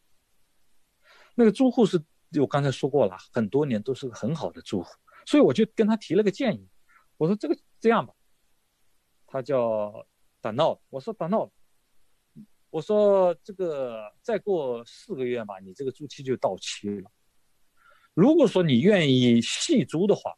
[1.35, 2.03] 那个租户是
[2.41, 4.95] 我刚才说过了，很多年都是个很好的租户，
[5.25, 6.69] 所以我就跟他提了个建议，
[7.17, 8.13] 我说这个这样吧。
[9.27, 10.07] 他叫
[10.41, 11.51] 打闹，我说打闹，
[12.71, 17.11] 我说这个再过四个月吧，你这个租期就到期了。
[18.15, 20.37] 如果说你愿意续租的话，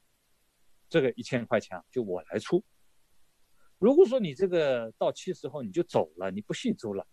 [0.89, 2.65] 这个一千块钱就我来出。
[3.79, 7.07] 如果说你这个到期时候你就走了，你不续租了，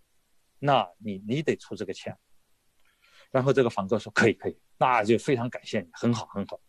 [0.59, 2.17] 那你你得出这个钱。
[3.31, 6.59] 然后这个房客说可以可以，那就非常感谢你，很好很好。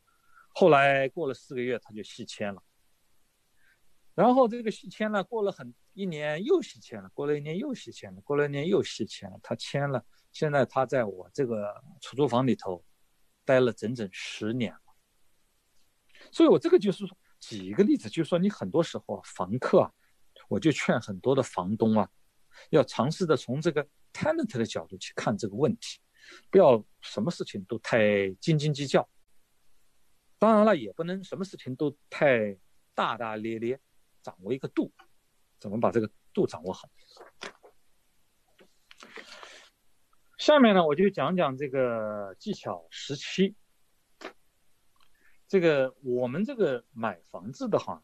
[0.48, 2.62] 后来过了四个月，他就续签了。
[4.14, 9.38] 然后这个续签了，过了很一年又续签了，过了一年又续签了，过了一年又续签了。
[9.42, 12.84] 他签了，现在他在我这个出租房里头
[13.44, 14.74] 待了整整十年。
[16.32, 19.92] 所以我这个就是说，举一个例子，就是说你很多时候啊房客啊，
[20.48, 22.08] 我就劝很多的房东啊，
[22.70, 26.00] 要尝试的从这个 tenant 的角度去看这个问题，
[26.50, 29.08] 不要什么事情都太斤斤计较。
[30.38, 32.58] 当然了，也不能什么事情都太
[32.94, 33.80] 大大咧咧。
[34.22, 34.92] 掌握一个度，
[35.60, 36.88] 怎么把这个度掌握好？
[40.36, 43.54] 下面呢，我就讲讲这个技巧十七。
[45.48, 48.02] 这个我们这个买房子的话，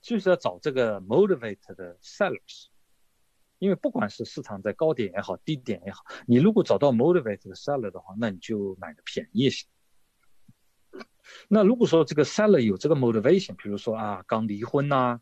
[0.00, 2.66] 就是要找这个 motivate 的 sellers，
[3.58, 9.66] 因为不管是市场在高点也好，低点也好，你如果找到 motivate 的 seller 的话，那你就买的便宜些。
[11.48, 15.20] 那如果说这个 seller 有这个 motivation，比如说啊，刚离婚呐，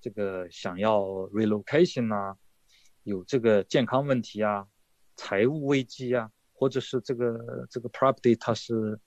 [0.00, 2.36] 这个想要 relocation 呐，
[3.04, 4.66] 有这个健康问题啊，
[5.14, 8.98] 财务危机啊，或者是这个这个 property 它是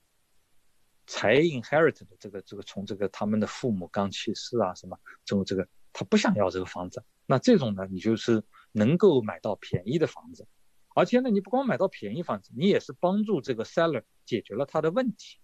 [1.11, 4.95] 财 inherit 的，这个这个从这个他们的父母刚去世啊，什么
[5.25, 10.47] 从这个他不想要这个房子，那这种呢，你就是能够买到便宜的房子，
[10.93, 15.39] 而且呢，你不光买到便宜房子，你也是帮助这个 seller 解决了他的问题。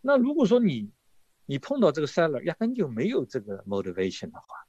[0.00, 0.90] 那如果说你
[1.44, 4.66] 你碰到这个 seller 压根就没有这个 motivation 的话，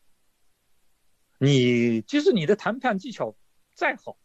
[1.39, 3.36] 你即使你的谈判技巧
[3.74, 4.20] 再好，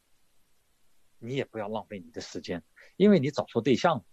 [1.18, 2.62] 你也不要浪费你的时间，
[2.98, 4.04] 因为你找错对象了。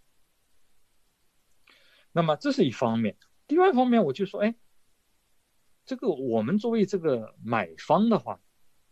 [2.11, 4.55] 那么这是一方面，第二方面我就说，哎，
[5.85, 8.41] 这个我们作为这个买方的话，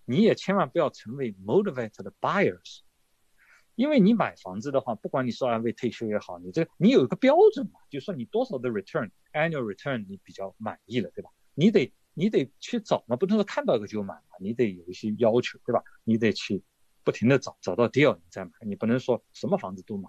[0.06, 2.82] 你也千万不要成为 motivated buyers，
[3.76, 11.30] 因为你买房子的话，不管你是安慰退休也好，你这你有一个标准嘛，就说你多少的 return annual return 你比较满意了，对吧？
[11.56, 15.84] 你得你得去找嘛，不能说看到一个就买嘛，你得有一些要求，对吧？
[16.04, 16.64] 你得去
[17.04, 20.08] 不停的找，找到 deal 你再买，你不能说什么房子都买。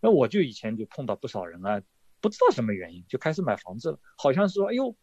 [0.00, 1.80] 那我就以前就碰到不少人啊。
[2.20, 4.94] 不知道什么原因就开始买房子了，好像是说，哎呦，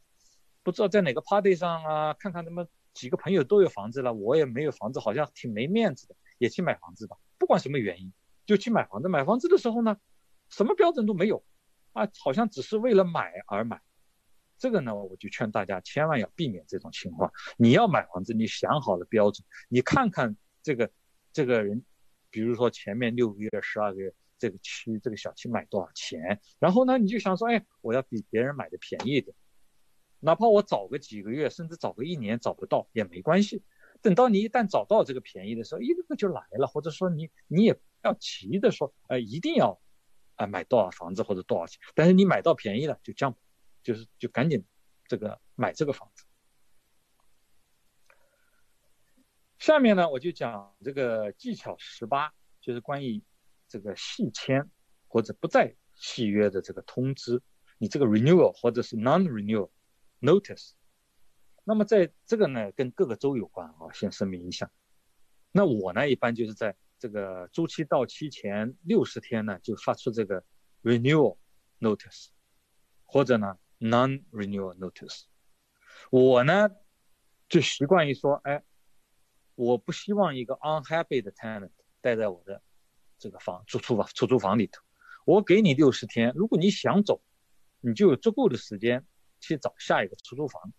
[0.64, 7.18] 不知道在哪个 party 上啊，看看他们几个朋友都有房子了，我也没有房子，好像挺没面子的，也去买房子吧。
[7.38, 8.14] 不管什么原因，
[8.46, 9.10] 就去买房子。
[9.10, 9.98] 买房子的时候呢，
[10.50, 11.44] 什么标准都没有，
[11.94, 13.82] 啊，好像只是为了买而买。
[14.60, 17.32] 这个呢，我就劝大家千万要避免这种情况。
[17.58, 20.92] 你要买房子，你想好了标准，你看看这个
[21.34, 21.84] 这个人，
[22.30, 24.14] 比如说前面六个月、十二个月。
[24.38, 26.40] 这个区这个小区买多少钱？
[26.60, 29.36] 然后呢，你就想说，哎，我要比别人买的便宜一点，
[30.20, 33.64] 哪怕我早个几个月，甚至早个一年找不到也没关系。
[34.02, 36.68] 等到你一旦找到这个便宜的时候，一个个就来了。
[36.68, 39.82] 或者说你你也不要急的说，哎，一定要
[40.36, 41.80] 啊买多少房子或者多少钱。
[41.96, 43.36] 但是你买到便宜了就降，
[43.82, 44.64] 就是就赶紧
[45.08, 46.26] 这个买这个房子。
[49.58, 52.32] 下面呢，我就讲这个技巧十八，
[52.62, 53.24] 就是关于。
[53.68, 54.70] 这个续签
[55.08, 57.42] 或者不再续约的这个通知，
[57.78, 59.70] 你这个 renewal 或者是 non-renewal
[60.22, 60.72] notice，
[61.64, 64.72] 那么在这个呢跟各个州有关啊，先声明一下。
[65.52, 70.44] 那我呢一般就是在这个周期到期前六十天呢就发出这个
[70.84, 71.38] renewal
[71.80, 72.28] notice，
[73.06, 75.24] 或者呢 non-renewal notice。
[76.10, 76.70] 我呢
[77.50, 78.64] 就习惯于说，哎，
[79.56, 82.62] 我不希望一个 unhappy 的 tenant 待在我的。
[83.20, 84.82] 这个房租出租房出租房里头，
[85.26, 87.22] 我给你六十天，如果你想走，
[87.82, 89.06] 你就有足够的时间
[89.40, 90.72] 去找下一个出租房。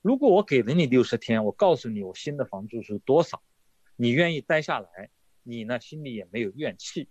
[0.00, 3.42] 如果我给了你六十天，我告诉你我新的房租是多少，
[3.96, 5.10] 你愿意待下来，
[5.42, 7.10] 你呢心里也没有怨气。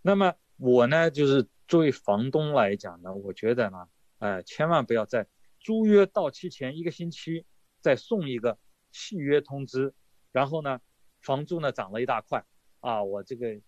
[0.00, 3.88] 那么我呢，就是作为房东来讲呢，我觉得呢，
[4.20, 5.26] 呃，千万不要在
[5.60, 7.44] 租约到期前一个星期
[7.82, 8.58] 再送一个
[8.90, 9.92] 续约通知，
[10.32, 10.80] 然后呢。
[11.28, 12.42] 房租呢涨了一大块
[12.80, 13.04] 啊！
[13.04, 13.60] 我这个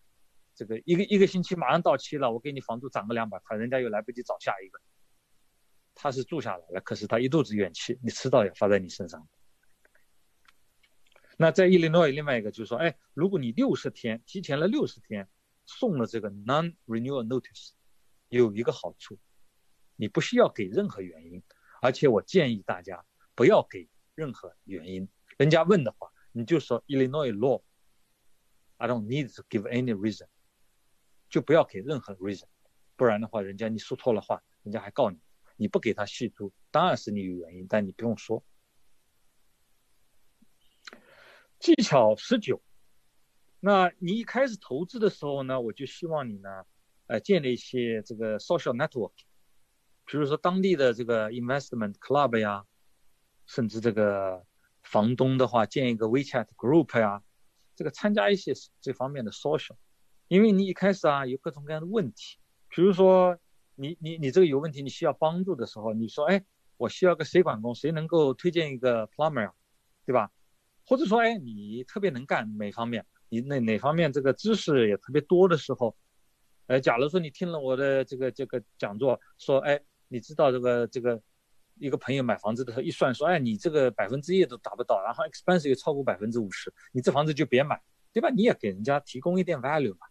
[0.55, 4.81] 这个一个一个星期马上到期了，我给你房租涨个两百块，人家又来不及找下一个。
[5.95, 9.29] 他是住下来了，可是他一肚子怨气，你迟早要发在你身上。
[11.37, 15.29] 那在伊利诺伊另外一个就是说，哎，如果你六十天提前了六十天
[15.67, 17.73] 送了这个 non-renewal notice，
[18.31, 19.19] 有一个好处，
[19.97, 21.43] 你不需要给任何原因，
[21.83, 23.05] 而且我建议大家
[23.35, 25.07] 不要给任何原因，
[25.37, 26.11] 人家问的话。
[26.33, 30.29] 你就说 Illinois law，I don't need to give any reason，
[31.29, 32.45] 就不要给任何 reason，
[32.97, 35.19] 不然的话，人家你说错了话，人家还告你。
[35.57, 38.43] 你不给他续租，当然是你有原因，但你不用说。
[41.59, 42.63] 技巧十九，
[43.59, 46.65] 那你一开始投资的时候呢，我就希望你呢，
[47.09, 49.13] 呃，建立一些这个 social network，
[50.07, 52.65] 比如说当地的这个 investment club 呀，
[53.47, 54.47] 甚至这个。
[54.91, 57.23] 房东的话建一个 WeChat group 呀，
[57.77, 59.77] 这个参加一些这方面的 social，
[60.27, 62.39] 因为你一开始啊有各种各样的问题，
[62.69, 63.39] 比如说
[63.77, 66.45] 你你你这个有问题，你需要帮助的时候，你说哎
[66.77, 69.53] 我需要个水管工，谁能够推荐一个 plumber，
[70.05, 70.33] 对吧？
[70.85, 75.97] 或者说哎你特别能干哪方面，你哪哪方面这个知识也特别多的时候，
[76.67, 81.23] 呃假如说你听了我的这个这个讲座，说哎你知道这个这个。
[81.81, 87.81] 一个朋友买房子的时候一算说，哎，你这个百分之一都达不到，然后 expense 又超过百分之五十，你这房子就别买，
[88.13, 88.29] 对吧？
[88.29, 90.07] 你也给人家提供一点 value 嘛。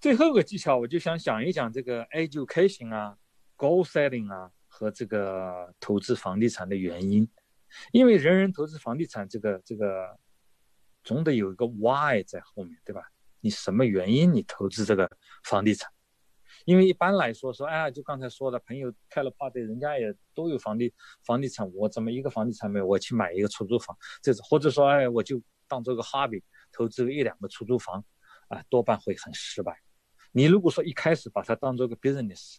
[0.00, 3.16] 最后一个技巧，我就想讲一讲这个 education 啊
[3.56, 7.30] ，goal setting 啊和这个投资房地产的原因，
[7.92, 10.18] 因为人人投资房地产，这个这个
[11.04, 13.02] 总得有一个 why 在后面对吧？
[13.40, 15.08] 你什么原因你投资这个
[15.44, 15.88] 房地产？
[16.64, 20.92] 因为一般来说说，哎，就刚才说的，朋友开了 party，人家也都有房地
[21.24, 22.86] 房地产，我怎么一个房地产没有？
[22.86, 26.42] 我去买一个出租房，这或者说，哎，我就当做个 hobby
[26.72, 28.04] 投资个一两个出租房，
[28.48, 29.76] 啊，多半会很失败。
[30.30, 32.56] 你如果说一开始把它当做个 business，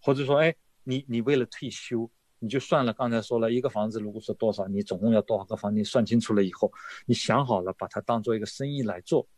[0.00, 2.92] 或者说哎，你你为了退休，你就算了。
[2.92, 6.72] 刚才说了一个房子，如果说多少，你总共要多少个房，你算清楚了以后，
[7.06, 9.28] 你想好了把它当做一个生意来做，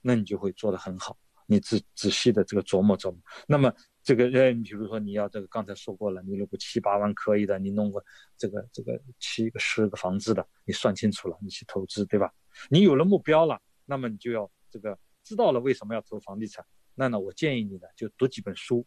[0.00, 1.16] 那你就会做得很好。
[1.50, 3.74] 你仔仔细的这个琢磨琢磨，那么
[4.04, 8.00] 这个呃，比如说你要这个刚才说过了，你如果七八万可以的，你弄个
[8.36, 12.32] 这个这个七个十个房子的，你算清楚了，你去投资，对吧？
[12.68, 18.86] 你有了目标了，那么你就要这个知道了为什么要投房地产，那呢，我建议你呢就读几本书，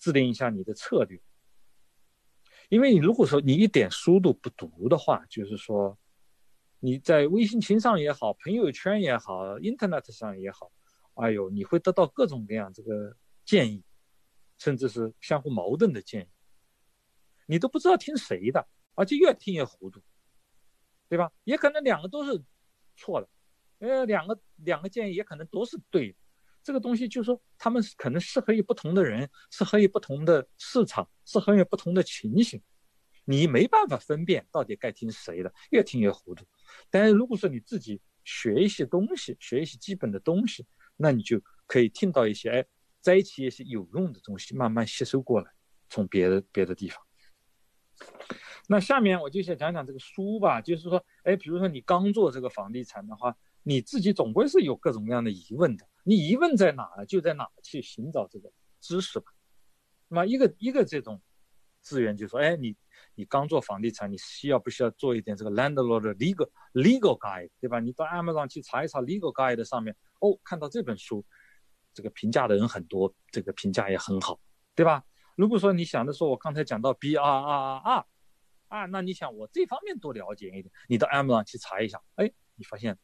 [0.00, 1.20] 制定一下你的策略。
[2.70, 5.96] 因为你如果说你一点书都不读的话，就是说
[6.80, 10.72] 你在微信群上也好，朋友圈也好，Internet 上也好。
[11.14, 13.84] 哎呦，你会得到各种各样这个建议，
[14.58, 16.28] 甚至是相互矛盾的建议，
[17.46, 20.00] 你都不知道听谁的，而且越听越糊涂，
[21.08, 21.30] 对吧？
[21.44, 22.42] 也可能两个都是
[22.96, 23.28] 错的，
[23.80, 26.18] 呃，两个两个建议也可能都是对的。
[26.62, 32.62] 这个东西就是说，他们可能适合于不同的人，适合于不同的市场，适合于不同的情形，
[33.24, 36.46] 你没办法分辨到底该听谁的，越听越糊涂。
[36.90, 40.66] 但是如果说你自己学一些东西，学一些基本的东西。
[41.02, 42.66] 那你就可以听到一些哎，
[43.00, 45.50] 摘起一些有用的东西，慢慢吸收过来，
[45.88, 47.02] 从别的别的地方。
[48.68, 55.88] 那下面我就想讲讲这个书吧，就是说，哎，比如说你刚做这个房地产的话，你自己总归是有各种各样的疑问的。
[56.04, 59.32] 你疑问在哪，就在哪去寻找这个知识吧。
[60.08, 61.20] 那么一个一个这种
[61.80, 62.76] 资源，就说，哎，你
[63.14, 67.80] 你刚做房地产，你需要不需要做一点这个 landlord 的 legal legal guide，对吧？
[67.80, 69.96] 你到 Amazon 去查一查 legal guide 上面。
[70.20, 71.24] 哦，看到这本书，
[71.94, 74.38] 这个评价的人很多，这个评价也很好，
[74.74, 75.02] 对吧？
[75.36, 78.06] 如果说你想的说，我刚才讲到 B R R R
[78.68, 82.98] 啊，那你想我这方面多了解一点，你到 Amazon 去查一下，哎，你发现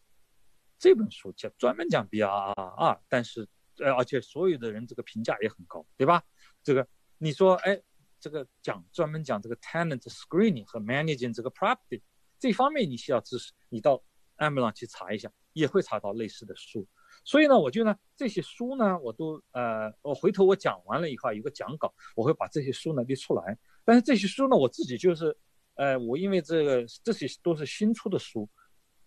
[0.78, 3.48] 这本书讲专门讲 B R R R，但是
[3.78, 6.22] 呃，而且所有的人这个评价也很高，对吧？
[6.62, 6.86] 这个
[7.18, 7.80] 你说，哎，
[8.20, 12.00] 这个讲专门讲这个 tenant screening 和 managing 这个 property
[12.38, 14.02] 这方面你需要知识，你到
[14.36, 16.86] Amazon 去查一下，也会查到类似的书。
[17.24, 23.58] 所以呢，我就呢这些书呢，我都呃，我回头我讲完了以后有个讲稿，我会把这些书呢列出来。
[23.84, 25.36] 但是这些书呢，我自己就是，
[25.74, 28.48] 呃，我因为这个这些都是新出的书，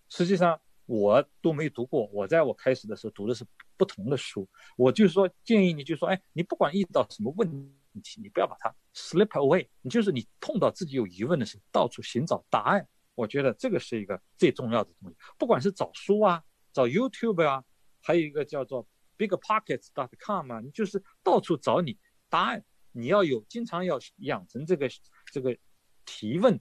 [0.09, 2.07] 实际上我都没读过。
[2.07, 3.45] 我在我开始的时候读的是
[3.77, 12.87] 不同的书，我就是说建议你，就说，哎，你不管遇到什么问题题，你不要把它 slip away，你就是你碰到自己有疑问的时候，到处寻找答案。
[13.15, 17.63] 我觉得这个是一个最重要的东西，不管是找书啊，找 YouTube 啊。
[18.01, 18.87] 还有一个叫做
[19.17, 21.97] BigPockets.com 啊，你就是到处找你
[22.29, 22.63] 答案，
[22.93, 24.89] 你要有经常要养成这个
[25.33, 25.57] 这个
[26.05, 26.57] 提问，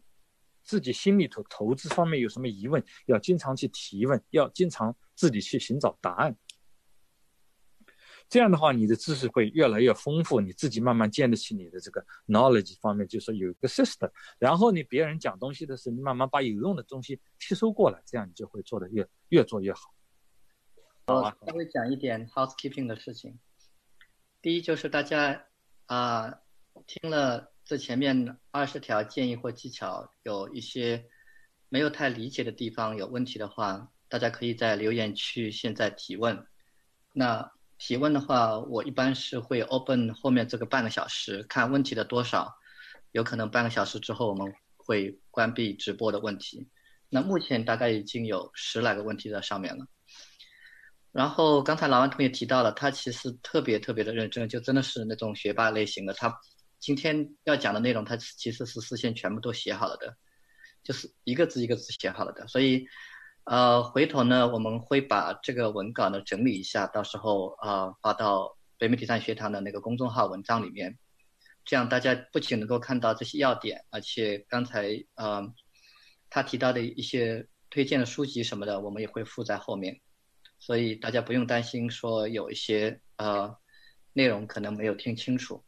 [0.64, 6.36] 自己心里头投资方面有什么疑问，要经常去提问，要经常自己去寻找答案。
[8.28, 14.10] 这样的话，你的知识会越来越丰富，你自己慢慢建立起你的这个 knowledge 方面，就是有一个 system。
[14.38, 19.94] 然后你别人讲东西的时候，你慢慢把有用的东西吸收过来，这样你就会做的越越做越好。
[21.06, 23.38] 我稍微讲一点 housekeeping 的事情。
[24.42, 25.46] 第一就是大家
[25.86, 26.40] 啊
[26.86, 31.08] 听了这前面二十条建议或技巧，有一些
[31.70, 36.46] 没有太理解的地方，有问题的话，大家可以在留言区现在提问。
[37.14, 42.52] 那提问的话，我一般是会 open 后面这个半个小时，看问题的多少，
[43.12, 46.68] 有可能半个小时之后我们会关闭直播的问题。
[47.08, 49.86] 那目前大概已经有十来个问题在上面了。
[51.10, 56.12] 然后刚才老王同学提到了，他其实特别特别的认真，就真的是那种学霸类型的。
[56.12, 56.32] 他
[56.78, 60.14] 今天要讲的内容，他其实是事先全部都写好了的，
[60.82, 62.46] 就是一个字一个字写好了的。
[62.46, 62.86] 所以，
[63.48, 70.98] 呃，回头呢，我们会把这个文稿呢整理一下，到时候啊发到北美地产学堂的那个公众号文章里面，
[71.64, 75.50] 这样大家不仅能够看到这些要点，而且刚才呃
[76.28, 79.98] 他提到的一些推荐的书籍什么的，我们也会附在后面。
[80.58, 83.56] 所以大家不用担心说有一些呃
[84.12, 85.64] 内容可能没有听清楚。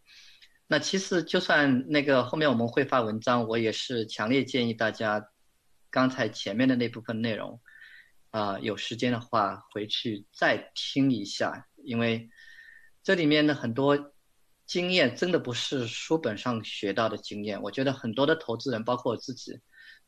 [0.67, 5.31] 那其次就算那个后面我们会发文章，我也是强烈建议大家
[5.89, 7.59] 刚才前面的那部分内容
[8.31, 12.29] 啊，有时间的话回去再听一下，因为
[13.03, 14.13] 这里面的很多
[14.67, 17.63] 经验真的不是书本上学到的经验。
[17.63, 19.61] 我觉得很多的投资人，包括我自己，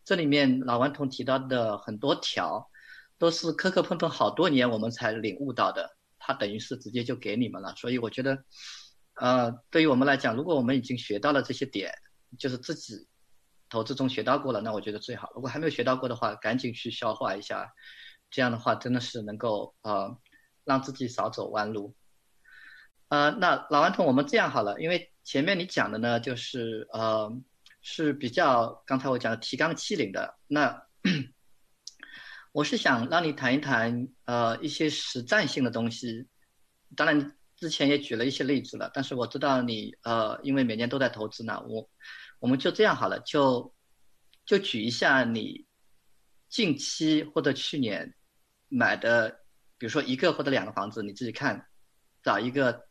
[0.05, 2.69] 这里面老顽童提到的很多条。
[3.19, 5.97] 都是磕磕碰碰好多年，我们才领悟到的。
[6.19, 8.45] 他等于是直接就给你们了，所以我觉得，
[9.15, 11.95] 呃，对于我们来讲，如果我们已经学到了这些点，
[12.37, 13.07] 就是自己
[13.69, 15.31] 投资中学到过了，那我觉得最好。
[15.37, 17.73] 如果还没有学到过的话，赶紧去消化一下，
[18.33, 20.19] 这样的话真的是能够呃
[20.65, 21.95] 让自己少走弯路。
[23.09, 27.31] 呃，那老顽童，我们这样好了，因为前面你讲的呢，就是呃
[27.83, 30.83] 是比较刚才我讲的提纲挈领的，那
[32.53, 36.27] 我是想让你谈一谈呃一些实战性的东西。
[36.97, 41.91] 当然之前也举了一些例子了，但是我知道你呃因为每年都在投资呢，我
[42.39, 43.75] 我们就这样好了，就
[44.47, 45.67] 就举一下你
[46.49, 48.15] 近期或者去年
[48.73, 49.31] 买的，
[49.79, 51.69] 比如说一个或者两个房子，你自己看，
[52.23, 52.89] 找一个。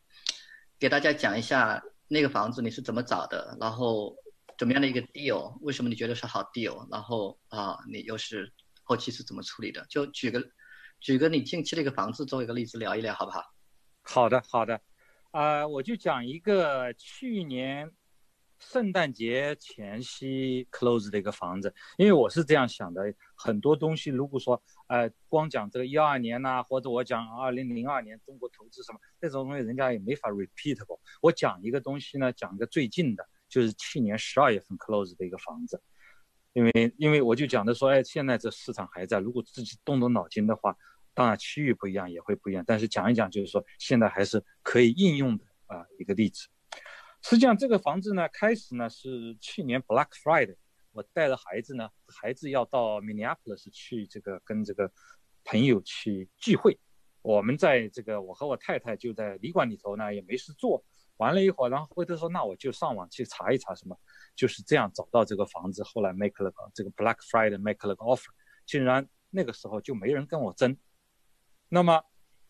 [0.80, 4.16] 给大家讲一下那个房子你是怎么找的，然后
[4.58, 8.52] 怎么样的一个 deal，为什么你觉得是好 deal，然后啊你又是
[8.82, 9.86] 后期是怎么处理的？
[9.88, 10.44] 就举个
[11.00, 13.44] 举个你近期的一个房子作为一个例子聊一聊，好不好？
[14.02, 14.82] 好的，好的，
[15.30, 17.92] 啊，我就讲一个去年。
[18.62, 31.00] 圣诞节前夕 close 的一个房子，因为我是这样想的，很多东西如果说，呃，光讲这个一二年呐，或者我讲二零零二年中国投资什么这种东西，人家也没法 repeatable。
[31.22, 35.82] 我讲一个东西呢，讲一个最近的，就是去年十二月份 close 的一个房子，
[36.54, 40.78] 因为因为我就讲的说，哎，现在这市场还在，如果自己动动脑筋的话，
[41.16, 46.48] 当然区域不一样也会不一样，但是讲一讲就是说，现在还是可以应用的啊一个例子。
[47.22, 50.56] 实际上，这个房子呢，开始呢是去年 Black Friday，
[50.92, 54.92] 我带着孩子呢，孩子要到 Minneapolis 去这个跟这个
[55.44, 56.80] 朋友去聚会。
[57.22, 60.84] 我们在这个，我和我太太就在旅馆里头呢，也没事做。
[61.18, 63.96] 玩了一会儿，然后回头说，那我就上网去查一查什么，
[64.36, 65.84] 就是这样找到这个房子。
[65.84, 68.30] 后来 make 了个这个 Black Friday make 了个 offer，
[68.66, 70.76] 竟然那个时候就没人跟我争。
[71.70, 72.04] 那么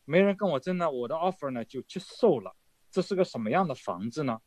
[0.06, 2.56] 没人跟我争呢，我的 offer 呢就接受了。
[2.90, 4.40] 这是个什么样的房子呢？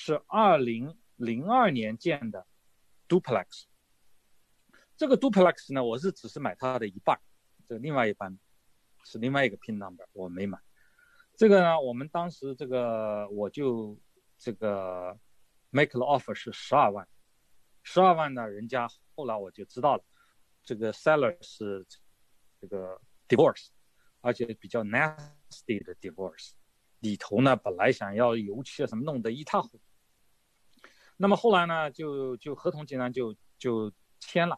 [0.00, 2.46] 是二零零二年建的
[3.08, 3.64] duplex，
[4.96, 7.20] 这个 duplex 呢，我是只是买它的一半，
[7.68, 8.38] 这另外一半
[9.04, 10.56] 是另外一个 pin number，我没买。
[11.34, 13.98] 这个呢，我们当时这个我就
[14.38, 15.18] 这个
[15.70, 17.06] make the offer 是十二万，
[17.82, 20.04] 十二万呢，人家后来我就知道了，
[20.62, 21.84] 这个 seller 是
[22.60, 23.70] 这个 divorce，
[24.20, 26.52] 而且比较 nasty 的 divorce，
[27.00, 29.87] 里头呢本来想要油漆啊什么弄得一塌糊涂。
[31.20, 34.56] 那么后来呢，就就合同竟然就就签了，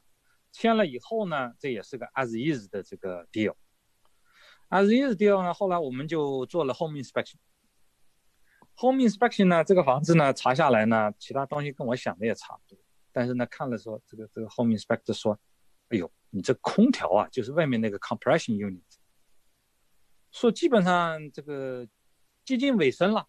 [0.52, 3.54] 签了以后呢，这也是个 as is 的这个 deal。
[4.68, 7.36] as is deal 呢，后来我们就做了 home inspection。
[8.74, 12.78] home inspection 呢，这个房子呢查下来呢，其他东西跟我想的也差不多，
[13.10, 15.38] 但是呢看了说这个这个 home inspector 说，
[15.88, 18.82] 哎呦，你这空调啊，就是外面那个 compression unit，
[20.30, 21.88] 说基本上这个
[22.44, 23.26] 接近尾声了，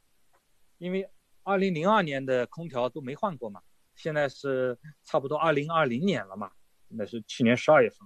[0.79, 1.09] 因为。
[1.43, 3.61] 二零零二年的空调都没换过嘛，
[3.95, 6.51] 现在是差不多二零二零年了嘛，
[6.87, 7.99] 那是去年十二月份，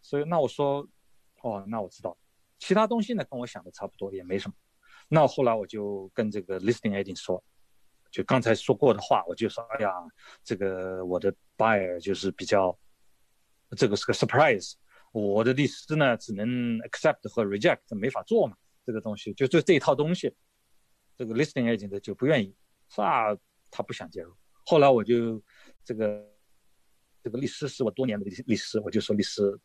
[0.00, 0.88] 所以那我说，
[1.42, 2.16] 哦，那我知道，
[2.58, 4.54] 其他东西呢跟我想的差不多，也没什么。
[5.08, 7.42] 那后来我就跟这个 listing agent 说，
[8.10, 9.92] 就刚才说过的话，我就说，哎呀，
[10.42, 12.76] 这个我的 buyer 就是比较，
[13.76, 14.74] 这个是个 surprise，
[15.12, 18.56] 我的律师呢只能 accept 和 reject，没法做嘛，
[18.86, 20.34] 这个东西就就这一套东西。
[21.16, 22.54] 这个 listing agent 就不愿意，
[22.88, 23.36] 是吧？
[23.70, 24.34] 他不想介入。
[24.64, 25.42] 后来我就
[25.84, 26.26] 这个
[27.22, 29.58] 这个律师是我多年的律律师，我就说律师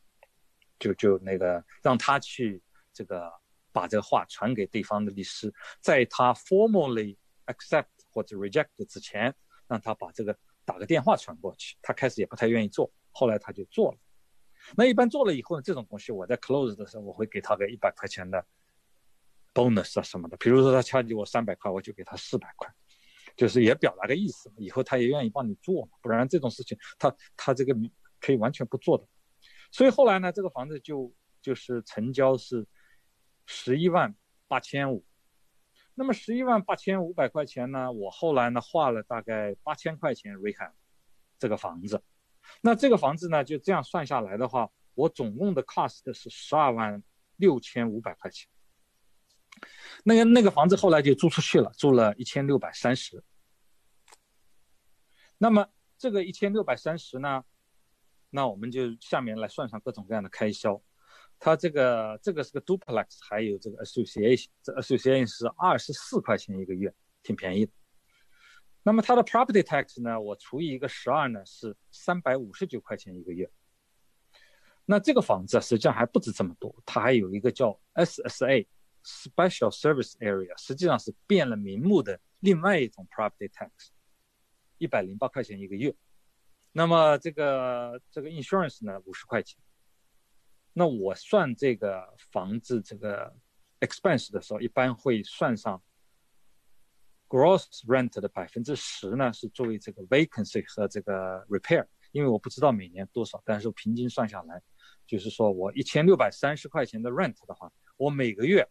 [0.78, 2.62] 就就那个让他去
[2.92, 3.32] 这个
[3.72, 7.16] 把这个话传给对方的律师，在他 formally
[7.46, 9.34] accept 或者 reject 之前，
[9.66, 11.76] 让他把这个打个电话传过去。
[11.82, 13.98] 他开始也不太愿意做，后来他就做了。
[14.76, 18.44] 那一般做了以后呢，这种东西我在 close 的时候，我会给他个一百块钱的。
[19.60, 22.66] Bonus 啊什么的，比如说他敲击我三百块，我就给他四百块，
[23.36, 27.76] 就是也表达个意思，以后他也愿意帮你做嘛，不然这种事情他他这个
[28.20, 29.06] 可以完全不做的。
[29.70, 31.12] 所以后来呢，这个房子就
[31.42, 32.66] 就是成交是
[33.44, 34.14] 十一万
[34.48, 35.04] 八千五，
[35.94, 40.72] 那么十一万八千五百块钱呢，我后来呢花了大概八千块钱 rehab
[41.38, 42.02] 这个房子，
[42.62, 47.02] 那这个房子呢就这样算下来的话，我总共的 cost 是十二万
[47.36, 48.48] 六千五百块钱。
[50.02, 53.22] 那个那个房子后来就租出去了，租了一千六百三十。
[55.36, 55.66] 那么
[55.98, 57.44] 这个一千六百三十呢，
[58.30, 60.82] 那我们就下面来算上各种各样的开销。
[61.38, 67.72] 它这个这个是个 duplex，还有这个 association，这 association 是二十四块钱一个月，挺便宜的。
[68.82, 73.50] 那么它的 property tax 呢，我除以一个十二呢，是三百五十九块钱一个月。
[74.86, 78.66] 那这个房子实际上还不止这么多，它还有一个叫 SSA。
[79.04, 83.70] Special Service Area 实际上是变了名目的另外一种 Property Tax，
[84.78, 85.94] 一百零八块钱一个月。
[86.72, 89.58] 那么这个这个 Insurance 呢，五十块钱。
[90.72, 93.36] 那我算这个房子这个
[93.80, 95.82] Expense 的时候，一般会算上
[97.28, 104.62] gross rent 的百分之十呢是作为这个 vacancy 和这个 repair，因为我不知道每年多少，但是平均算下来，
[105.06, 108.66] 就是说我一千六百三十块钱的 rent 的话，我每个月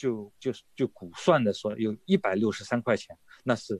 [0.00, 3.14] 就就是就估算的说有一百六十三块钱，
[3.44, 3.78] 那是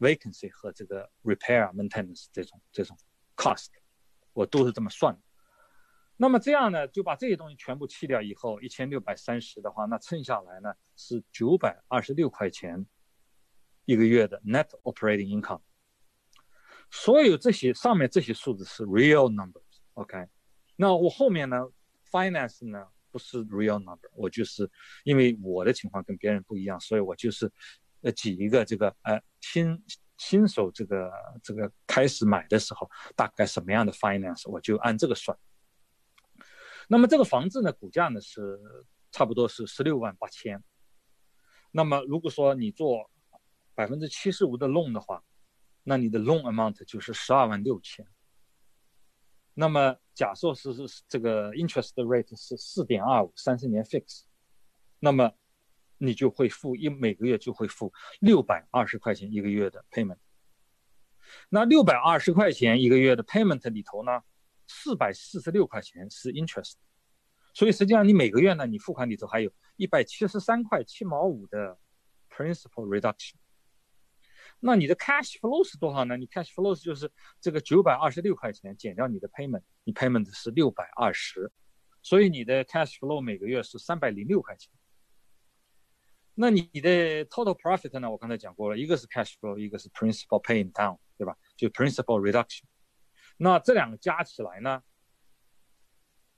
[0.00, 2.98] vacancy 和这个 repair maintenance 这种这种
[3.36, 3.68] cost，
[4.32, 5.20] 我都是这么算的。
[6.16, 12.84] 那么这样呢，就把这些东西全部去掉以后，一千六百三十的话，那剩下来呢是九百二十六块钱
[13.84, 15.60] 一个月的 net operating income。
[16.90, 20.26] 所有这些上面这些数字是 real numbers，OK？
[20.74, 21.68] 那我后面呢
[22.10, 24.70] ，finance 呢不是 real number，我就是
[25.04, 27.50] 因为我的情况跟别人不一样，所以我就是
[28.02, 29.82] 呃挤一个这个呃新
[30.18, 31.10] 新手这个
[31.42, 35.34] 这个开始买的时候大概什么样的 finance，我就按这个算。
[36.88, 38.60] 那么这个房子呢，股价呢是
[39.10, 40.62] 差不多是十六万八千。
[41.70, 43.10] 那么如果说你做
[43.74, 45.24] 百分之七十五的 loan 的话，
[45.82, 48.06] 那你的 loan amount 就是十二万六千。
[49.58, 54.24] 那么假设是是这个 interest rate 是四点二五，三十年 fix，
[55.00, 55.32] 那么
[55.96, 60.18] 你就会付一每个月就会付六百二十块钱一个月的 payment。
[61.48, 64.22] 那六百二十块钱一个月的 payment 里头呢？
[64.68, 66.74] 四百四十六块钱是 interest，
[67.54, 71.78] 所以实际上你每个月呢，你付款里头还有一百七十三块七毛五的
[72.28, 73.36] principal reduction。
[74.58, 76.16] 那你的 cash flow 是多少呢？
[76.16, 77.10] 你 cash flow 就是
[77.40, 81.52] 这个九百二十六块钱减掉你的 payment，你 payment 是六百二十，
[82.02, 84.72] 所以你的 cash flow 每个月是三百零六块钱。
[86.34, 88.10] 那你的 total profit 呢？
[88.10, 91.36] 我刚才讲过了，一个是 cash flow，一个是 principal paying down，对吧？
[91.56, 92.62] 就 principal reduction。
[93.36, 94.82] 那这两个加起来呢，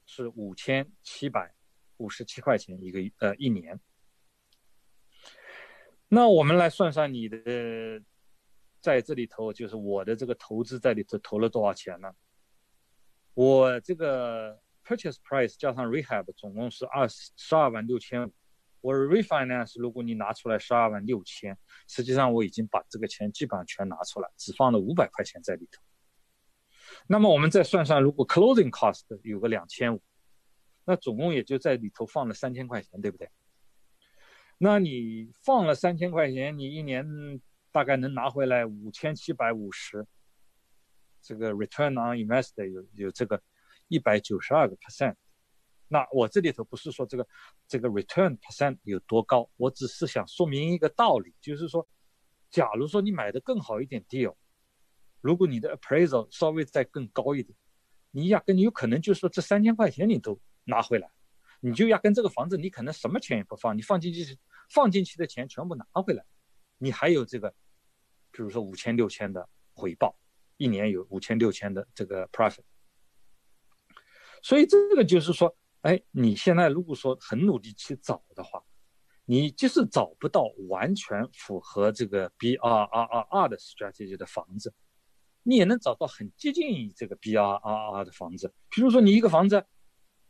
[0.06, 1.54] 是五千七百
[1.96, 3.80] 五十七块钱一个呃一年。
[6.08, 8.02] 那我们来算算你的
[8.80, 12.10] 在这里头，就是我的这个投资在里头投了多少钱呢？
[13.34, 18.32] 我这个 purchase price 加上 rehab 总共是二十十二万六千五。
[18.80, 21.58] 我 refinance 如果你拿出来十二万六千，
[21.88, 25.82] 实际上我已经把这个钱基本上全拿出来，只放了五百块钱在里头。
[27.06, 30.00] 那么我们再算算，如果 closing cost 有个两千五，
[30.84, 33.28] 那总共也就在里头放了三千块钱，对不对？
[34.58, 37.06] 那你放了三千块钱，你一年
[37.70, 40.04] 大概能拿回来五千七百五十，
[41.22, 43.40] 这个 return on invest 有有这个
[43.86, 45.14] 一百九十二个 percent。
[45.86, 47.26] 那我这里头不是说这个
[47.66, 51.88] 这个 return percent 有多高，我只是想说明一个道理，就是说，
[52.50, 54.34] 假如说你买的更好一点 deal。
[55.20, 57.56] 如果你的 appraisal 稍微再更高一点，
[58.10, 61.10] 你压根你有可能就是说这三千块钱你都拿回来，
[61.60, 64.38] 你就压根这个房子你可能什么钱也不放，你放进去
[64.68, 66.24] 放进去的钱全部拿回来，
[66.78, 67.50] 你还有这个，
[68.30, 70.18] 比如说五千六千的回报，
[70.56, 72.60] 一年有五千六千的这个 profit。
[74.42, 78.62] 所以这个就是说，哎，你现在如果说很努力去找的话，
[79.24, 84.72] 你即使找不到完全符合这个 B R R R R 的 strategy 的房子。
[85.42, 89.64] 你也能找到很接近于这个 B R R R 的房子，比如说你一个房子，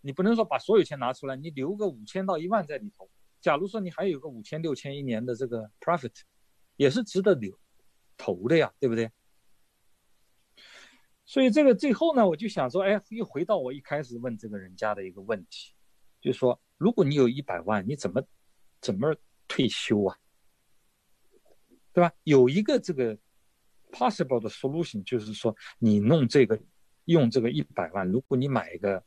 [0.00, 3.10] 你不能说把所有钱拿出来，你留个五千到一万在里头。
[3.40, 6.14] 假如说你还有个五千六千一年的这个 profit，
[6.76, 7.58] 也是值得留
[8.16, 9.10] 投的呀，对不对？
[11.24, 15.74] 所以这个最后呢，我就想说，哎，又回到我一开始问这个人家的一个问题，
[16.20, 18.22] 就是说，如果你有一百万，你怎么
[18.80, 19.14] 怎么
[19.46, 20.16] 退休啊？
[21.92, 22.12] 对吧？
[22.24, 23.18] 有一个这个。
[23.90, 26.60] Possible 的 solution 就是说，你弄这个，
[27.06, 29.02] 用这个一百万，如果你买一个，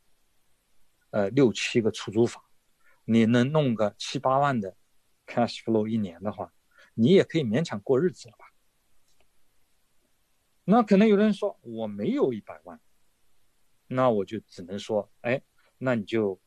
[1.10, 2.42] 呃，六七个出租房，
[3.04, 4.76] 你能弄个七八万的
[5.26, 6.52] cash flow 一年的话，
[6.94, 8.46] 你也可以勉强过日子了吧？
[10.64, 12.80] 那可能有人说我没有一百万，
[13.88, 15.42] 那我就只能说，哎，
[15.78, 16.40] 那你就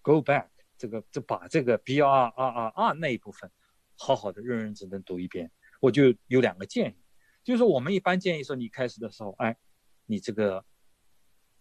[0.00, 0.48] go back
[0.78, 3.50] 这个，就把这个 B R R R R 那一部分，
[3.96, 5.52] 好好的认认真真读一遍。
[5.80, 6.96] 我就有两个建议，
[7.44, 9.58] 就是我们一般建议说，你开始的时候，哎，
[10.06, 10.64] 你这个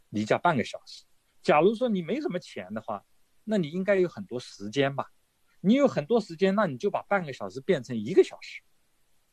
[0.10, 1.03] 离家半个小时。
[1.41, 3.03] 假如说你没什么钱的话，
[3.52, 5.11] 那你应该有很多时间吧？
[5.60, 8.61] 你有很多时间，那你就把半个小时变成一个小时。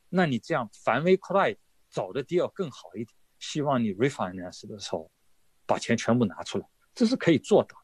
[0.09, 1.57] 那你这样繁微扩大，
[1.89, 3.17] 找的 deal 更好一点。
[3.39, 5.09] 希望你 refinance 的时候，
[5.65, 7.77] 把钱全部拿出来，这是可以做到。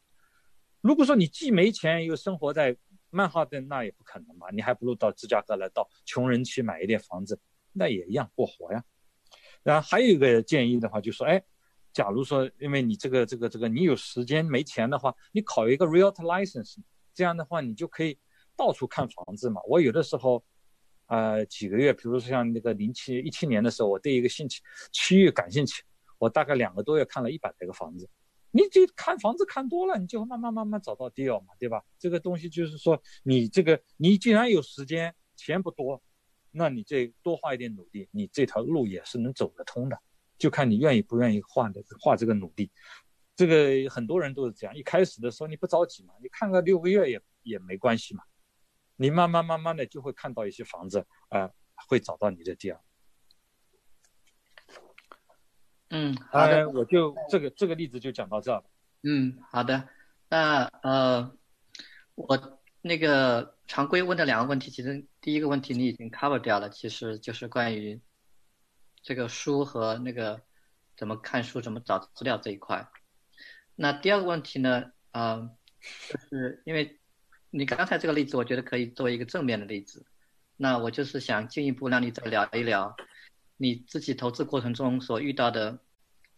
[0.82, 2.76] 如果说你既没钱又生活在
[3.12, 7.40] 曼哈顿那也不可能嘛，你还不如到芝加哥来，到穷人区买一点房子，
[7.72, 8.84] 那也一样过活呀。
[9.64, 11.42] 然后还有一个建议的话，就说，哎，
[11.96, 16.76] 假如说因为你这个这个这个你有时间没钱的话，你考一个 realtor license，
[17.14, 18.20] 这样的话你就可以
[18.54, 19.62] 到处看房子嘛。
[19.66, 20.44] 我有的时候，
[21.06, 24.62] 呃，几个月，比如说像那个零七一七年的时候，我对一个兴趣
[24.92, 25.84] 区域感兴趣，
[26.20, 28.10] 我大概两个多月看了一百来个房子。
[28.52, 31.82] 你就看房子看多了，你就慢慢慢慢找到 deal 嘛，对吧？
[31.98, 36.04] 这个东西就是说，你这个你既然有时间，钱不多，
[36.52, 39.98] 那你这多花一点努力，你这条路也是能走得通的，
[40.38, 42.72] 就看你愿意不愿意画的画这个努力。
[43.36, 48.24] 这个很多人都是这样，一开始的时候你不着急嘛，你看个六个月也也没关系嘛，
[48.96, 51.52] 你慢慢慢慢的就会看到一些房子，呃，
[51.88, 52.80] 会找到你的 deal。
[55.90, 58.64] 嗯，好的，我就这个这个例子就讲到这儿。
[59.04, 59.88] 嗯，好的。
[60.30, 61.38] 那呃，
[62.16, 68.02] 我那个常规问的两个问题，其实第一个问题你已经 cover 掉了，其实就是关于
[69.06, 70.42] 这个书和那个
[70.98, 72.90] 怎么看书、怎么找资料这一块。
[73.76, 75.52] 那第二个问题呢，啊，
[76.10, 77.00] 就是因为
[77.52, 80.08] 你刚才这个例子，我觉得可以作为一个正面的例子。
[80.58, 82.96] 那我就是想进一步让你再聊一聊。
[83.58, 85.80] 你自己投资过程中所遇到的，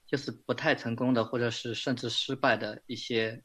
[0.06, 3.41] 就是不太成功的，或者是甚至失败的一些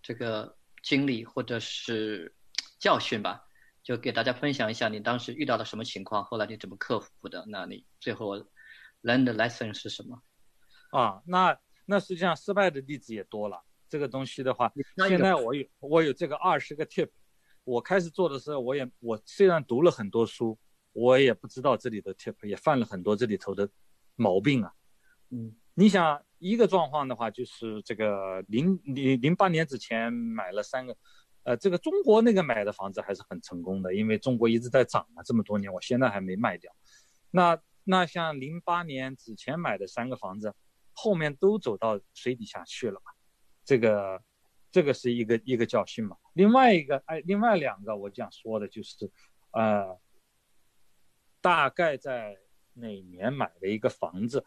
[0.00, 2.36] 这个经历或者是
[2.78, 3.44] 教训吧，
[3.84, 7.44] 就给大家分享一下你当时遇到了什么情况，后来你怎么克服的？
[7.46, 8.36] 那你最后
[9.02, 10.20] learn 的 lesson 是什么？
[10.90, 11.56] 啊，那
[11.86, 13.62] 那实际上失败的例子也多了。
[13.88, 14.72] 这个东西的话，
[15.06, 17.10] 现在我有我有这个二十个 tip，
[17.62, 20.58] 我开始做的时候，我也我虽然读了很多书。
[20.96, 23.68] 我也不知道这里的 tip，也犯了很多这里头的
[24.14, 24.72] 毛病啊。
[25.30, 30.96] 嗯，你想一个状况的话，就是这个零零零八年之前买了三个，
[31.44, 36.74] 呃，这个中国那个买的房子还是很成功的，因为中国一直在涨嘛，这么多年，我现在还没卖掉。
[37.30, 40.54] 那那像零八年之前买的三个房子，
[40.92, 43.12] 后面都走到水底下去了嘛，
[43.64, 44.20] 这个
[44.72, 46.16] 这个是一个一个教训嘛。
[46.32, 49.10] 另外一个，哎，另外两个我想说的就是，
[49.52, 49.98] 呃。
[51.44, 52.38] 大概在
[52.72, 54.42] 哪年买的一个房子？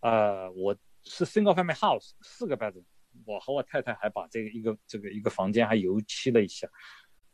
[0.00, 2.84] 呃，我是 single family house，四个 bedroom。
[3.28, 6.66] 我和我太太还把这个一个这个一个房间还油漆了一下，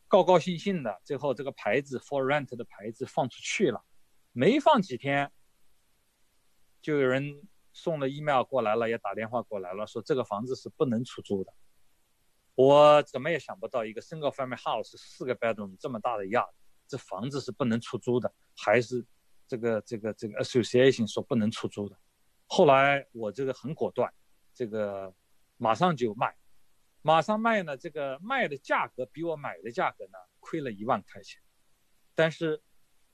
[0.09, 0.99] 高高兴兴的。
[1.05, 3.81] 最后这个牌子 for rent 的牌子放出去了，
[4.33, 5.31] 没放几天，
[6.81, 11.53] 就有人送了 email 过来了，也打电话过来了，说这个房子是不能出租的。
[12.55, 16.51] 我怎么也想不到，一个 single family house 四个 bedroom 这么大的 yard。
[16.87, 19.03] 这房子是不能出租的，还是
[19.47, 21.97] 这个这个这个 association 说不能出租的？
[22.45, 24.13] 后来我这个很果断，
[24.53, 25.11] 这个
[25.57, 26.35] 马上就卖，
[27.01, 27.77] 马上卖呢。
[27.77, 31.41] 这个卖的价格比我买的价格呢亏了一万块钱，
[32.13, 32.61] 但是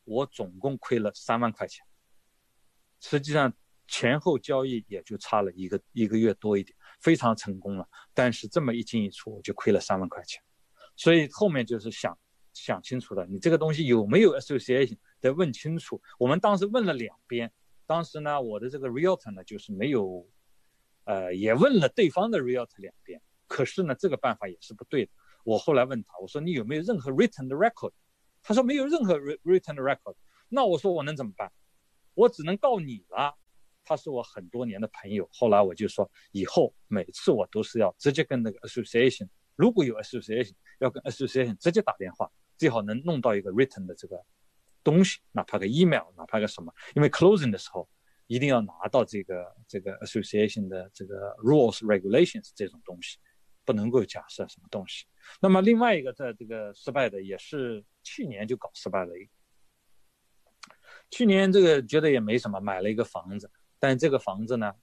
[0.04, 1.86] 我总共亏了三万块钱。
[3.00, 3.54] 实际上
[3.88, 7.88] 前后交易也就差了一个一个月多一点，非常成功了。
[8.14, 10.42] 但是这么一进一出，我就亏了三万块钱。
[10.96, 12.18] 所以后面就是想。
[12.54, 16.02] 想清楚了，你这个东西有没有 association 得问清楚。
[16.20, 17.50] 我们当时问了两边，
[17.86, 20.30] 当时呢，我的这个 realtor 呢就是没有，
[21.12, 25.12] 呃，也问了对方的 realtor 两遍，可是呢，这个办法也是不对的。
[25.44, 27.92] 我后来问他，我说你有没有任何 written record？
[28.42, 30.16] 他说没有任何 written record。
[30.48, 31.52] 那我说我能怎么办？
[32.14, 33.38] 我只能告你了。
[33.84, 35.28] 他是我很多年的朋友。
[35.34, 39.28] 后来我就说，以后每次我都是要直接跟那个 association，
[39.58, 42.32] 如果有 association，要跟 association 直接打电话。
[42.58, 44.24] 最好能弄到一个 written 的这个
[44.82, 47.90] 东西，哪怕个 email，哪怕个什么，因为 closing 的时候
[48.32, 53.18] 一定要拿到这个这个 association 的这个 rules regulations 这种东西，
[53.66, 55.06] 不能够假设什么东西。
[55.42, 59.30] 那么另外一个在这个失败的也是去年就搞失败了一，
[61.10, 64.74] 去年这个觉得也没什么，买了一个房子，但这个房子呢。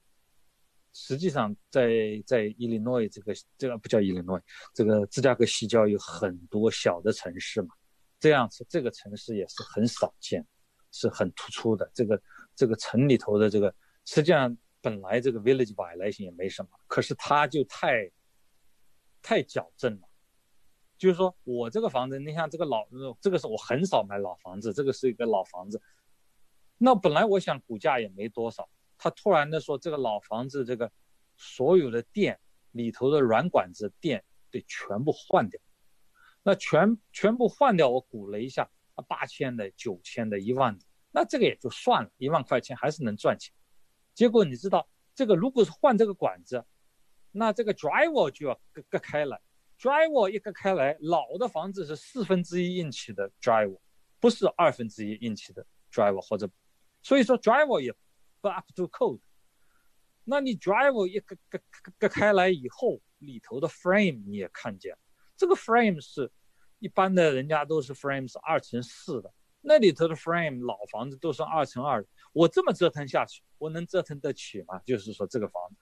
[0.94, 4.42] 实际上，在在伊利诺伊这个这个不叫伊利诺伊，
[4.74, 7.68] 这个芝加哥西郊有很多小的城市嘛，
[8.18, 10.44] 这样子这个城市也是很少见，
[10.90, 11.88] 是很突出的。
[11.94, 12.20] 这个
[12.58, 13.72] 这个城里头的这个，
[14.04, 18.10] 实际上本来这个 village violation 也没什么，可是它就太
[19.22, 20.08] 太矫正了。
[20.98, 22.84] 就是说我这个房子，你像这个老，
[23.20, 25.80] 这个是我很少买老房子，这个是一个老房子，
[26.76, 28.68] 那本来我想股价也没多少。
[28.98, 30.90] 他突然的说：“这个老房子，这个
[31.36, 32.40] 所有的电
[32.72, 35.60] 里头的软管子电得全部换掉。
[36.42, 40.84] 那全全部换掉，我估了一下，啊，八千的、九千的、一万的，
[41.18, 43.52] 那这个也就算了，一万块钱还是能赚钱。
[44.14, 46.64] 结果你知道，这个如果是换这个管子，
[47.32, 49.40] 那这个 drywall 就要割割开来
[49.80, 53.80] ，drywall 一割开来，老的房子是四分之一英尺的 drywall，
[54.20, 56.48] 不是二分之一英尺的 drywall，或者，
[57.02, 57.92] 所以说 drywall 也。”
[58.40, 59.18] 不 up to code，
[60.22, 61.58] 那你 driver 一割割
[61.98, 64.96] 割开来以后，里头的 frame 你也看见，
[65.36, 66.30] 这个 frame 是
[66.78, 74.80] 一般的人家都是 frame 是二乘四的，那里头的 frame 老房子都是二乘二，我这么折腾下去，我能折腾得起吗？
[74.86, 75.76] 就是说这个房子，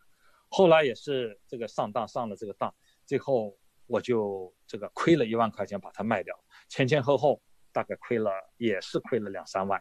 [0.48, 2.74] 后来也是这个上当上了这个当，
[3.04, 6.34] 最后我就这个亏了一万块钱把它卖掉，
[6.68, 7.40] 前前后后
[7.70, 9.80] 大概亏了也是亏了两三万，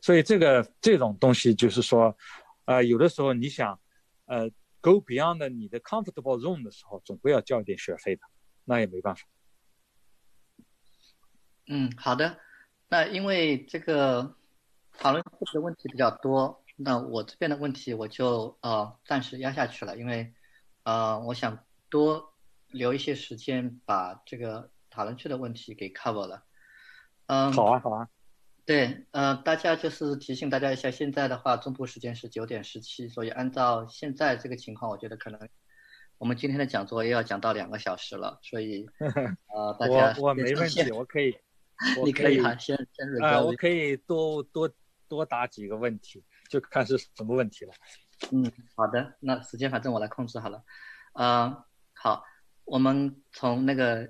[0.00, 2.16] 所以这个这种东西就是说，
[2.66, 3.78] 呃，有的时候你想，
[4.26, 4.48] 呃
[4.80, 8.22] ，go beyond 你的 comfortable zone 的时候，总归要交一点学费的，
[8.64, 9.22] 那也没办法。
[11.66, 12.38] 嗯，好的。
[12.88, 14.34] 那因为这个
[14.96, 20.32] 讨论的问题比较多，那我这边的问题我就呃暂时压下去了，因为
[20.84, 21.58] 呃我想
[21.90, 22.32] 多
[22.68, 26.44] 留一些时间把这个讨论区的问题给 cover 了。
[27.26, 28.08] 嗯，好啊，好啊。
[28.64, 35.48] 对，呃，大家就是提醒大家一下，现在的话中部时间是九点十七，所以按照现在这个情况，我觉得可能
[36.18, 38.86] 我们今天的讲座又要讲到两个小时了，所以
[39.54, 41.36] 呃大家我我没问题，我可以。
[42.04, 44.70] 你可以哈，先先啊，我可以多多
[45.06, 47.72] 多答几个问题，就看是什么问题了。
[48.32, 50.62] 嗯，好的，那时间反正我来控制好了。
[51.14, 51.64] 呃，
[51.94, 52.24] 好，
[52.64, 54.08] 我们从那个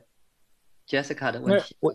[0.86, 1.92] Jessica 的问题，我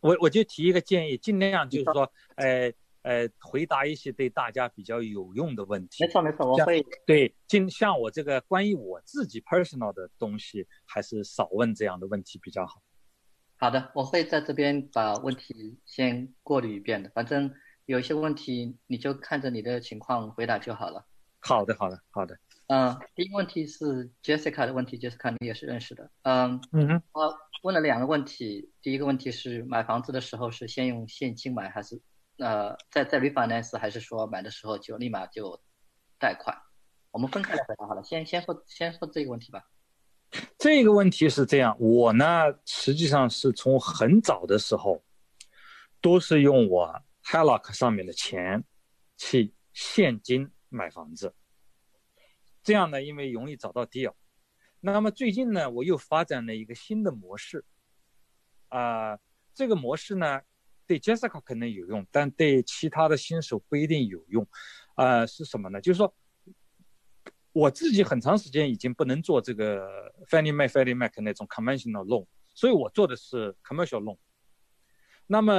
[0.00, 2.72] 我我就提一个建议，尽量就是说，呃
[3.02, 6.04] 呃，回答一些对大家比较有用的问题。
[6.04, 12.82] 没错没错，我会对，尽像我这个关于我自己 personal 的东西，还是少问这样的问题比较好。
[13.62, 17.08] 好的，我会在这边把问题先过滤一遍的。
[17.10, 17.54] 反正
[17.86, 21.06] 有一些问题，你就看着你的情况回答就好了。
[21.38, 22.36] 好的，好的，好的。
[22.66, 26.10] 嗯，第一个问题是 Jessica 的问题，Jessica 你也是认识的。
[26.22, 27.02] 嗯嗯哼。
[27.12, 32.02] 我问了两个问题，第一个问题是买房子的时候是先用现金买，还是
[32.38, 35.62] 呃在在 refinance，还是说买的时候就立马就
[36.18, 36.58] 贷款？
[37.12, 38.02] 我们分开来回答好了。
[38.02, 39.62] 先先说先说这个问题吧。
[40.58, 42.26] 这个问题是这样，我呢
[42.64, 45.04] 实际上是从很早的时候，
[46.00, 48.64] 都是用我 Hellock 上面的钱
[49.18, 51.34] 去现金买房子，
[52.62, 54.14] 这样呢，因为容易找到 deal。
[54.80, 57.64] 那么最近呢，我又发展了一个新的模式，
[58.68, 59.18] 啊，
[59.54, 60.40] 这个模式呢
[60.86, 64.48] 对 Jessica 可能有用，但对其他的新手不一定有用，
[64.94, 65.80] 啊，是什么呢？
[65.80, 66.14] 就是说。
[67.52, 74.16] 我自己很长时间已经不能做这个 Fannie Mae、Fannie Mac 那种 conventional loan，所以我做的是 commercial loan。
[75.26, 75.52] 那么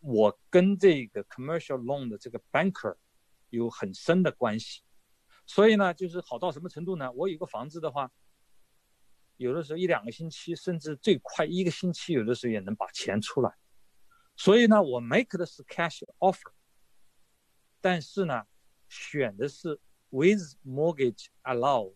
[0.00, 2.96] 我跟这个 commercial loan 的这个 banker
[3.48, 4.82] 有很深的关系，
[5.46, 7.10] 所以呢，就是好到什么程度呢？
[7.12, 8.12] 我有个房子的话，
[9.38, 13.54] 有的时候一两个星期，甚至最快一个星期，有的时候也能把钱出来。
[14.36, 16.52] 所以呢，我 make 的是 cash offer，
[17.80, 18.44] 但是呢，
[18.90, 19.80] 选的是。
[20.10, 21.94] With mortgage allowed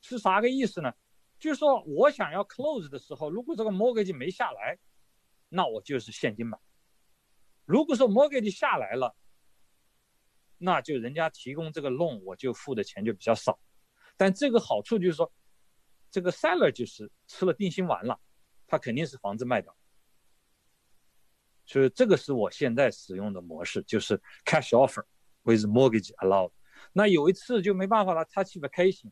[0.00, 0.92] 是啥个意思呢？
[1.38, 4.78] 就是说我想要 close 的时候，如果这个 mortgage 没下来，
[5.48, 6.58] 那我就是现金买。
[7.64, 9.16] 如果说 mortgage 下来了，
[10.58, 13.58] 那就人家提供这个 loan，我就付的钱就比较少。
[14.16, 15.32] 但这个好处就是说，
[16.10, 18.20] 这个 seller 就是吃了定心丸了，
[18.66, 19.74] 他肯定是房子卖掉。
[21.64, 25.04] 所以这个是我现在使用的模式，就是 cash offer
[25.42, 26.50] with mortgage allowed。
[26.92, 29.10] 那有一次就没办法了，他去不开心。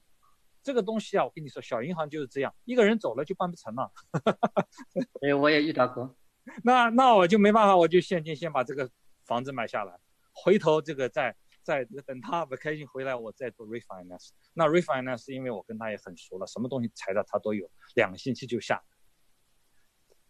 [0.62, 3.90] 这个东西啊，我跟你说，小银行就是这样，一个人走了就办不成了。
[5.22, 6.14] 哎，我也遇到过。
[6.62, 8.90] 那那我就没办法，我就现金先把这个
[9.24, 9.98] 房子买下来，
[10.32, 14.30] 回头这个再再等他不开心回来，我再做 refinance。
[14.52, 18.82] 那 refinance 因为我跟他也很熟了，什么东西材料他都有，两个星期就下。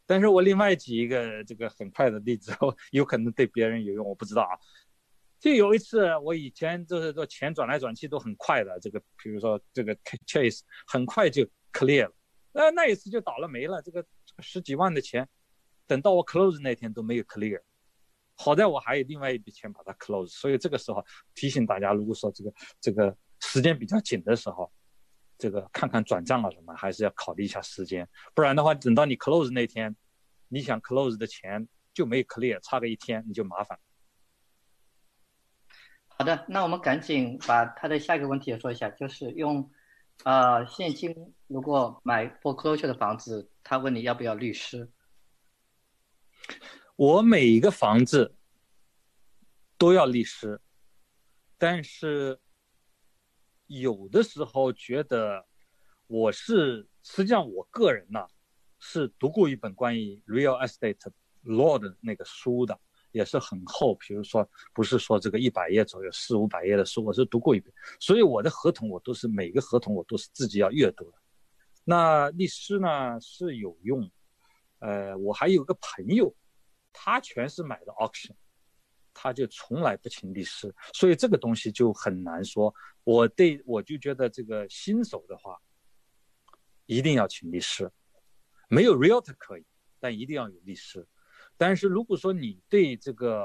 [0.06, 2.52] 但是我另外举一个这个很快的例子，
[2.92, 4.58] 有可能对别人有用，我不知道啊。
[5.40, 9.96] 就有一次，我以前就是说钱转来转去都很快的，这个比如说这个
[10.26, 11.42] chase 很快就
[11.72, 12.14] clear 了，
[12.52, 14.04] 那那一次就倒了霉了，这个
[14.40, 15.26] 十几万的钱，
[15.86, 17.58] 等到我 close 那天都没有 clear，
[18.36, 21.02] 好在我还有另外一笔钱把它 close，所以这个时候
[21.34, 24.70] 提醒大家，如果说这个这个时间比较紧的时候，
[25.38, 29.96] 这个看看转账了什么，还是要考虑一下时间，不然的话等到你 close 那天，
[30.48, 33.78] 你想 close 的钱就没有 clear，差个一天你就麻烦。
[36.20, 39.70] 好的，那我们赶紧把他的下一个问题也说一下，就是用，
[40.24, 44.92] 呃，现金如果买 foreclosure 的房子，他问你要不要律师？
[46.96, 48.36] 我每一个房子
[49.78, 50.60] 都要律师，
[51.56, 52.38] 但是
[53.66, 55.46] 有的时候觉得
[56.06, 58.26] 我是实际上我个人呢
[58.78, 61.00] 是读过一本关于 real estate
[61.44, 62.78] law 的那个书的。
[63.12, 71.18] 也是很厚，比如说不是说这个一百页左右、四五百页的书，我是读过一遍，所以我的合同我都是每个合同我都是自己要阅读的。
[71.84, 74.08] 那律师呢是有用，
[74.78, 76.32] 呃，我还有个朋友，
[76.92, 78.32] 他全是买的 auction，
[79.12, 82.72] 他就从来不请律师，所以这个东西就很难说。
[83.02, 85.58] 我对我就觉得这个新手的话，
[86.86, 87.90] 一定要请律师，
[88.68, 89.64] 没有 realtor 可以，
[89.98, 91.04] 但一定要有律师。
[91.60, 93.44] 但是如果说你对这个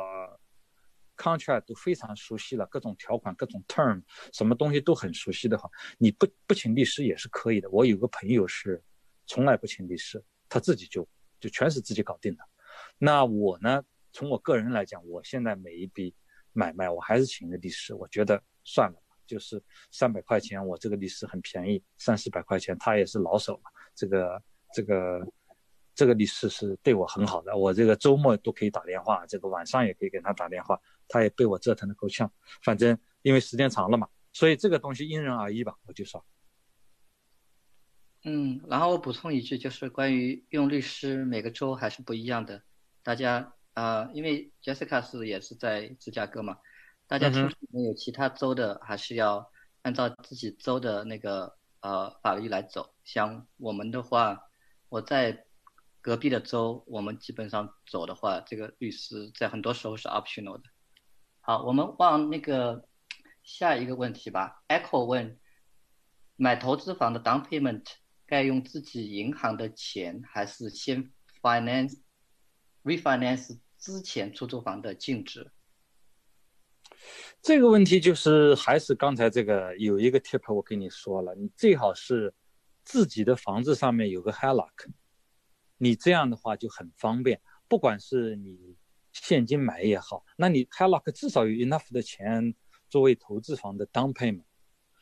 [1.17, 4.01] contract 都非常熟悉了，各种条款、各种 term，
[4.31, 7.69] 什么东西都很熟悉的话，你不不请律师也是可以的。
[7.71, 8.81] 我有个朋友是
[9.27, 11.05] 从来不请律师，他自己就
[11.41, 12.43] 就全是自己搞定的。
[12.97, 13.83] 那我呢，
[14.13, 16.15] 从我个人来讲，我现在每一笔
[16.53, 17.93] 买卖我还是请个律师。
[17.93, 18.97] 我觉得算了，
[19.27, 19.61] 就是
[19.91, 24.41] 三百块钱，我这个律师很便宜，三四百块钱，他也是老手嘛，这个
[24.73, 25.19] 这个。
[25.95, 30.77] 这个律师是对我很好的，我这个周末都可以打电话，这个晚上也可以给他打电话，
[31.07, 32.29] 他也被我折腾的够呛。
[32.61, 36.23] 反正因为时间长了嘛，所以这个东西因人而异吧，我就说。
[38.25, 42.61] 嗯，然后我补充一句，就是关于用律师，每个州还是不一样的。
[43.01, 46.57] 大家啊，因为 Jessica 是也是在芝加哥嘛，
[47.07, 49.49] 大家听说没有其他州的，还是要
[49.81, 52.93] 按照自己州的那个呃法律来走。
[53.05, 54.49] 像我们的话，
[54.89, 55.45] 我在。
[56.05, 60.61] 隔壁的州，我们基本上走的话，这个律师在很多时候是 optional 的。
[61.41, 62.87] 好，我们往那个
[63.41, 64.63] 下一个问题吧。
[64.67, 65.39] Echo 问：
[66.35, 67.83] 买投资房的 down payment
[68.27, 71.11] 该用自己银行的钱，还是先
[71.41, 71.99] finance
[72.83, 75.51] refinance 之前出租房的净值？
[77.41, 82.31] 这个问题就是还是刚才这个有一个 tip 我跟你说了，你最好是
[82.83, 84.69] 自己的房子上面有个 HELOC。
[85.77, 88.77] 你这样的话就很方便，不管是你
[89.11, 92.53] 现金买也好，那你 HELOC 至少有 enough 的钱
[92.89, 94.45] 作为投资房的 down payment。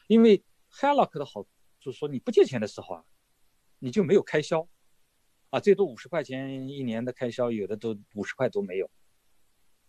[0.07, 1.43] 因为 HELOC 的好
[1.79, 3.05] 就是说你不借钱的时候啊，
[3.79, 4.67] 你就没有开销，
[5.49, 8.89] 啊，最多五十块钱一年的开销，有的都五十块都没有。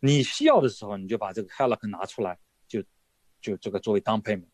[0.01, 2.39] 你需要的时候，你就把这个 HELOC 拿出来，
[2.69, 2.83] 就
[3.41, 4.49] 就这个作为 down payment。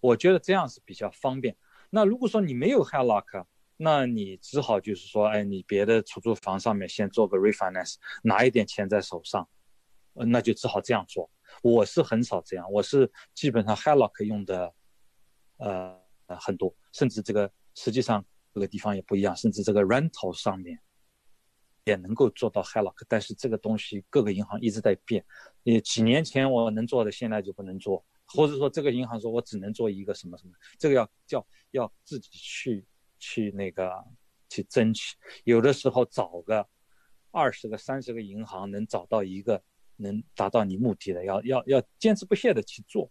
[0.00, 1.56] 我觉得这样是比较方便。
[1.90, 3.44] 那如果说你没有 HELOC，
[3.80, 7.94] 那你只好就是说，哎，你别的出租房上面先做个 refinance，
[8.24, 9.48] 拿一点钱在手上，
[10.14, 11.30] 那就只好这样做。
[11.62, 14.74] 我是很少这样，我是基本上 HELOC 用的，
[15.58, 15.96] 呃，
[16.26, 20.76] 很多，甚至这个实际上各个地方也不一样，甚至这个 rental 上面
[21.84, 25.24] 也能够做到 HELOC，但是这个东西各个银行一直在变，
[25.62, 32.84] 你几年前我能做的，现在就不能做，或者说这个银行说我只能做一个什么什么，这个要叫要自己去。
[33.18, 34.04] 去那个
[34.48, 36.66] 去争取，有的时候找个
[37.30, 39.62] 二十个、三十个银行，能找到一个
[39.96, 43.10] 能达到你目的的，要要要坚持不懈的去做。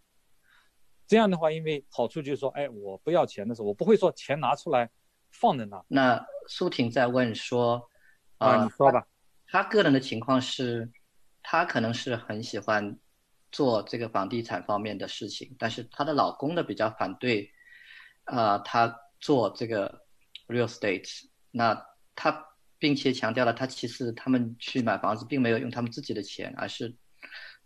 [1.06, 4.90] 这样的话，因为好处就是说，哎，我不要钱的时候，我不会说钱拿出来
[5.32, 5.86] 放在那。
[5.88, 7.88] 那苏婷在问说，
[8.40, 9.08] 啊，你说吧。
[9.46, 10.92] 他个人的情况是，
[11.44, 13.00] 他可能是很喜欢
[13.52, 17.52] 做这个房地产方面的事情，但是她的老公呢比较反对，
[18.24, 19.00] 啊，他。
[19.20, 20.04] 做这个
[20.48, 21.86] real estate，那
[22.16, 22.46] 他
[22.80, 26.96] 并且强调了，他其实他们去买房子并没有用他们自己的钱，而是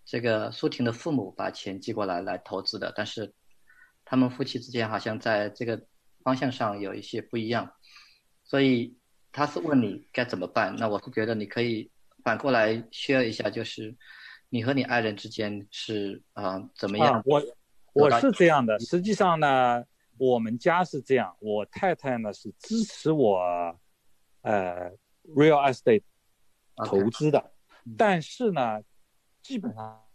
[0.06, 2.94] 这个苏婷的父母把钱寄过来来投资的。
[2.96, 3.34] 但是
[4.06, 5.82] 他们夫妻之间好像在这个
[6.24, 7.70] 方向上有一些不一样，
[8.44, 8.98] 所以
[9.32, 10.76] 他是问你该怎么办。
[10.78, 11.92] 那我是觉得你可以
[12.24, 13.96] 反过来 share 一下，就是
[14.50, 17.22] 你和你爱人之间是啊怎么样？
[17.26, 17.44] 我
[17.94, 19.84] 我是这样的，实际上呢。
[20.18, 23.40] 我们家是这样，我太太呢是支持我，
[24.42, 24.92] 呃
[25.36, 26.04] ，real estate
[26.86, 27.54] 投资的，
[27.98, 28.84] 但是呢，
[29.42, 30.08] 基本上，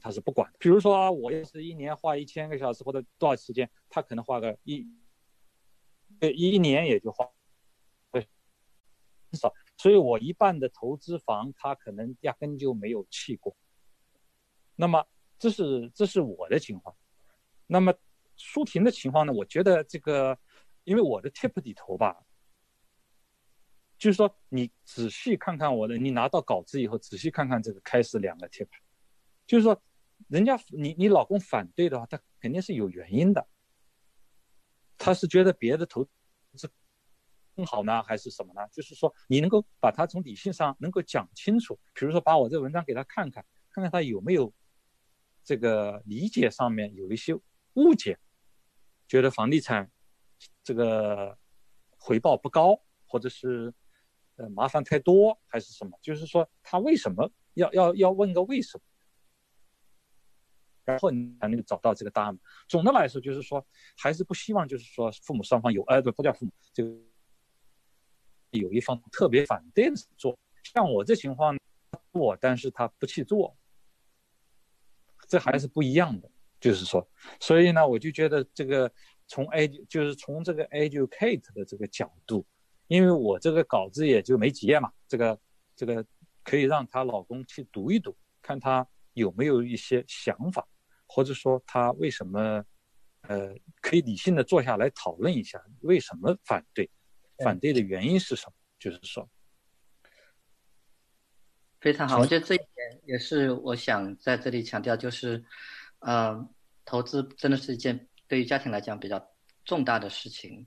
[0.00, 0.52] 他是不管。
[0.58, 4.84] 比如说，我要是一年花一千个小时或者多少时间，他可能花个一，
[6.18, 7.24] 对，一年也就花，
[8.10, 8.28] 对，
[9.30, 9.52] 很少。
[9.76, 13.56] 所以我一半的投资房，他可能压根就没有去过。
[14.74, 15.06] 那么，
[15.38, 16.96] 这是这是我的情况。
[17.68, 17.94] 那么。
[18.38, 19.32] 舒婷的情况呢？
[19.32, 20.38] 我觉得这个，
[20.84, 22.24] 因为我的 tip 里头吧，
[23.98, 28.68] 就是说你仔细看看我的，你拿到稿子以后仔细看看这个开始两个 tip，
[29.44, 29.82] 就是说，
[30.28, 33.46] 人家你你老公反对的话，他肯定是有原因的，
[34.96, 36.70] 他是觉得别的投资
[37.56, 38.60] 更好呢，还是什么呢？
[38.70, 44.54] 就是说你能够把他从理性上能够讲清楚，比如说把我这文章给他看看，看看他有没有
[45.42, 47.34] 这个理解上面有一些
[47.74, 48.16] 误解。
[49.08, 49.90] 觉得房地产
[50.62, 51.36] 这个
[51.96, 53.72] 回报不高，或者是
[54.36, 55.98] 呃麻烦太多，还是什么？
[56.02, 58.84] 就是说他为什么要要要问个为什么，
[60.84, 62.38] 然后你才能找到这个答案。
[62.68, 63.66] 总的来说，就是说
[63.96, 66.84] 还是不希望就是说父母双方有，哎不不叫父母，就
[68.50, 71.58] 有一方特别反对做，像我这情况
[72.12, 73.56] 做，但是他不去做，
[75.26, 76.30] 这还是不一样的。
[76.60, 77.08] 就是说，
[77.38, 78.90] 所以呢，我就觉得这个
[79.28, 82.44] 从 A 就是从这个 educate 的这个角度，
[82.88, 85.40] 因为我这个稿子也就没几页嘛，这个
[85.76, 86.04] 这个
[86.42, 90.66] 可以让她老公去读一读，看她有没有一些想法，
[91.06, 92.64] 或者说他为什么，
[93.20, 96.90] 呃，可以理性的坐下来讨论一下为什么反对，
[97.44, 98.52] 反对的原因是什么？
[98.80, 99.28] 就是说，
[101.80, 105.44] 非常好，我觉得这一点也是我想在这里强调，就是。
[106.00, 106.48] 呃，
[106.84, 109.34] 投资真的是一件对于家庭来讲比较
[109.64, 110.66] 重大的事情，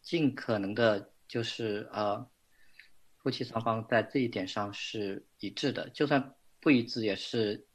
[0.00, 2.26] 尽可能的就是呃，
[3.18, 7.66] 夫妻双方在这一点上是一致的，就算不一致也是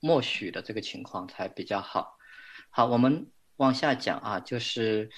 [0.00, 2.18] 默许的这个情况才比较好。
[2.70, 5.08] 好，我们往下讲啊，就是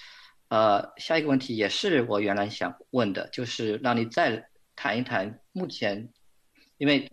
[0.49, 4.47] 呃，下一个问题也是我原来想问的，就是让你再
[4.77, 6.13] 谈一谈目前，
[6.77, 7.11] 因为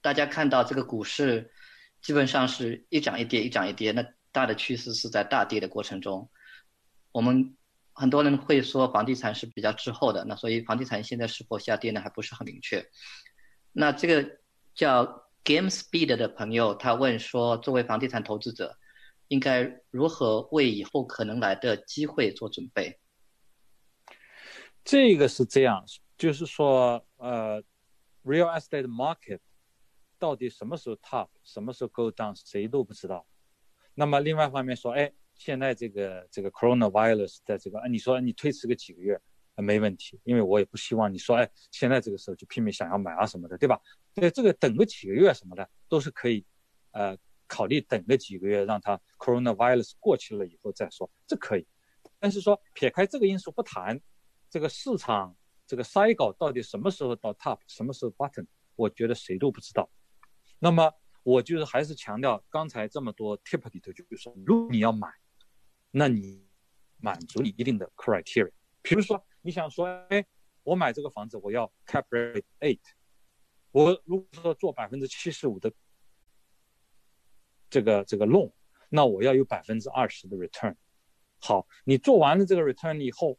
[0.00, 1.52] 大家看到这个股市。
[2.00, 3.92] 基本上是一涨一跌，一涨一跌。
[3.92, 6.30] 那大的趋势是在大跌的过程中。
[7.12, 7.56] 我们
[7.92, 12.00] 很多人会说房地产是比较滞后的，那所以房地产现在是否下跌呢？
[12.00, 12.86] 还不是很明确。
[13.72, 14.38] 那这个
[14.74, 15.04] 叫
[15.42, 18.78] Game Speed 的朋友，他问说，作为房地产投资者，
[19.28, 22.98] 应该如何为以后可能来的机会做准备？
[24.84, 25.84] 这个是这样，
[26.16, 27.62] 就是说，呃
[28.24, 29.40] ，Real Estate Market。
[30.18, 33.26] 到底什么时候 top，什么时候 go down，谁都不知道。
[33.94, 39.20] 那么另外一方面说，哎，现在这个这个 coronavirus 在这个，你说你推迟个几个月，
[39.56, 43.80] 没问题，因为我也不希望你说，哎，现在这个时候就拼命想要买啊什么的，对吧？
[44.14, 46.44] 对，这个等个几个月什么的都是可以，
[46.92, 47.16] 呃，
[47.46, 51.66] 考虑等个几个月，让它 coronavirus 过去了以后再说，这可以。
[52.20, 54.00] 但是说撇开这个因素不谈，
[54.50, 55.36] 这个市场
[55.66, 58.46] 这个 cycle 到底什么时候到 top，什么时候 bottom，
[58.76, 59.88] 我觉得谁都不知道。
[60.58, 65.08] 那么我就是还是强调刚才这么多 tip 里头，就是说，如果你要买，
[65.90, 66.44] 那你
[66.98, 68.50] 满足你一定的 criteria。
[68.82, 70.24] 比如说，你想说，哎，
[70.62, 72.80] 我买这个房子，我要 cap rate eight，
[73.70, 75.72] 我如果说做百分之七十五的
[77.70, 78.50] 这个这个 loan，
[78.88, 80.74] 那我要有百分之二十的 return。
[81.40, 83.38] 好，你做完了这个 return 以后，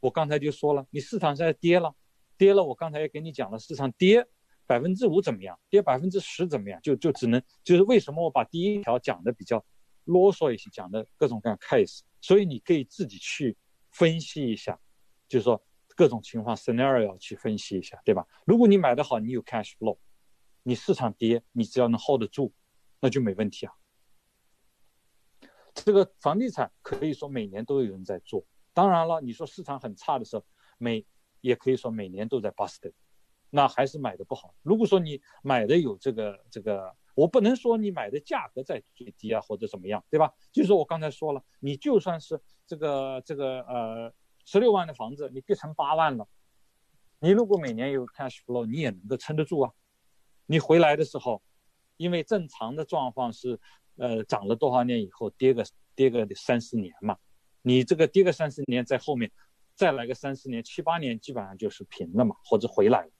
[0.00, 1.94] 我刚才就说了，你市场现在跌了，
[2.36, 4.26] 跌了，我刚才也跟你讲了，市场跌。
[4.68, 5.58] 百分之五怎么样？
[5.70, 6.78] 跌百分之十怎么样？
[6.82, 9.64] 就就只能就是为什么我把第一条讲的比较
[10.04, 13.56] 啰嗦一些，讲的各种各样 case，所以你可以自己去
[13.90, 14.78] 分析一下，
[15.26, 15.64] 就是说
[15.96, 18.26] 各种情况 scenario 去分析一下，对吧？
[18.44, 19.98] 如果你买的好，你有 cash flow，
[20.62, 22.52] 你市场跌，你只要能 hold 得住，
[23.00, 23.72] 那就没问题啊。
[25.72, 30.44] 这个房地产可以说每年都有人在做，当然了，你说市场很差的时候，
[30.76, 31.06] 每
[31.40, 32.92] 也可以说每年都在 bust。
[33.50, 34.54] 那还是买的不好。
[34.62, 40.32] 如果说你买的有这个这个，我不能说你买的价格在最低啊，或者怎么样，对吧？
[40.52, 44.12] 就是我刚才说了，你就算是这个这个呃
[44.44, 46.28] 十六万的房子，你跌成八万了，
[47.20, 49.72] 你如果每年有 cash flow，你也能够撑得住啊。
[50.46, 51.42] 你回来的时候，
[51.96, 53.58] 因为正常的状况是，
[53.96, 55.64] 呃，涨了多少年以后跌个
[55.94, 57.18] 跌个三四年嘛，
[57.62, 59.30] 你这个跌个三四年在后面
[59.74, 63.10] 再来个三四年七八年，基本上就是平了嘛，或者回来了。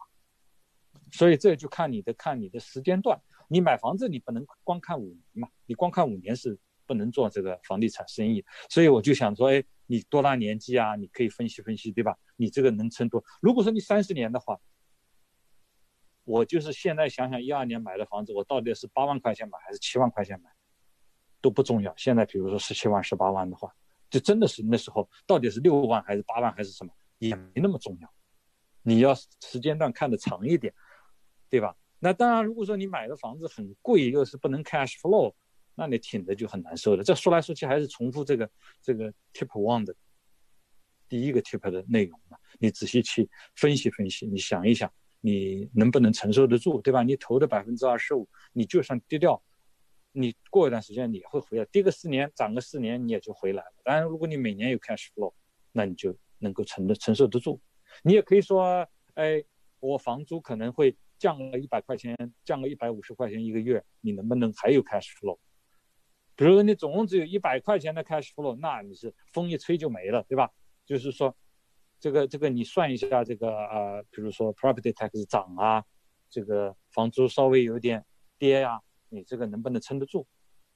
[1.11, 8.45] 所以这就看你的看你的时间段，你买房子你不能光看五年嘛，你光看五年是不能做这个房地产生意。
[8.69, 10.97] 所以我就想说，哎，你多大年纪啊？
[10.97, 12.17] 你可以分析分析，对吧？
[12.37, 13.25] 你这个能撑多？
[13.41, 14.61] 如果说你三十年的话，
[16.25, 20.51] 我就是现在想想，一二年买的房子，我到底是八万块钱买还是七万块钱买，
[21.41, 21.95] 都不重要。
[21.97, 23.75] 现在比如说十七万、十八万的话，
[24.11, 28.13] 就真的是那时候到底是六万还是八万还是什么，也没那么重要。
[28.83, 30.75] 你要时间段看的长一点。
[31.51, 31.75] 对吧？
[32.01, 35.35] 那当然，如果说你买的房子很贵，又是不能 cash flow，
[35.75, 37.03] 那你挺的就很难受的。
[37.03, 38.49] 这说来说去还是重复这个
[38.81, 39.93] 这个 tip one 的
[41.09, 42.39] 第一个 tip 的内容嘛。
[42.61, 44.89] 你仔细去分析分析，你想一想，
[45.21, 47.03] 你能不能承受得住，对吧？
[47.03, 49.43] 你投的百分之二十五，你就算跌掉，
[50.13, 53.73] 你过一段时间你也会回来，跌个四年，涨个四年，你也就回来了。
[53.83, 55.33] 当然，如果你每年有 cash flow，
[55.73, 57.61] 那你就能够承的承受得住。
[58.05, 59.43] 你也可以说，哎，
[59.81, 60.97] 我房租可能会。
[61.19, 65.39] 降了一百块钱，降个一百五十块钱一个月，你能不能还有 cash flow？
[66.37, 70.51] 比如说你总共只有一百块钱的 cash flow，那你是风一吹就没了，对吧？
[70.87, 71.37] 就是说，
[71.99, 75.85] 这个这个你算一下这个呃，比如说 property tax 涨啊，
[76.31, 78.07] 这个房租稍微有点
[78.39, 80.27] 跌呀，你这个能不能撑得住？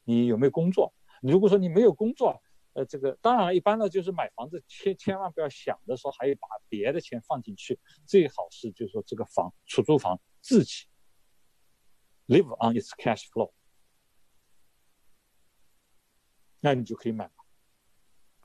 [0.05, 0.93] 你有没有工作？
[1.23, 2.43] 如果说你没有工作，
[2.73, 10.87] 呃，这个当然一般的就是买房子千千万不要想着说还有把别的钱放进去，最好是就是说这个房出租房自己
[12.27, 13.53] live on its cash flow，
[16.61, 17.33] 那你就可以买了。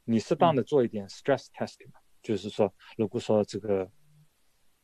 [0.05, 1.91] 你适当的做一点 stress testing，
[2.21, 3.91] 就是说，如果说这个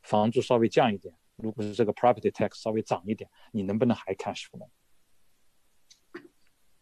[0.02, 4.68] 房租稍微降一点，如果是这个 property tax 稍微涨一点，你能不能还 cash flow？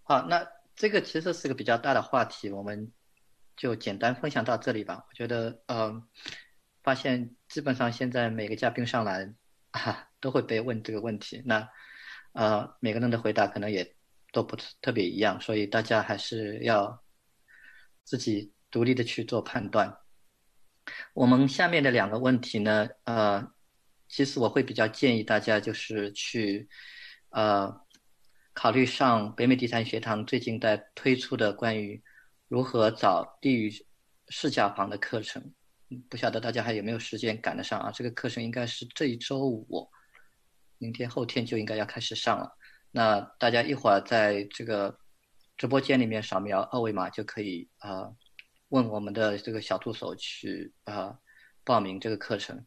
[0.02, 0.44] 好，那。
[0.74, 2.90] 这个其实是个比较大的话题，我们
[3.56, 5.04] 就简单分享到这里吧。
[5.06, 6.08] 我觉得，呃，
[6.82, 9.34] 发现基本上现在每个嘉宾上来
[9.72, 11.42] 啊，都会被问这个问题。
[11.44, 11.68] 那，
[12.32, 13.94] 呃，每个人的回答可能也
[14.32, 17.04] 都不特别一样，所以大家还是要
[18.04, 19.94] 自己独立的去做判断。
[21.12, 23.52] 我们下面的两个问题呢，呃，
[24.08, 26.68] 其实我会比较建议大家就是去，
[27.28, 27.82] 呃。
[28.54, 32.02] 考虑上北美地产学堂最近在推出的关于
[32.48, 33.72] 如何找低于
[34.28, 35.42] 市价房的课程，
[36.10, 37.90] 不晓得大家还有没有时间赶得上啊？
[37.90, 39.90] 这个课程应该是这一周五，
[40.82, 42.50] 明天后天就应该要开始上了。
[42.90, 44.98] 那大家一会儿在这个
[45.56, 48.10] 直播间里面扫描二维码就可以啊，
[48.70, 51.16] 问我们的这个小助手去啊
[51.62, 52.66] 报名这个课程。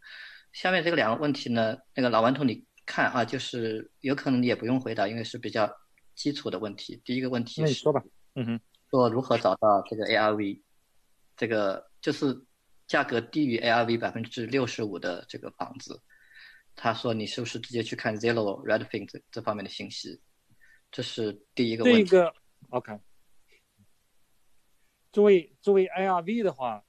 [0.54, 2.66] 下面这个两个问题呢，那个老顽童你。
[2.88, 5.68] 看啊，就是有可能你也不用回答，因为是比较
[6.14, 7.02] 基础的问题。
[7.04, 8.00] 第一个问题，那你说吧，
[8.36, 8.60] 嗯哼，
[8.92, 10.62] 说如何找到这个 ARV，
[11.36, 12.46] 这个就是
[12.86, 16.00] 价格低于 ARV 百分之六十五的这个房子。
[16.76, 20.22] 他说你是不是直接去看 Zillow、Redfin 这这方面的信息？
[20.92, 22.04] 这是第一个问题。
[22.04, 22.34] 这个
[22.70, 23.00] OK。
[25.12, 26.84] 作为作为 IRV 的话，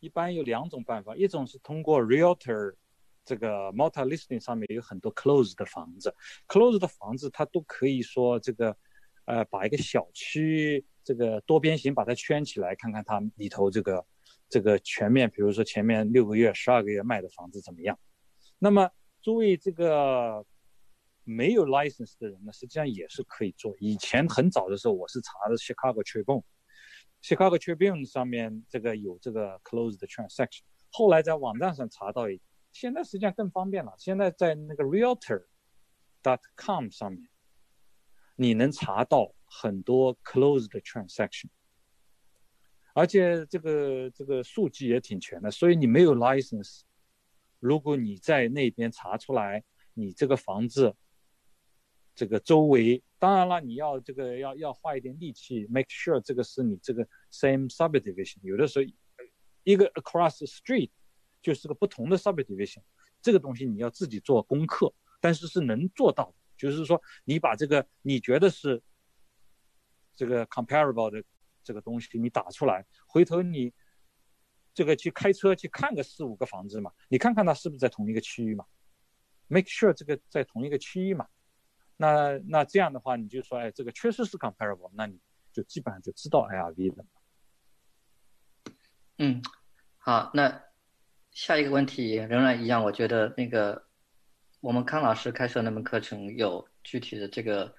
[0.00, 2.74] 一般有两种办法，一种是通过 Realtor。
[3.28, 6.14] 这个 multi listing 上面有很多 close 的房子
[6.46, 8.76] ，close 的房子它都可以说这个，
[9.24, 14.06] 呃，把一个小区这个多边形把它圈起来，看看它里头这个
[14.48, 17.98] 这个全面，比如说前面六个月、十二个月卖的房子怎么样。
[18.60, 18.88] 那么
[19.26, 20.46] 作为这个
[21.24, 23.74] 没有 license 的人呢，实际上也是可以做。
[23.80, 30.60] 以前很早的时候，我是查的 Chicago Tribune，Chicago Tribune 上面这个有这个 closed transaction，
[30.92, 32.26] 后来在网站上查到。
[32.70, 33.92] 现在实际上更方便了。
[33.98, 35.46] 现在在那个 Realtor.
[36.22, 37.28] dot com 上面，
[38.36, 41.48] 你能查到很多 closed transaction，
[42.94, 45.50] 而且这个这个数据也挺全的。
[45.50, 46.82] 所以你没有 license，
[47.58, 49.64] 如果你在那边查出来，
[49.94, 50.94] 你这个房子
[52.14, 58.38] 这个周围，当然了，你要这个要要花一点力气，make sure 这个是你这个 same subdivision。
[58.42, 58.90] 有的时候
[59.62, 60.90] 一个 across the street。
[61.42, 62.82] 就是个不同的 subdivision，
[63.22, 66.34] 这个东西你要自己做功课，但是是能做到的。
[66.56, 68.82] 就是说，你把这个你觉得是
[70.16, 71.22] 这个 comparable 的
[71.62, 73.72] 这个东西你打出来，回头你
[74.76, 78.64] 这个去开车去看个四五个房子嘛，你看看它是不是在同一个区域嘛
[79.48, 81.26] ？Make sure 这个在同一个区域嘛？
[81.96, 85.18] 那那这样的话，你就说，哎，这个确实是 comparable，那你
[85.52, 87.04] 就基本上就知道 IRV 的。
[89.18, 89.42] 嗯，
[89.98, 90.62] 好，那。
[91.32, 93.86] 下一个问题仍然一样，我觉得那个
[94.62, 97.74] 我们康老师开设那门课程有具体的这个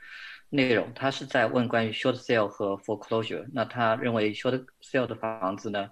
[0.50, 3.50] 内容，他是在问关于 short sale 和 foreclosure。
[3.52, 5.90] 那他认为 short sale 的房子呢，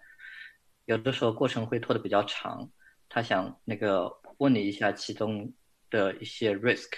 [0.86, 2.70] 有的时候过程会拖得比较长，
[3.10, 5.53] 他想那个问你一下其中
[5.90, 6.90] 的一些 risk，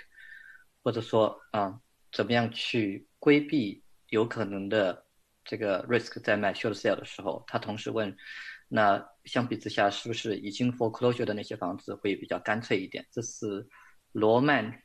[0.84, 1.80] 或者说啊，
[2.12, 5.06] 怎么样去规避有可能的
[5.44, 8.16] 这个 risk，在卖 short sale 的时候，他同时问。
[8.70, 13.08] 那相比之下，是不是已经 foreclosure 的那些房子会比较干脆一点？
[13.10, 13.66] 这是
[14.12, 14.82] 罗曼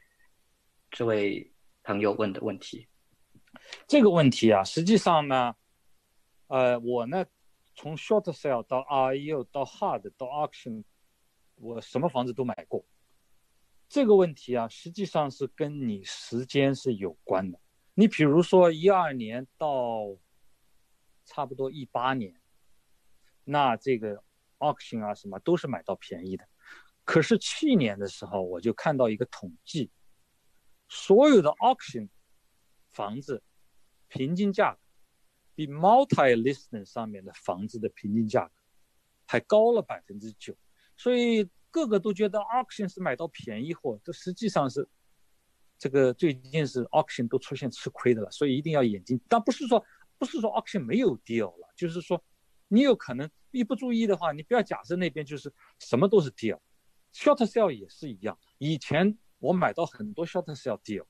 [0.89, 1.53] 这位
[1.83, 2.87] 朋友问的问题。
[3.89, 5.57] 这个问题啊，实际上呢，
[6.47, 7.27] 呃，我呢，
[7.75, 10.85] 从 short sale 到 REO 到 hard 到 auction，
[11.57, 12.85] 我什么房子都买过。
[13.89, 17.61] 这个问题啊，实际上是跟你时间是有关的。
[17.95, 20.17] 你比如说一二年到
[21.25, 22.41] 差不多一八年。
[23.45, 24.23] 那这个
[24.59, 26.49] auction 啊，什么都是买到便宜的。
[27.05, 29.91] 可是去年的时候，我就看到一个统计，
[30.89, 32.09] 所有的 auction
[32.93, 33.43] 房子
[34.09, 34.79] 平均价
[35.55, 38.53] 比 multi listing 上面的房子的平均价格
[39.27, 40.57] 还高了百分之九。
[40.97, 44.89] 所以个个都觉得 auction 是买到便宜货，这实际上是
[45.79, 48.31] 这个最近是 auction 都出现吃亏的了。
[48.31, 49.85] 所以一定要眼睛，但不是说
[50.19, 52.23] 不是说 auction 没有 deal 了，就是说。
[52.75, 58.39] 你有可能一不注意的话，你不要假设那边就是什么都是 deal，short sale 也是一样。
[58.57, 61.05] 以前我买到很多 short sale deal，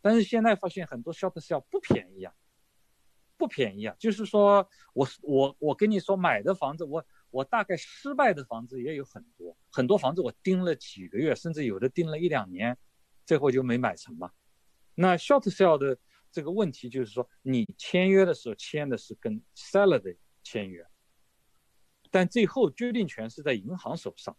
[0.00, 2.32] 但是现在发现很多 short sale 不便宜啊，
[3.42, 3.96] 不便宜啊。
[3.98, 12.78] 就是说我我我跟你说买的房子，我我大概失败的房子也有很多，很多房子我盯了几个月，甚至有的盯了一两年，
[13.26, 14.30] 最后就没买成嘛。
[14.94, 15.98] 那 short sale 的
[16.30, 20.14] 这个问题就是说，你签约的时候签的是跟 seller 的
[20.44, 20.86] 签约，
[22.10, 24.36] 但最后决定权是在银行手上，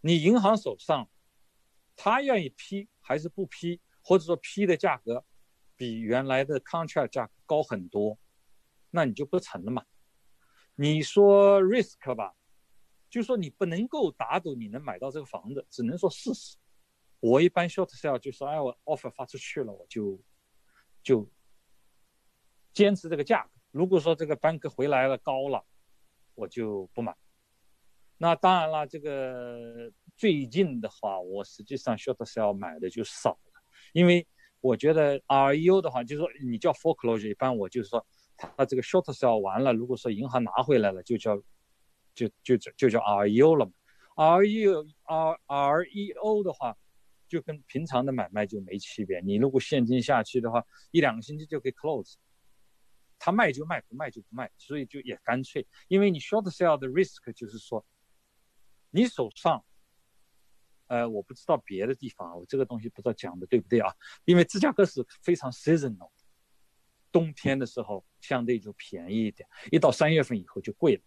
[0.00, 1.10] 你银行手上，
[1.96, 5.24] 他愿意批还是不批，或者说批的价格
[5.74, 8.18] 比原来的 contract 价高很多，
[8.90, 9.84] 那你就不成了嘛。
[10.74, 12.34] 你说 risk 吧，
[13.10, 16.56] 就说你不能够打赌你能买到这个房子，只能说试试。
[17.20, 20.22] 我一般 short sale 就说，哎，我 offer 发出去了，我就
[21.02, 21.28] 就
[22.72, 23.50] 坚持这个价格。
[23.72, 25.64] 如果说这个 bank 回来了高了，
[26.34, 27.16] 我就不买。
[28.16, 33.62] 那当然了，这个最近的话，我实际上 short sale 买的就少了，
[33.92, 34.26] 因为
[34.60, 38.06] 我觉得 REO 的话，就是说你叫 foreclosure，一般我就是说，
[38.38, 41.36] 它这个 short sell 完了，如果说银行拿回来了，就叫
[42.14, 43.72] 就就就叫 REO 了嘛。
[44.16, 46.76] REO R REO 的话。
[47.28, 49.20] 就跟平常的买卖就没区别。
[49.20, 52.14] 你如果现金下去的话，一两个星期就可以 close。
[53.18, 55.68] 他卖就卖，不卖就不卖，所以就也干脆。
[55.88, 57.84] 因为你 short sell 的 risk 就是说，
[58.88, 59.62] 你手上，
[60.86, 63.94] 呃，我不知道别的地方，我这个东西不知道讲的对不对啊？
[64.24, 66.10] 因为芝加哥是非常 seasonal，
[67.12, 71.02] 冬天的时候相对就便宜一点，一到三月份以后就贵了。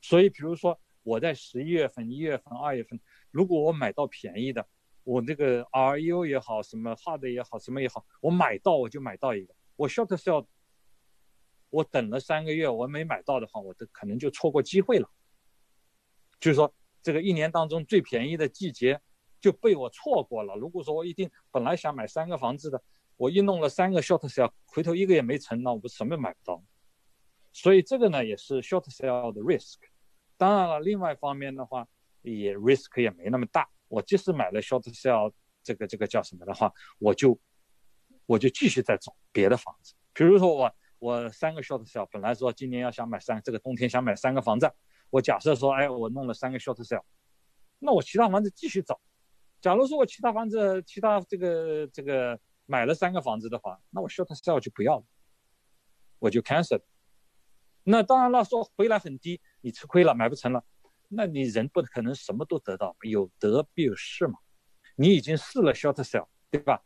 [0.00, 3.00] 所以比如说我在十一月份、一月份、二月份，
[3.30, 4.66] 如果我买到便宜的。
[5.04, 9.52] 我那个 RU 也好，什么 Hard 也好，什么也好，我买到我就买到一个。
[9.74, 10.46] 我 Short Sell，
[11.70, 15.10] 我等了三个月，我没买到的话，我都可能就错过机会了。
[16.38, 16.72] 就是说，
[17.02, 19.00] 这个一年当中最便宜的季节
[19.40, 20.54] 就被我错过了。
[20.54, 22.80] 如果说我一定本来想买三个房子的，
[23.22, 26.60] 我一弄了三个 Short Sell，回头一个也没成，那我不什么也买不到。
[27.52, 29.76] 所以这个呢，也是 Short Sell 的 risk。
[30.36, 31.86] 当然了，另外一方面的话，
[32.22, 33.68] 也 risk 也没那么大。
[33.86, 35.32] 我即使买了 short sale，
[35.62, 37.38] 这个这个叫什么的话，我就
[38.26, 39.94] 我就继续再找别的房子。
[40.12, 44.68] 比如说我我三个 short sale，本来说今年要想买三，这个冬天想买三个房子，
[45.10, 47.04] 我假设说，哎，我弄了三个 short sale，
[47.78, 49.00] 那我其他房子继续找。
[49.60, 55.04] 假如说我其他房子其他这个这个买了三个房子的话，那我 short sell 就不要了，
[56.18, 56.80] 我就 cancel。
[57.84, 60.64] 那当然了，说回来很低，你吃亏了，买不成了。
[61.08, 64.38] 那你人不可能什么都得到，有得必有失嘛。
[64.96, 66.82] 你已经试了 short sell，对吧？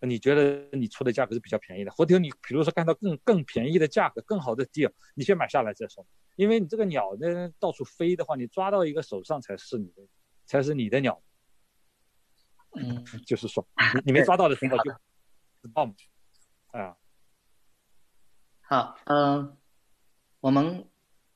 [0.00, 6.06] 你觉得你出的价格是比较便宜的，回头你比如说看到更更便宜的价格、更好的 deal，你先买下来再说。
[6.36, 10.02] 因为你这个鸟呢到处飞的话，你抓到一个手上才是你的，
[10.44, 11.22] 才是你的鸟。
[12.74, 14.92] 嗯，就是说你你没抓到的时候就
[15.66, 15.92] 知道嘛。
[16.72, 16.96] 啊，
[18.60, 19.56] 好，嗯，
[20.40, 20.88] 我们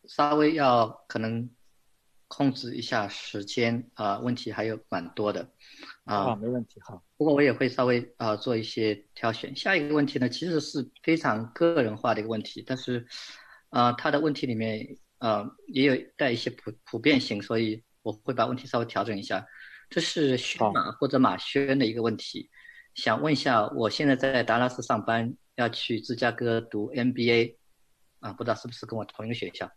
[0.04, 1.50] 稍微要可能。
[2.32, 5.50] 控制一下时间啊，问题还有蛮多的，
[6.04, 7.02] 啊，没问题哈。
[7.16, 9.56] 不过我也会稍微啊做一些挑选。
[9.56, 13.04] 下一个问题呢，其实是非常个人化的一个问题，但是，
[13.70, 19.44] 啊，他的问题里面啊也有带一些普普遍性，所以我会把问题稍微调整一下。
[19.88, 22.48] 这是轩马或者马轩的一个问题，
[22.94, 27.56] 想问一下，我现在在达拉斯上班，要去芝加哥读 MBA，
[28.18, 29.70] 啊，不知道是不是跟我同一个学校。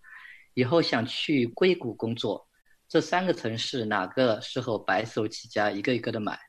[0.54, 2.48] 以后想去硅谷工作，
[2.88, 6.40] 这三个城市哪个适合白手起家一个一个的买？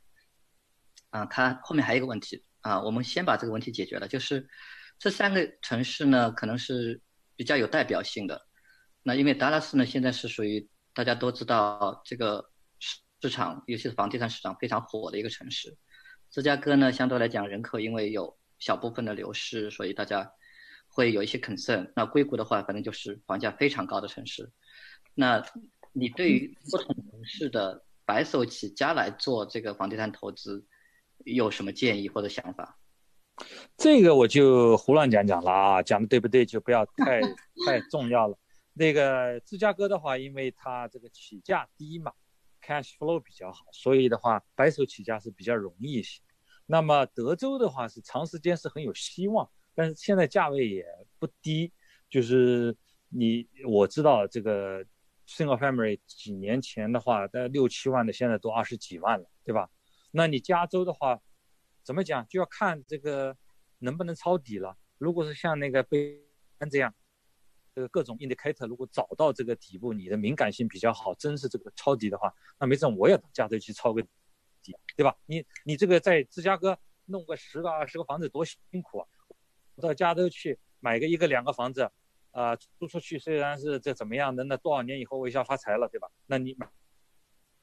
[1.10, 4.48] 啊，他后面还有一个问题啊，我们先把这个问题解决了，就是
[4.98, 7.00] 这三个城市呢，可能是
[7.36, 8.46] 比较有代表性的。
[9.02, 12.50] 那因为达拉斯呢，现在是属于大家都知道这个
[13.20, 15.76] 市场，尤其是房地产市场非常火的一个城市。
[16.34, 20.32] 芝加哥呢，相对来讲人口因为有小部分的流失，所以大家。
[20.86, 21.90] 会有一些 concern。
[21.96, 24.52] 那硅谷的话，反正就是房价非常高的城市。
[25.12, 25.44] 那
[25.92, 30.64] 你对于不同城市的白手起家来做这个房地产投资，
[31.24, 32.78] 有什么建议或者想法？
[33.76, 37.20] 这个我就胡乱讲讲了啊，讲的对不对就不要 太
[37.66, 38.38] 太重要了。
[38.72, 42.12] 那个芝加哥的话，因为它这个起价低嘛
[42.64, 46.22] ，cash flow 比较好，所以的话白手起家是比较容易一些。
[46.66, 49.50] 那么德州的话是长时间是很有希望。
[49.76, 50.86] 但是现在价位也
[51.18, 51.72] 不低，
[52.08, 52.76] 就是
[53.08, 54.84] 你我知道这个
[55.26, 59.68] single family 几年前的话，大概六七万的，现在都二十几万了，对吧？
[60.12, 61.20] 那你加州的话，
[61.82, 63.36] 怎么讲就要看这个
[63.80, 64.78] 能不能抄底了。
[64.96, 66.20] 如果是像那个贝
[66.58, 66.94] 安这样，
[67.74, 74.00] 这个各种 indicator 如果找到这个底部，你的敏感性比较好，真是这个抄底的话，那没准我也到加州去抄个
[74.62, 75.16] 底，对吧？
[75.26, 79.08] 你你这个在芝加哥弄个十个二十个房子多辛苦啊！
[79.74, 81.90] 我到加州去买个一个两个房子，
[82.30, 86.08] 啊，租出去虽然是这怎么样的，那多少年以后我一下发财了，对吧？
[86.26, 86.68] 那你买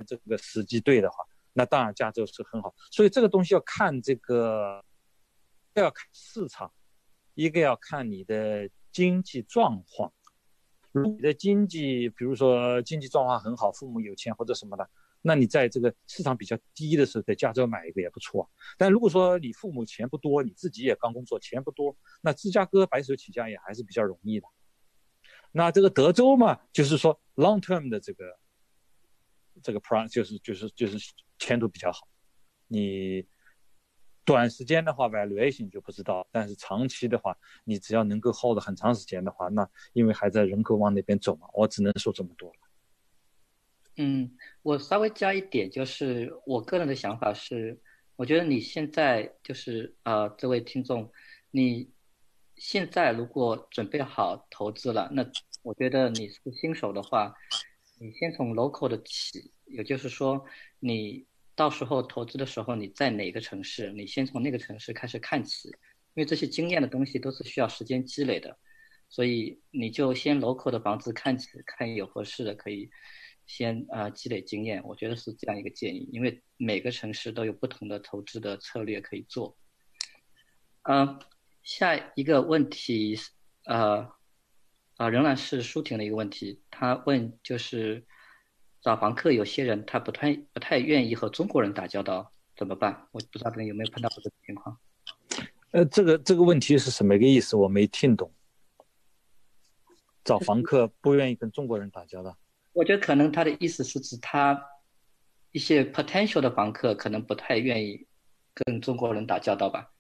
[0.06, 1.24] 这个时机对的话，
[1.54, 2.76] 那当然加州是很好。
[2.92, 4.84] 所以这个东西要看这个，
[5.76, 6.70] 要看市场，
[7.34, 10.12] 一个要看你的经济状况。
[10.94, 14.90] 你的经济，比如说经济状况很好，父母有钱或者什么的。
[15.22, 18.50] 那你在这个市场比较低的时候，在加州买一个也不错。
[18.78, 24.48] 但如果说你父母钱不多，你自己也刚工作，钱不多，那芝加哥白手起家也还是比较容易的。
[25.54, 28.26] 那这个德州嘛，就是说 long term 的这个
[29.62, 30.98] 这个 plan 就是就是就是
[31.38, 32.08] 前途比较好。
[32.68, 33.26] 你
[34.24, 42.52] 短时间的话 valuation 就不知道，但是长期的话，你只要能够 hold 很长时间的话，那因为还在人口往那边走嘛，我只能说这么多。
[43.98, 44.32] 嗯，
[44.62, 47.80] 我稍微加一点，就是我个人的想法是，
[48.16, 51.12] 我觉得你现在就是呃，这位听众，
[51.52, 51.92] 你
[52.56, 55.30] 现在如果准备好投资了，那
[55.62, 57.36] 我觉得你是新手的话，
[58.00, 60.46] 你先从 local 的起，也就是说，
[60.80, 68.58] 你到时候投资的时候你在哪个城市，你先从那个城市开始看起，因为这些经验的东西都是需要时间积累的，
[69.10, 72.90] 所以你就先 local 的房子看起，看有合适的可以。
[73.48, 79.58] 先啊积累经验，我觉得是这样一个建议，因为每个城市都有不同的投资的策略可以做。
[80.84, 81.20] 嗯，
[81.62, 83.18] 下一个问题，
[83.66, 84.10] 呃，
[84.96, 88.06] 啊仍然是舒婷的一个问题，他问就是
[88.82, 93.08] 找房客，有些人他不太不太愿意和中国人打交道，怎么办？
[93.12, 94.78] 我不知道这边有没有碰到过这种情况。
[95.72, 97.56] 呃，这个这个问题是什么个意思？
[97.56, 98.32] 我没听懂。
[100.24, 102.38] 找房客不愿意跟中国人打交道。
[102.74, 104.60] 我觉得可能他的意思是指他
[105.52, 108.06] 一些 potential 的房客可能不太愿意
[108.54, 109.92] 跟中国人打交道吧。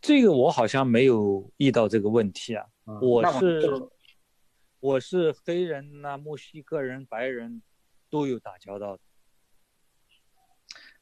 [0.00, 2.64] 这个我好像没有遇到这个问题啊。
[3.00, 3.60] 我是
[4.80, 7.62] 我是黑人呐，墨西哥人、白人
[8.08, 9.02] 都有打交道的。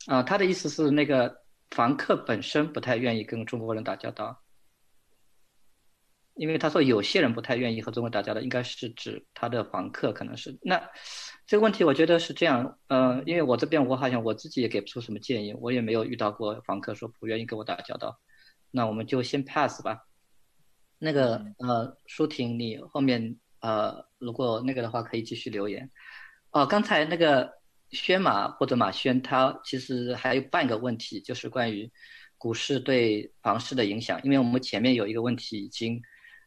[0.06, 4.42] 啊，他的意思是那个房客本身不太愿意跟中国人打交道。
[6.34, 10.78] 因为他说有些人不太愿意和中国打交道，应该是指他的房客可能是那
[11.46, 18.20] 这个问题，我觉得是这样，呃，因为我这边我好像我自己也给不出什么建议，我也没有遇到过房客说不愿意跟我打交道，
[18.70, 20.06] 那我们就先 pass 吧。
[20.98, 25.90] 那个呃，舒婷，你后面呃，如果那个的话可以继续留言。
[26.50, 27.52] 哦，刚才那个
[27.90, 31.90] 轩马或者马轩，他其实还有半个问题，就是关于
[32.38, 36.00] 股市对房市的影响，因为我们前面有一个问题已经。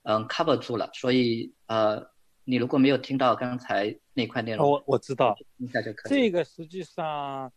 [0.04, 2.02] 嗯，cover 住了，所以呃，
[2.46, 6.10] 你如果没有听到刚才那块内容，我我知道，听一下就可以。
[6.10, 7.52] 这个实际上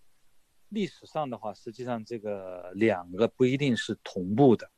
[0.68, 4.68] 历史上的话，实际上这个两个不一定是同步的，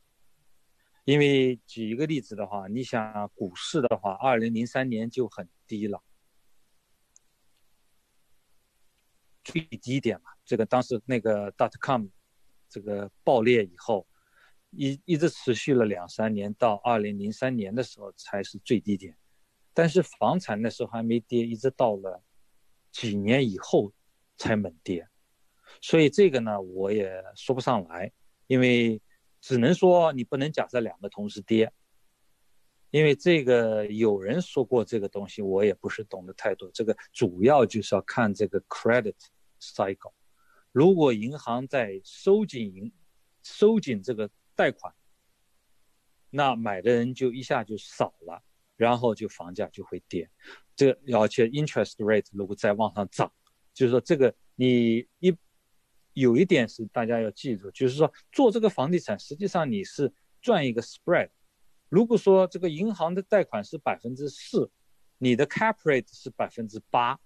[1.05, 6.03] 因为举一个例子的话，你想股市的话，二零零三年就很低了，
[9.43, 12.07] 最低点嘛，这个当时那个 dot com
[12.69, 14.07] 这个爆裂以后。
[14.77, 19.17] 一一直持续了两三年，到二零零三年的时候才是最低点，
[19.73, 22.21] 但是房产那时候还没跌，一直到了
[22.91, 23.93] 几年以后
[24.37, 25.09] 才猛跌，
[25.81, 28.11] 所以这个呢我也说不上来，
[28.49, 29.01] 因为
[29.45, 31.71] 只能说你不能假设两个同时跌，
[32.91, 39.15] 因为这个有人说过这个东西，我也不是懂得太多，这个主要就是要看这个 credit
[39.61, 40.15] cycle，
[40.73, 42.91] 如果银行在收紧银
[43.43, 44.31] 收紧这个。
[44.57, 44.95] 贷款，
[46.31, 48.41] 那买的人就一下就少了，
[48.77, 50.31] 然后就房价就会跌。
[50.77, 53.33] 这而且 interest rate 如果再往上涨，
[53.73, 55.37] 就是说这个你一
[56.15, 60.11] 有一点是大家要记住，就是说做这个房地产，实际上你是
[60.41, 61.29] 赚一个 spread。
[61.91, 64.71] 如果说这个银行的贷款是百分之四，
[65.19, 67.21] 你的 cap rate 是百分之八，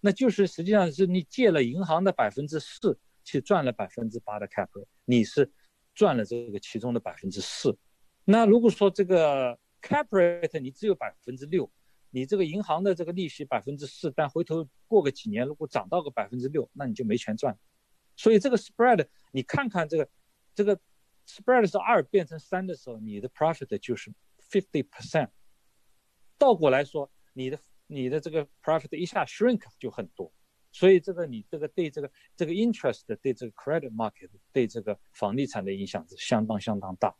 [0.00, 5.50] 那就是实际上是你借了银行的百分之四，去赚了百分之八的 cap rate，你是。
[5.96, 7.78] 赚了这个其中的百分之四，
[8.24, 11.70] 那如果说这个 cap rate 你只有百分之六，
[12.10, 17.56] 你这个银行的这个利息百分之四，但回头过个几年如果涨到个百分之六，那你就没钱赚。
[18.16, 20.08] 所以这个 spread 你看看这个
[20.54, 20.78] 这个
[21.26, 24.12] spread 是二变成三的时候，你的 profit 就是
[24.50, 25.30] fifty percent。
[26.38, 30.32] 倒过来说，你的你的这个 profit 一下 shrink 就很多。
[30.72, 37.14] 所以这个你这个对这个这个 interest 对这个 credit market 对这个房地产的影响是相当相当大。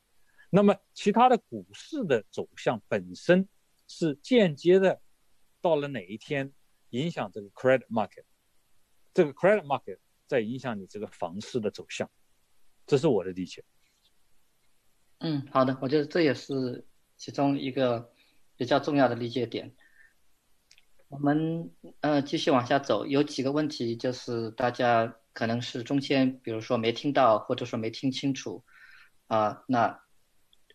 [0.50, 3.48] 那么其他的股市的走向本身
[3.86, 5.00] 是间接的，
[5.60, 6.52] 到了哪一天
[6.90, 8.24] 影响这个 credit market，
[9.12, 12.10] 这个 credit market 在影响你这个房市的走向，
[12.86, 13.64] 这是我的理解。
[15.18, 16.86] 嗯，好的，我觉得这也是
[17.16, 18.12] 其中一个
[18.56, 19.74] 比较重要的理解点。
[21.08, 21.70] 我们
[22.00, 28.64] 呃继续往下走，有几个问题就是大家可能是中间，比如说没听到或者说没听清楚
[29.28, 30.02] 啊，那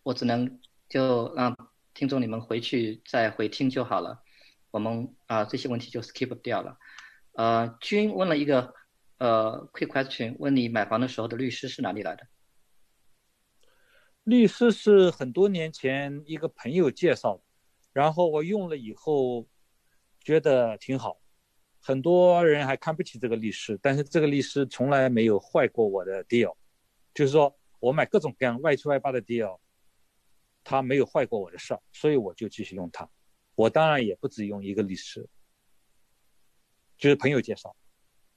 [0.02, 1.54] 我只能就让
[1.92, 4.22] 听众你们回去再回听就好了。
[4.70, 6.78] 我们啊这些问题就 skip 掉了。
[7.32, 8.74] 呃，君问了一个
[9.20, 12.26] 呃 quick question，问你买房的时候的律师是哪里来的？
[14.24, 17.40] 律师是很多年前一个朋友介绍，
[17.92, 19.46] 然后我用了以后。
[20.22, 21.18] 觉得挺好，
[21.80, 26.54] 很多人还看不起这个律师，但是这个律师从来没有坏过我的 deal，
[27.14, 29.58] 就是说我买各种各样外七外八的 deal，
[30.62, 33.08] 他没有坏过我的事儿，所以我就继续用他。
[33.54, 35.26] 我当然也不止用一个律师，
[36.98, 37.74] 就是朋友介绍。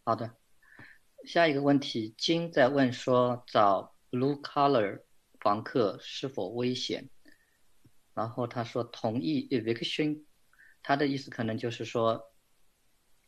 [0.05, 0.34] 好的，
[1.25, 5.01] 下一个问题，金在问说找 blue color
[5.39, 7.09] 房客是否危险？
[8.13, 10.23] 然后他说同意 eviction。
[10.85, 12.21] 他的意思可能就是说，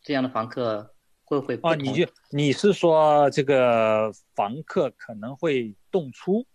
[0.01, 0.93] 这样的房客
[1.23, 1.73] 会不会哦？
[1.73, 6.45] 你就你是说这个房客可能会动粗？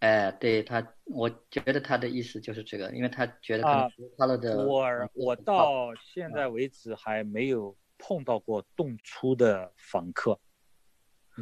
[0.00, 3.88] 哎，对他，我觉得他的意思就是这个，因为他觉得可能
[4.18, 4.84] 他的我
[5.14, 10.40] 我到现在为止还没有碰到过动粗的房客。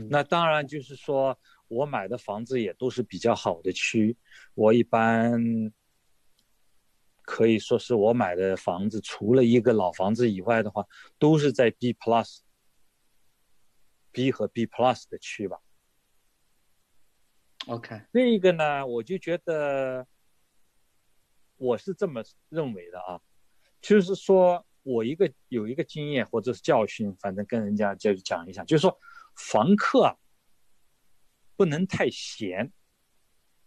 [0.09, 1.39] 那当然就是说
[1.69, 4.17] 我买的房子也都是比较好的区，
[4.55, 5.73] 我一般。
[7.25, 10.85] 可以说是我买的房子，除了一个老房子以外的话，
[11.21, 12.41] 都是在 B plus、
[14.11, 15.61] B 和 B plus 的区吧。
[17.69, 20.05] OK，另一个呢，我就觉得
[21.57, 23.21] 我是这么认为的啊，
[23.81, 28.99] 就是说我一个有一个经验或者是教训，反正跟人家就讲一下，就是说
[29.37, 30.17] 房客啊
[31.57, 32.73] 不能太闲。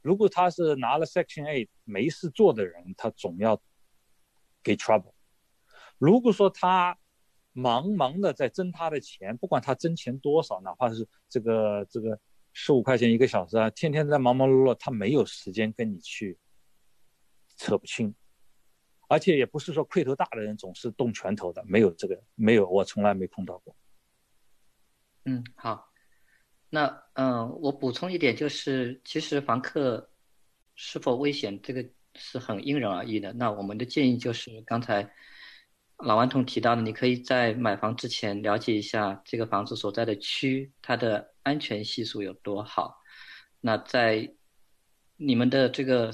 [0.01, 3.61] 如果他是拿了 Section A 没事做的人，他总要
[4.61, 5.13] 给 trouble。
[5.97, 6.97] 如果说他
[7.53, 12.19] 忙忙的在挣他的钱，不管他挣钱多少，哪怕是这个这个
[12.51, 16.37] 十五块钱一个小时啊，天天在忙忙碌碌，他没有时间跟你去
[17.55, 18.13] 扯不清。
[19.07, 23.75] 而且也不是说块头大的人总是动拳头的，没有这个，没有，我从来没碰到过。
[25.25, 25.91] 嗯，好。
[26.69, 30.11] 那嗯，我补充一点，就是其实房客
[30.75, 33.31] 是否危险，这个是很因人而异的。
[33.33, 35.09] 那我们的建议就是，刚才
[35.97, 43.01] 老顽童提到的，你可以在买房之前了解一下这个房子所在的区，它的安全系数有多好。
[43.61, 44.35] 那在
[45.15, 46.11] 你们的这个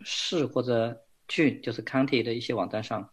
[0.00, 1.04] 市或者
[1.34, 3.10] 郡，就是 county 的一些网站上，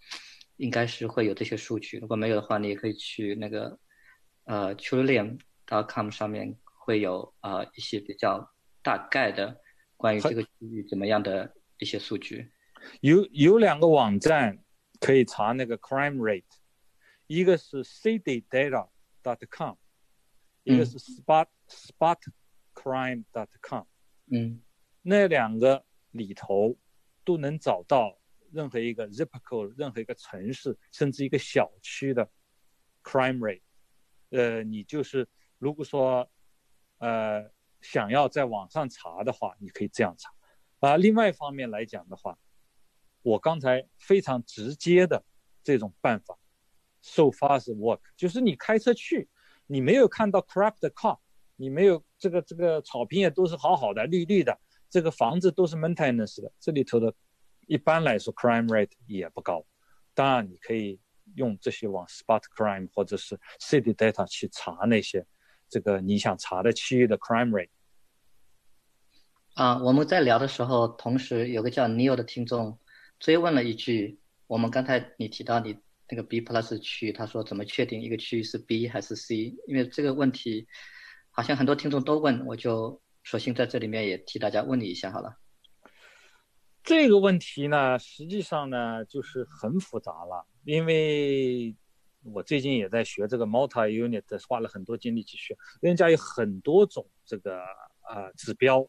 [0.57, 1.99] 应该是会有这些数据。
[1.99, 3.79] 如果没有的话，你也可以去那个
[4.45, 6.57] 呃 Trillium.com 上面。
[6.81, 8.51] 会有啊一些比较
[8.81, 9.61] 大概的
[9.95, 12.51] 关于这个区域怎么样的一些数据。
[13.01, 14.57] 有有两个网站
[14.99, 16.41] 可以查那个 crime rate，
[17.27, 19.75] 一个是 citydata.com，
[20.63, 23.83] 一个是 spot spotcrime.com。
[24.31, 24.63] 嗯，
[25.03, 26.75] 那两个里头
[27.23, 28.17] 都能找到
[28.51, 32.29] 任何一个 zip code，任何一个城市，甚至一个小区的
[33.03, 33.61] crime rate。
[34.29, 35.27] 呃，你就是
[35.57, 36.29] 如果说。
[37.01, 40.33] 呃，想要在网上查的话，你可以这样查。
[40.81, 42.37] 啊，另外一方面来讲的话，
[43.21, 45.23] 我刚才非常直接的
[45.63, 46.37] 这种办法
[47.01, 49.29] ，so far 是 work，就是你开车去，
[49.65, 51.17] 你没有看到 crap 的 car，
[51.55, 54.59] 你没有这个这个草坪也都是好好的绿绿的，
[54.89, 57.13] 这个房子都是 maintenance 的，这里头的，
[57.67, 59.65] 一般来说 crime rate 也不高。
[60.13, 60.99] 当然，你可以
[61.35, 65.25] 用这些网 spot crime 或者是 city data 去查那些。
[65.69, 67.69] 这个你想查的区域的 crime rate
[69.53, 72.79] 啊，我们在聊的时候，同时有个叫 Neil 的听众
[73.19, 75.77] 追问了一句：我们刚才你提到你
[76.09, 79.55] 那个 B plus 区，他说怎么确定一个区域是 B 还是 C？
[79.67, 80.67] 因为这个问题
[81.29, 85.37] 好像很多听众都问，我就索性在这里面也替大家问你一下好了。
[86.83, 91.75] 这个问题呢，实际上呢就是很复杂了，因为。
[92.21, 95.57] 我最近也在学这个 multi unit，花了很多精力去学。
[95.81, 97.61] 人家有很多种这个
[98.01, 98.85] 啊指标，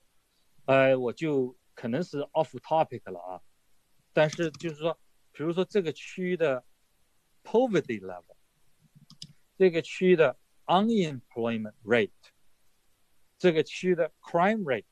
[0.64, 3.40] 呃，我就可能是 off topic 了啊。
[4.12, 4.98] 但是就是说，
[5.30, 6.64] 比如说这个区域的
[7.44, 8.34] poverty level，
[9.56, 10.36] 这个区域的
[10.66, 12.10] unemployment rate，
[13.40, 14.84] 这个区的 crime rate，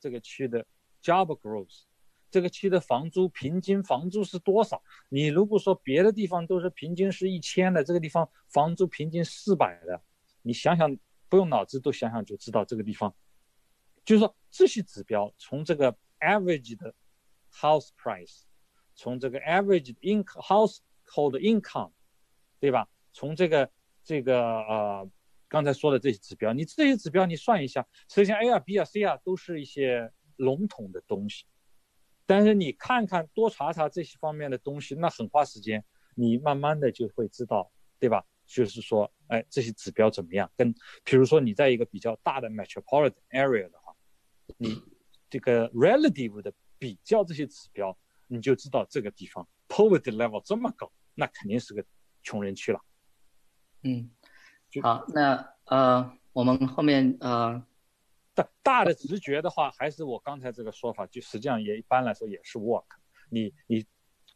[0.00, 0.66] 这个区的
[1.02, 1.82] job growth。
[2.30, 4.82] 这个区的房租平均房租是多少？
[5.08, 10.00] 你如果说别的地方都是平均是一千的，这个地方房租平均四百的，
[10.40, 10.96] 你想想，
[11.28, 13.14] 不用脑子都想想就知道这个地方，
[14.04, 16.94] 就是说这些指标，从这个 average 的
[17.52, 18.42] house price，
[18.94, 21.90] 从这个 average in household income，
[22.60, 22.88] 对吧？
[23.12, 23.68] 从这个
[24.04, 25.10] 这个呃
[25.50, 31.44] 刚才说的这些指标，你这些指标你算一下，首先 A 啊 B 啊 C 啊都是一些笼统的东西，
[32.24, 38.24] 但是你看看多查查这些方面的东西，那很花时间，你慢慢的就会知道，对吧？
[38.46, 40.48] 就是说，哎，这些指标怎么样？
[40.56, 40.72] 跟
[41.04, 43.92] 比如说你在一个比较大的 metropolitan area 的话，
[44.56, 44.80] 你
[45.28, 47.96] 这个 relative 的比较这些指标，
[48.28, 51.84] 你就知道这个地方 poverty level 这么高，那肯定是个
[52.22, 52.80] 穷人区了。
[53.82, 54.10] 嗯，
[54.82, 57.62] 好，那呃，我们后面呃，
[58.34, 62.84] 大大的直觉的话，还是我刚才这个说法，就实际上也一般来说也是 work。
[63.28, 63.84] 你你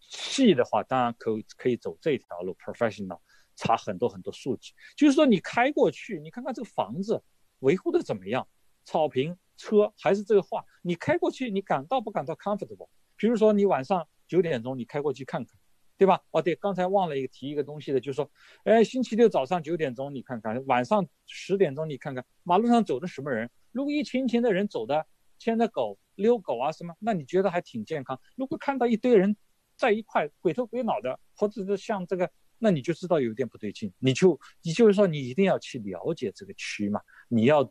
[0.00, 3.18] 细的话，当然可可以走这条路 professional。
[3.56, 7.22] 查很多很多数据，就是说你开过去，你看看这个房子
[7.60, 8.48] 维护的怎么样，
[8.82, 12.88] 草坪、车还是这个话，你开过去，你感到不感到 comfortable？
[13.14, 15.56] 比如说你晚上九点钟你开过去看看，
[15.96, 16.20] 对吧？
[16.30, 18.30] 哦，对，刚才忘了一个提一个东西的，就是说，
[18.64, 23.50] 哎，星期六早上九点钟你看看，晚上十点钟你看看，马路上走的什么人？
[23.72, 25.06] 如果一群群的人走的，
[25.38, 28.20] 牵着狗遛狗啊什么，那你觉得还挺健康。
[28.36, 29.36] 如果看到一堆人
[29.76, 32.30] 在一块鬼头鬼脑的，或者是像这个。
[32.56, 36.98] 那你就知道有点不对劲，你就你就是说你一定要去了解这个区嘛，
[37.28, 37.70] 你要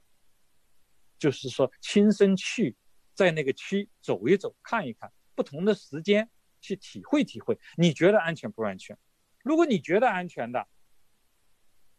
[1.18, 2.76] 就是说亲身去
[3.16, 6.30] 在那个区走一走看一看，不同的时间
[6.64, 8.98] 去体会体会，你觉得安全不安全？
[9.44, 10.66] 如果你觉得安全的，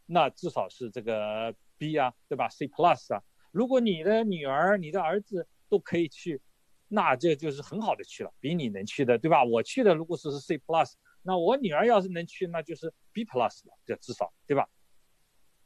[0.06, 3.22] 那至少是这个 B 啊，对吧？C plus 啊，
[3.52, 6.40] 如果你的女儿、你的儿子都可以去，
[6.88, 9.44] 那这就是很好的去了，比你能去的，对吧？
[9.44, 10.94] 我去的如果说是 C plus。
[11.26, 14.68] 那我女儿要是能去，那就是 B plus 了，这至少对吧？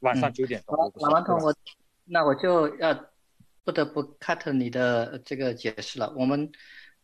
[0.00, 0.76] 晚上九点钟。
[0.76, 1.54] 老王总，我
[2.04, 2.94] 那我就要
[3.64, 6.14] 不得不 cut 你的这个解释了。
[6.16, 6.50] 我们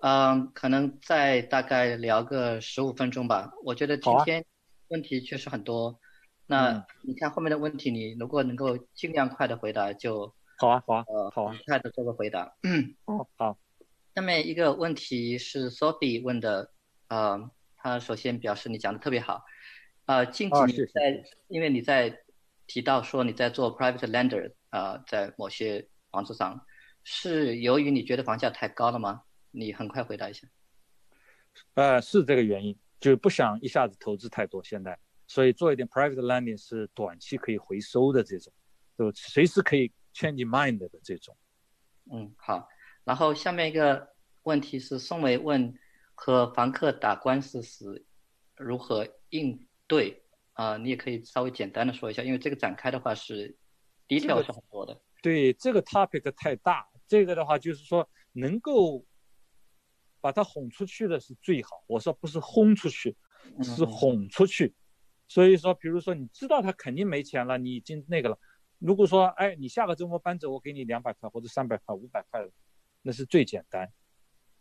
[0.04, 3.50] 嗯，可能再大概聊个十五分钟吧。
[3.64, 4.44] 我觉得今天
[4.88, 5.98] 问题确实很多。
[6.46, 12.54] 那你看后面的问题，你如果能够尽量快的回答就好啊，好啊，呃，好啊，快的做个回答。
[13.06, 13.56] 哦，好。
[14.14, 16.70] 下面一个问题是 Sophie 问的，
[17.08, 17.50] 呃。
[17.76, 19.42] 他首先表示你讲的特别好，
[20.06, 22.18] 呃，近几年在，因为你在
[22.66, 26.64] 提到说你在做 private lender 啊，在某些房子上，
[27.02, 29.20] 是由于你觉得房价太高了吗？
[29.54, 30.48] 你很快回答一下。
[31.74, 38.52] 呃，是这个原因，就是不想一下子投资太多，现在，所以做一点 private lending 是短期可以回收的这种，
[38.98, 41.36] 就随时可以 change mind 的这种。
[42.12, 42.68] 嗯，好，
[43.04, 45.74] 然后下面一个问题是宋伟问。
[46.16, 48.06] 和房客打官司时
[48.54, 50.22] 如何应对
[50.52, 50.76] 啊？
[50.76, 53.58] 你也可以稍微简单的说一下，因为这个展开的话是
[54.06, 54.96] detail 是很多的。
[55.20, 59.04] 对，这个 topic 太大，这个的话就是说能够
[60.24, 61.84] 把他哄出去的是最好。
[61.86, 63.14] 我说不是轰出去，
[63.62, 64.74] 是哄出去。
[65.28, 68.38] 所以说，比如说你知道他肯定没钱了，你已经那个了。
[68.78, 72.40] 如果说哎，你下个周末搬走，我给你两百块或者三百块、五百块，
[73.02, 73.92] 那是最简单，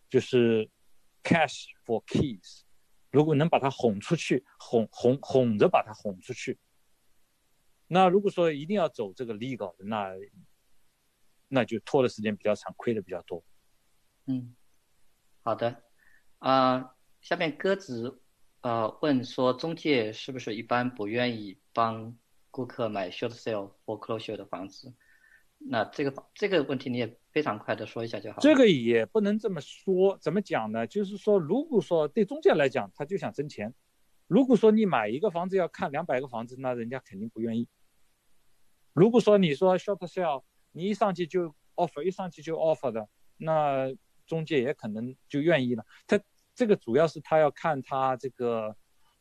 [0.09, 0.69] 就是。
[1.25, 2.63] Cash for keys，
[3.09, 6.59] 如果能把他哄出去，哄哄哄着把他哄出去。
[7.87, 10.11] 那如果说一定要走这个 legal 的，那
[11.47, 13.41] 那就拖的时间比较长，亏的比较多。
[14.25, 14.53] 嗯，
[15.43, 15.83] 好的。
[16.39, 18.21] 啊，下面鸽子
[18.61, 22.17] 呃问说，中介是不是一般不愿意帮
[22.49, 24.93] 顾客买 short sale foreclosure 的房子？
[25.57, 28.39] 那这个这个问题你也非常快的说一下就好。
[28.41, 30.85] 这个也不能这么说，怎么讲呢？
[30.85, 33.73] 就是说，如果说对中介来讲，他就想挣钱。
[34.27, 37.69] 如果说你买一个房子要看两百个房子，那人家肯定不愿意。
[38.91, 40.43] 如果说你说 short sale，
[40.73, 43.07] 你一上去就 offer，一上去就 offer 的，
[43.37, 43.89] 那
[44.25, 45.85] 中介也可能就愿意了。
[46.07, 46.19] 他
[46.55, 48.75] 这个主要是他要看他这个，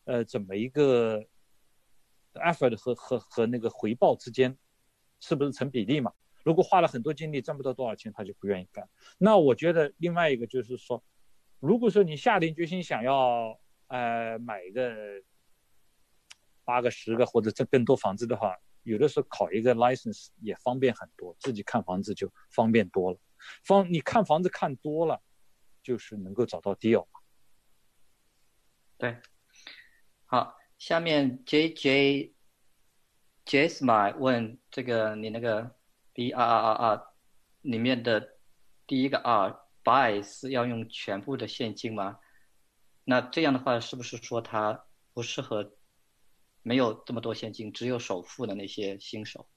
[0.05, 1.25] 呃，怎么一个
[2.35, 4.57] effort 和和和那个回报之间
[5.21, 6.13] 是不是成比例嘛？
[6.45, 8.89] 如果花了很多精力赚不到多少钱，他就不愿意干。
[9.17, 11.03] 那我觉得另外一个就是说，
[11.61, 14.93] 如果说你下定决心想要呃买一个
[16.65, 23.19] 八个、十个或者这更多房子的话，有的时候考一个 license 也方便很多，自己看房子就方便多了。
[23.65, 25.23] 方你看房子看多了，
[25.83, 27.07] 就是能够找到 deal。
[28.99, 29.21] 对，
[30.27, 32.35] 好，下面 J J
[33.45, 35.77] Jasmine 问这个你那个。
[36.15, 37.07] B R R R R
[37.63, 38.37] 里面的
[38.87, 42.19] 第一个 R buy 是要用全部的现金吗？
[43.05, 45.75] 那这样的话是不是说它不适合
[46.61, 49.49] 没有这么多现金，只有首付的那些新手？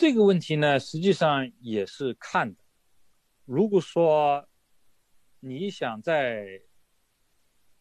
[0.00, 2.64] 这个问题呢，实际上也是看的。
[3.44, 4.48] 如果说
[5.40, 6.46] 你想在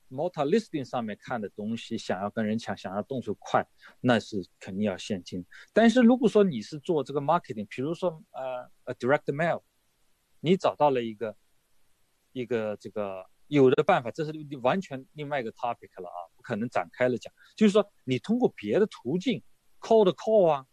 [0.10, 3.66] multi listing 上面看的东西，想要跟人抢，想要动手快，
[4.02, 5.46] 那是肯定要现金。
[5.72, 9.64] 但是如果说你是做这个 marketing，比如说呃呃 direct mail，
[10.42, 11.34] 你找到了一个
[12.34, 17.34] 一个这个有的办法，这是完全另外一个 topic 了啊，不可能展开了讲。
[17.56, 19.42] 就是说你通过别的途径
[19.80, 20.66] call 的 call 啊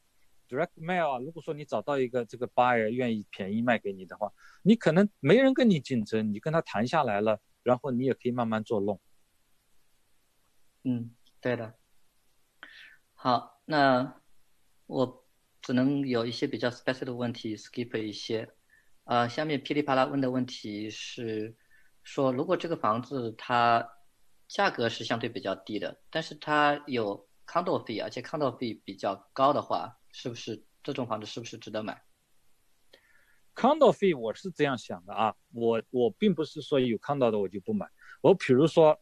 [0.48, 4.32] ，direct mail 啊，如果说你找到一个这个 buyer 愿意便宜卖给你的话，
[4.62, 9.00] 你可能没人跟你竞争，你跟他谈下来了，然后你也可以慢慢做弄。
[10.84, 11.74] 嗯，对的。
[13.14, 14.20] 好，那
[14.86, 15.26] 我
[15.62, 18.48] 只能有一些比较 special 的问题 skip 一些。
[19.04, 21.56] 呃，下面噼里啪啦问的问题是
[22.02, 23.88] 说，如果这个房子它
[24.48, 32.02] 价格是相对比较低的，但是它有 condo fee，而且 condo fee 比较高的话，是不是这种房子是不是值得买
[33.54, 37.86] ？condo fee 我是这样想的啊，我我并不是说有 condo 的我就不买，
[38.22, 38.98] 我比如说。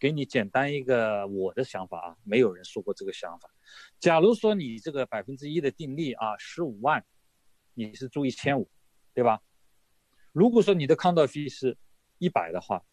[0.00, 3.48] 给你简单一个我的想法啊，没有人说过这个想法。
[4.00, 7.02] 假如说你这个百分之一的定力啊，十五万，
[7.72, 8.68] 你是租一千五，
[9.14, 9.40] 对吧？
[10.32, 11.78] 如果说你的 condo fee 是
[12.18, 12.84] 一百的话，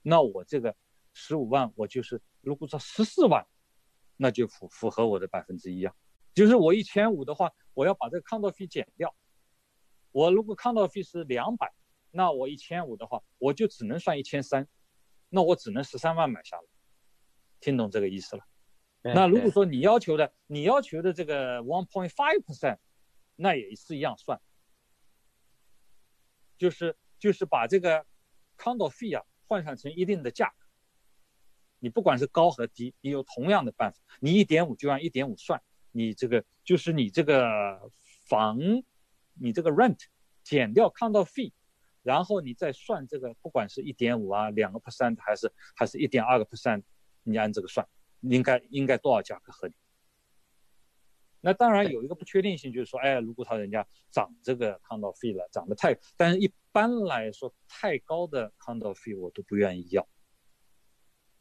[0.00, 0.74] 那我这个
[1.12, 3.44] 十五万我就是，如果说十四万，
[4.16, 5.92] 那就符符合我的百分之一啊。
[6.34, 9.14] 就是我一千五的话，我要把这个 condo fee 减掉。
[10.12, 11.72] 我如果 condo fee 是两百，
[12.10, 14.68] 那我一千五的话，我就只能算一千三。
[15.28, 16.62] 那我只能十三万买下来，
[17.60, 18.44] 听懂这个意思了？
[19.02, 22.78] 那如果说你要求的，你要求的这个 one point five percent，
[23.36, 24.40] 那也是一样算，
[26.58, 28.04] 就是就是把这个
[28.58, 30.66] condo fee 啊换算成一定的价格，
[31.78, 35.62] 你不管是高和低，你有同样的办法，你一点五就按一点五算，
[35.92, 37.90] 你这个就是你这个
[38.28, 38.58] 房，
[39.34, 39.98] 你这个 rent
[40.42, 41.52] 减掉 condo fee。
[42.02, 46.82] 然后你再算这个，不管是一点五啊，两个 percent 还是还是一点二个 percent，
[47.24, 47.86] 你按这个算，
[48.22, 49.74] 应该应该多少价格合理？
[51.42, 60.08] 那当然有一个不确定性，就是说，哎，如果他人家涨这个 condo fee 了，涨得太，但是一般来说太高的 condo fee 我都不愿意要。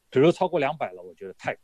[0.09, 1.57] 比如超过两百了，我觉得太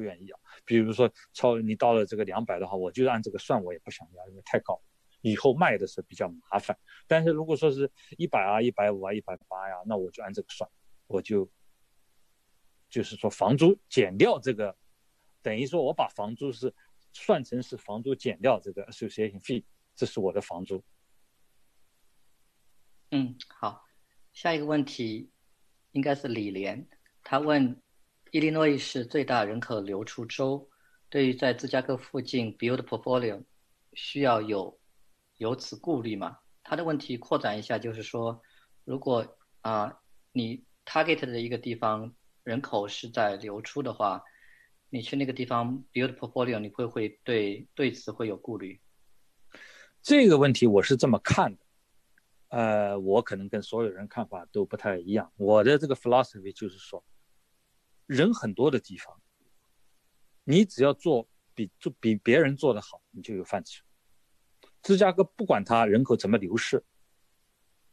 [0.00, 0.40] 不愿意要。
[0.64, 4.80] 比如说超你到了这个两百的话，我就按这个算，我也不想要，因为太高。
[5.20, 10.70] 以后卖的时候比较麻烦，但是如果说是一百啊、一百五啊、一百八呀，那我就按这个算，
[11.08, 11.46] 我就
[12.88, 14.74] 就是说房租减掉这个，
[15.42, 16.74] 等于说我把房租是
[17.12, 19.62] 算成是房租减掉这个 association fee，
[19.94, 20.82] 这是我的房租。
[23.10, 23.84] 嗯，好，
[24.32, 25.30] 下一个问题
[25.92, 26.88] 应该是李莲，
[27.22, 27.82] 他问：
[28.32, 30.68] 伊利诺伊是最大人口流出州，
[31.08, 33.42] 对于在芝加哥附近 build portfolio
[33.94, 34.78] 需要有。
[35.38, 36.38] 有此顾虑吗？
[36.62, 38.40] 他的问题扩展一下，就是说，
[38.84, 39.26] 如果
[39.62, 40.00] 啊，
[40.32, 44.22] 你 target 的一个地方人口是在流出的话，
[44.90, 48.78] 你去那个地方 build portfolio，你会会对对此会有顾虑？
[50.02, 51.64] 这个问题我是这么看的，
[52.50, 55.32] 呃，我可能跟所有人看法都不太一样。
[55.36, 57.02] 我的这个 philosophy 就是说，
[58.10, 59.22] 人很多的地方，
[60.42, 63.84] 你只要做比做比别人做的好，你就有饭吃。
[64.82, 66.84] 芝加哥不管它人口怎么流失，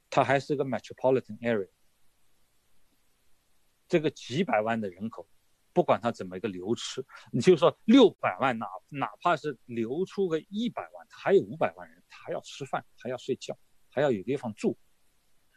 [0.09, 1.69] 它还是个 metropolitan area。
[3.87, 5.29] 这个几百万的人口，
[5.71, 13.55] 不管它怎么一个流失，你就说六百万，哪哪怕是流出个一百万，它还有五百万人，他还要吃饭，还要睡觉，
[13.91, 14.75] 还要有地方住。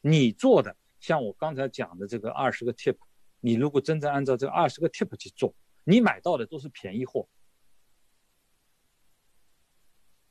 [0.03, 2.99] 你做的像我刚才讲的这个二十个 tip，
[3.41, 5.55] 你如果真正按照这二十个 tip 去做，
[5.85, 7.29] 你买到的都是便宜货。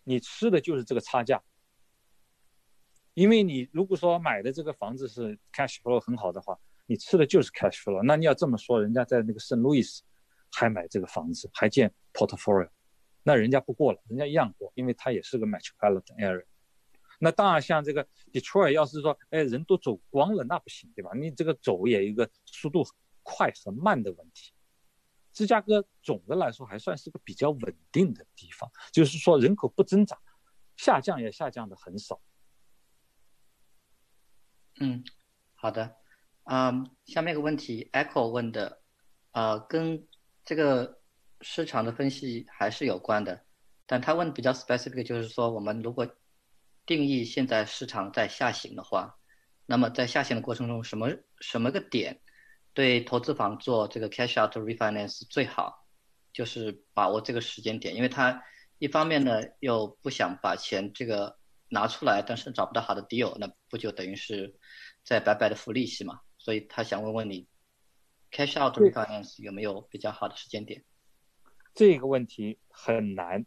[0.04, 1.44] 你吃的就是这个差价，
[3.14, 8.02] 因为你如果说买的这个房子是 cash flow 很好的话，你吃的就是 cash flow。
[8.04, 10.02] 那你要这么说，人家在那个圣路易斯
[10.52, 12.70] 还买这个房子，还建 portfolio，
[13.22, 16.46] 那人家不过了，人家一样过，因为它也是个 metropolitan area。
[17.20, 21.12] 那当然，像这个 Detroit，要是说哎人都走光了，那不行，对吧？
[21.14, 22.84] 你这个走也一个速度
[23.22, 24.54] 快和慢的问题。
[25.34, 30.18] 芝加哥总的来说还算是个比较稳定的地方，就是说人口不增长，
[30.76, 32.20] 下降也下降的很少。
[34.80, 35.04] 嗯，
[35.56, 35.96] 好的，
[36.46, 38.82] 嗯，下面一个问题，Echo 问的，
[39.32, 40.08] 呃，跟
[40.46, 41.02] 这个
[41.42, 43.46] 市场的分析还是有关的，
[43.86, 46.10] 但他问比较 specific，就是说我们如果
[46.90, 49.16] 定义现在市场在下行的话，
[49.68, 51.08] 那么在下行的过程中，什么
[51.40, 52.20] 什么个点？
[52.74, 55.86] 对投资房做这个 cash out refinance 最好，
[56.34, 58.44] 就是把握这个时间点，因为他
[58.80, 61.38] 一方面呢又不想把钱这个
[61.68, 64.58] 拿出来，但是找不到好的 deal，那不就等于是
[65.04, 66.22] 在白白的付利息嘛？
[66.40, 67.48] 所以他想问问你
[68.32, 70.84] ，cash out refinance 有没有比较好的时间点？
[71.76, 73.46] 这个问题很难，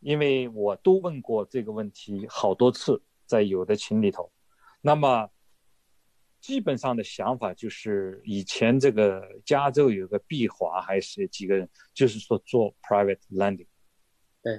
[0.00, 4.30] 因为我都问过这个问题好多次，在有的群里头。
[4.80, 5.30] 那么
[6.40, 13.66] 基本上的想法就是，以前这个加州有个毕华还是几个人，就是说做 private lending。
[14.42, 14.58] 对，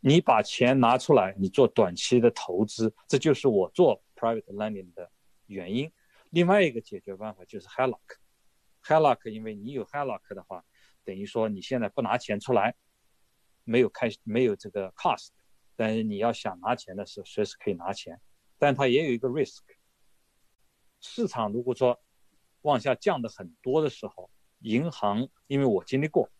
[0.00, 5.10] 你把钱拿出来，你做短期的投资，这就是我做 private lending 的
[5.46, 5.92] 原因。
[6.30, 10.64] 另外一个解决办法就是 HELOC，HELOC，因为你有 HELOC 的话，
[11.04, 12.74] 等于说你现在不拿钱出来，
[13.68, 15.28] 没有开没有这个 cost，
[15.76, 18.18] 但是你要想拿钱的时候，随时可以拿钱，
[18.58, 19.60] 但它也有一个 risk。
[21.00, 22.02] 市场如果说
[22.62, 24.30] 往下降的很多的时候，
[24.60, 26.30] 银行因为我经历过，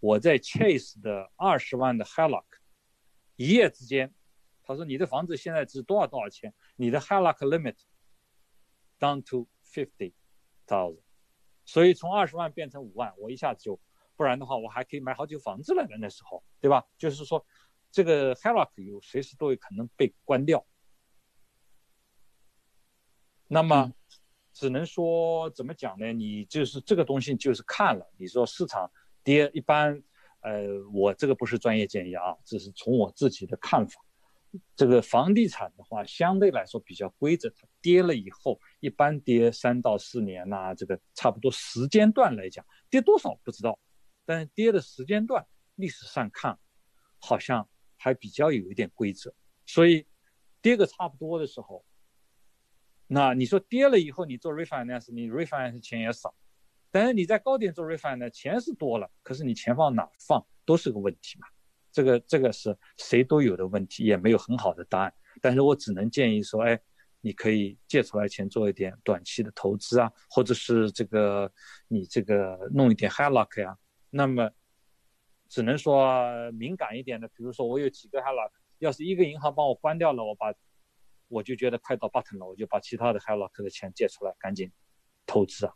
[0.00, 2.44] 我在 Chase 的二十万的 HELOC，
[3.36, 4.12] 一夜之间，
[4.64, 7.76] 他说你的房子现在值多少多少钱，你的 HELOC limit
[8.98, 10.12] down to fifty
[10.66, 11.02] thousand，
[11.64, 13.80] 所以从二十万变成五万，我一下子就，
[14.18, 16.84] 不然的话我还可以买好几个房子了的那时候，对吧？
[16.98, 17.46] 就是说
[17.92, 20.66] 这个 HELOC 有随时都有可能被关掉。
[23.46, 23.92] 那么，
[24.52, 26.12] 只能说怎么讲呢？
[26.12, 28.04] 你就是这个东西，就是看了。
[28.18, 28.90] 你说市场
[29.22, 30.02] 跌，一般，
[30.40, 34.04] 呃，我这个不是专业建议啊，只是从我自己的看法。
[34.74, 43.78] 这个房地产的话，相对来说比较规则，它跌了以后，一般跌三到四年呐，这个差不多时间段来讲，跌多少不知道，
[44.28, 45.46] 但是跌的时间段，
[45.76, 46.58] 历史上看，
[47.18, 49.34] 好像还比较有一点规则。
[49.64, 50.06] 所以，
[50.60, 51.82] 跌个差不多的时候。
[53.06, 56.34] 那你说跌了以后，你做 refinance，你 refinance 钱也少，
[56.90, 61.46] 但是你在高点做 refinance，钱是多了，可是你钱放哪放都是个问题嘛。
[61.90, 65.14] 这个这个是谁都有的问题，也没有很好的答案。
[65.40, 66.78] 但是我只能建议说，哎，
[67.22, 71.50] 你可以借出来钱做一点短期的投资啊，或者是这个
[71.88, 73.74] 你这个弄一点 HELOC 呀。
[74.10, 74.50] 那么
[75.48, 80.54] 只能说敏感一点的，比如说我有几个 HELOC，要是一个银行帮我关掉了，我把。
[81.30, 84.72] 我就觉得快到 button 了，我就把其他的 HELOC 的钱借出来，赶紧
[85.26, 85.74] 投资啊，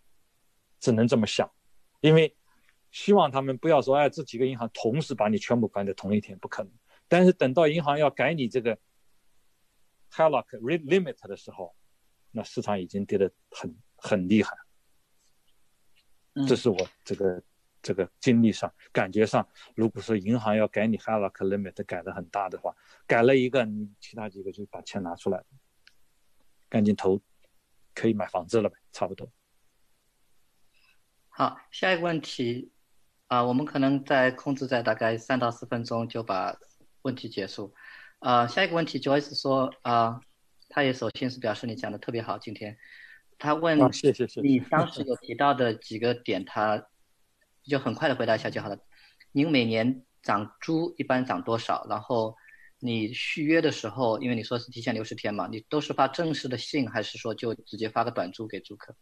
[0.81, 1.53] 只能这么想，
[2.01, 2.35] 因为
[2.91, 6.73] 希望他们不要说，哎，这几个银行同时把你全部关在同一天，不可能。
[7.07, 8.79] 但是等到银行要改你这个
[10.11, 11.77] HELOC limit 的时候，
[12.31, 14.57] 那市场已经跌得很很厉害，
[16.49, 17.43] 这是我这个。
[17.83, 22.75] 这个经历上、感觉上，如果说银行要改你 HELOC limit 改的很大的话，
[23.09, 25.43] 改了一个，你其他几个就把钱拿出来，
[26.69, 27.21] 赶紧投，
[27.93, 29.29] 可以买房子了呗，差不多。
[31.29, 32.71] 好，下一个问题，
[33.27, 36.57] 啊，我们可能在控制在大概三到四分钟就把
[37.03, 37.75] 问题结束。
[38.21, 40.21] 啊，下一个问题，Joyce 说，啊，
[40.69, 42.79] 他也首先是表示你讲的特别好，今天，
[43.39, 46.87] 他问，谢谢谢谢，你当时有提到的几个点，他。
[47.62, 48.78] 就很快的回答一下就好了。
[49.32, 51.86] 您每年涨租一般涨多少？
[51.89, 52.36] 然后
[52.78, 58.97] 你续约的时候，因为你说是提前六十天嘛，你都是发正式的信，还是说就直接发个短租给租客？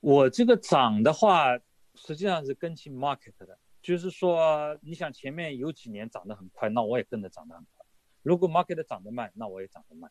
[0.00, 1.58] 我这个涨的话，
[1.94, 7.84] 实际上是跟进 market 的，就是说，你想前面有几年涨得很快，那我也跟着涨得很快。
[8.22, 10.10] 如果 market 涨得慢，那我也涨得慢。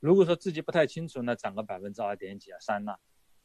[0.00, 2.94] 如果说自己不太清楚，那涨个百分之二点几啊三呢？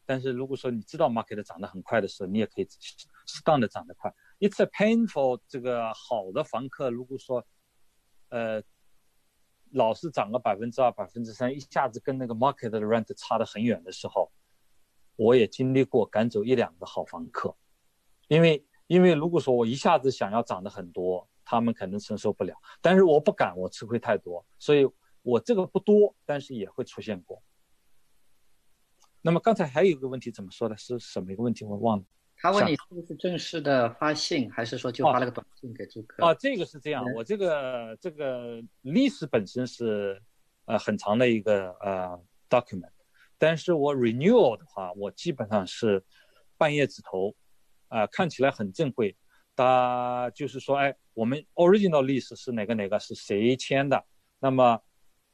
[0.08, 2.68] 但是如果说你知道 market 涨得很快的时候，你也可以
[3.26, 4.12] 适当的涨得快。
[4.40, 7.46] It's a painful 这个好的房客，如果说，
[8.30, 8.64] 呃，
[9.72, 14.32] 老是涨个百分之二、百分之三，一下子跟那个 market 的 rent 差得很远的时候，
[15.18, 17.54] 我也经历过赶走一两个好房客，
[18.30, 22.56] 因为因为如果说我一下子想要涨得很多，他们可能承受不了。
[22.82, 24.90] 但是我不敢，我吃亏太多，所以
[25.22, 27.44] 我这个不多，但是也会出现过。
[29.28, 30.78] 那么刚才还有一个问题，怎么说的？
[30.78, 31.66] 是什么一个问题？
[31.66, 32.06] 我忘了。
[32.38, 36.26] 他问你是不是正式的发信，还是说就发了个短信给租客？
[36.26, 37.04] 哦，这个是这样。
[37.14, 40.22] 我这个这个历史本身是
[40.64, 42.18] 呃很长的一个呃
[42.50, 42.90] document，
[43.38, 46.02] 但是我 renewal 的话，我基本上是
[46.58, 47.36] 半夜指头，
[47.90, 49.14] 啊，看起来很正规。
[49.58, 54.02] 他就是说，哎，我们 original lease 是哪个哪个是谁签的？
[54.40, 54.80] 那么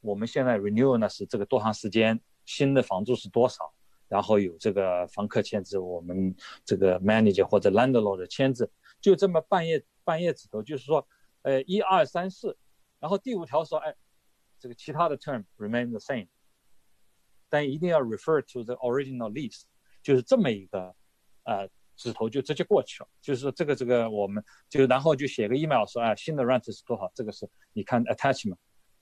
[0.00, 2.20] 我们现在 renewal 呢是这个多长时间？
[2.44, 3.72] 新的房租是多少？
[4.14, 6.32] 然后有这个房客签字，我们
[6.64, 8.70] 这个 manager 或者 landlord 的签字，
[9.00, 11.04] 就这么半夜半夜指头，就是说，
[11.42, 12.56] 呃，一二三四，
[13.00, 13.92] 然后第五条说，哎，
[14.60, 16.28] 这个其他的 term remain the same，
[17.48, 19.62] 但一定要 refer to the original lease，
[20.00, 20.94] 就是这么一个，
[21.42, 23.08] 呃，指头就直接过去了。
[23.20, 28.58] 就是说这个这个我们就然后就写个 email 说哎新的 rent 是多少，这个是你看 attachment。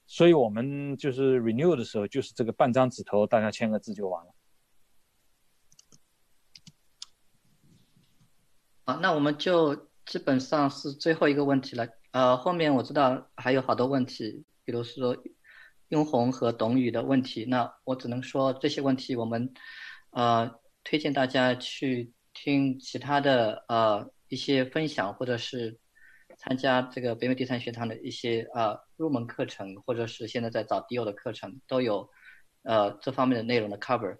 [0.07, 4.33] 所以我们就是 renew 的时候就是这个半张纸头，大家签个字就完了。
[8.85, 9.73] 好，那我们就
[10.05, 11.87] 基本上是最后一个问题了。
[12.11, 15.15] 呃，后面我知道还有好多问题，比如说
[15.87, 17.45] 雍红和董宇的问题。
[17.45, 19.53] 那我只能说这些问题，我们
[20.09, 25.79] 呃推荐大家去听其他的呃一些分享，或者是
[26.37, 32.09] 参加这个北美地产学堂的一些呃入门课程，或者是现在在找 deal 的课程，都有
[32.63, 34.17] 呃这方面的内容的 cover。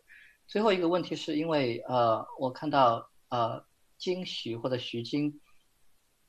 [0.47, 3.65] 最后一个问题是因为呃我看到呃。
[4.03, 5.39] 金徐或者徐金，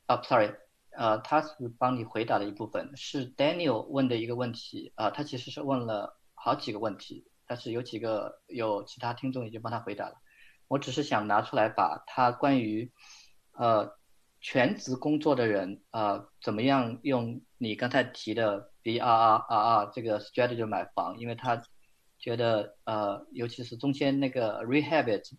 [0.07, 0.55] 啊，sorry，
[0.97, 10.15] 呃，他是帮你回答的一部分，是 Daniel 问的一个问题，啊，他其实是问了好几个问题，但是有几个有其他听众已经帮他回答了，
[10.69, 12.93] 我只是想拿出来把他关于，
[13.59, 13.99] 呃，
[14.41, 21.61] 全职工作的人，啊，怎么样用你刚才提的 B R R R R 这个 strategy 买房，因为他
[22.21, 25.33] 觉得，呃，尤其是中间那个 rehabit。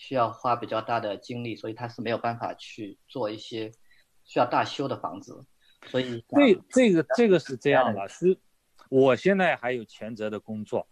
[0.00, 3.70] 需要花比较大的精力，所以他是没有办法去做一些
[4.24, 5.44] 需要大修的房子。
[5.88, 8.38] 所以这这个这个是这样的，是
[8.88, 10.88] 我现在还有全责的工作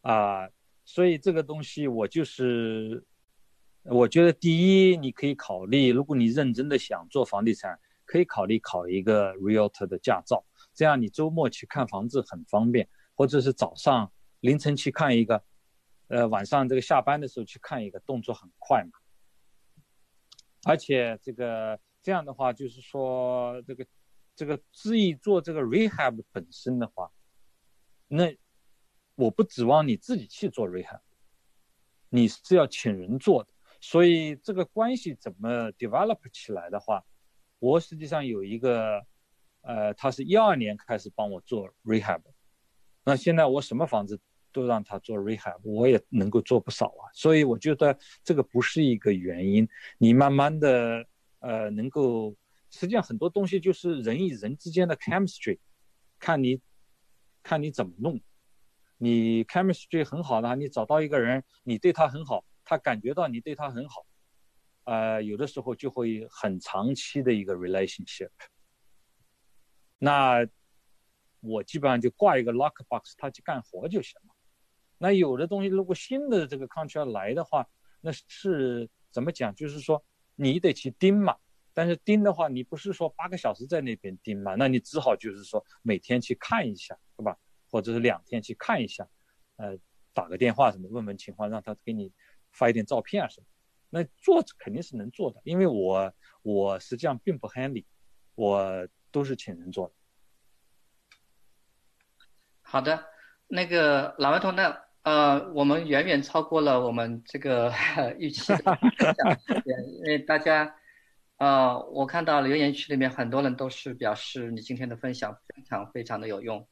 [0.00, 0.48] 啊，
[0.84, 3.04] 所以这个东西我就是，
[3.84, 10.44] 我觉得第一你可以考虑，如果你认真的想做房地产，可以考虑考一个 realtor 的驾照，
[10.74, 14.10] 这样你周末去看房子很方便，或者是早上
[14.40, 15.44] 凌晨去看一个。
[16.12, 18.90] 呃，晚上这个下班的时候去看一个，动作很快嘛。
[20.64, 23.86] 而且这个这样的话，就是说这个
[24.36, 27.10] 这个自己做这个 rehab 本身的话，
[28.08, 28.36] 那
[29.14, 31.00] 我不指望你自己去做 rehab，
[32.10, 33.50] 你是要请人做的。
[33.80, 37.02] 所以这个关系怎么 develop 起来的话，
[37.58, 39.02] 我实际上有一个，
[39.62, 42.20] 呃，他是一二年开始帮我做 rehab，
[43.02, 44.20] 那现在我什么房子？
[44.52, 49.68] 都让他做 rehab，我也能够做不少啊，所以我觉得这个不是一个原因。
[49.98, 51.06] 你慢慢的，
[51.40, 52.36] 呃，能够，
[52.70, 55.58] 实际上很多东西就是人与人之间的 chemistry，
[56.18, 56.60] 看你，
[57.42, 58.20] 看你怎么弄。
[58.98, 64.06] 你 chemistry 很好的，你找到一个人，你对他很好，他感觉到你对他很好，
[64.84, 68.30] 呃，有的时候就会很长期的一个 relationship。
[69.98, 70.46] 那
[71.40, 74.31] 我基本上就挂一个 lock box，他去干活就行了。
[75.02, 77.66] 那有的东西，如果新的这个 country 来的话，
[78.00, 79.52] 那是怎么讲？
[79.52, 80.00] 就是说
[80.36, 81.36] 你得去盯嘛。
[81.74, 84.54] 但是盯的话，你不是说八个小时在那边盯嘛？
[84.54, 87.36] 那你只好就是说每天去看一下，对吧？
[87.68, 89.04] 或者是两天去看一下，
[89.56, 89.76] 呃，
[90.14, 92.12] 打个电话什么，问问情况，让他给你
[92.52, 93.46] 发一点照片啊什么。
[93.90, 97.86] 那做肯定是能做的，因为我我实际上并不 handy，
[98.36, 99.94] 我都是请人做的。
[102.60, 103.04] 好的，
[103.48, 104.91] 那个老顽童那。
[105.02, 107.72] 呃，我们远远超过了我们这个
[108.18, 108.78] 预期的，
[109.66, 110.76] 因为大家，
[111.38, 116.68] 呃，我看到留言区里面很多人都是表示你今天的分享非常非常的有用，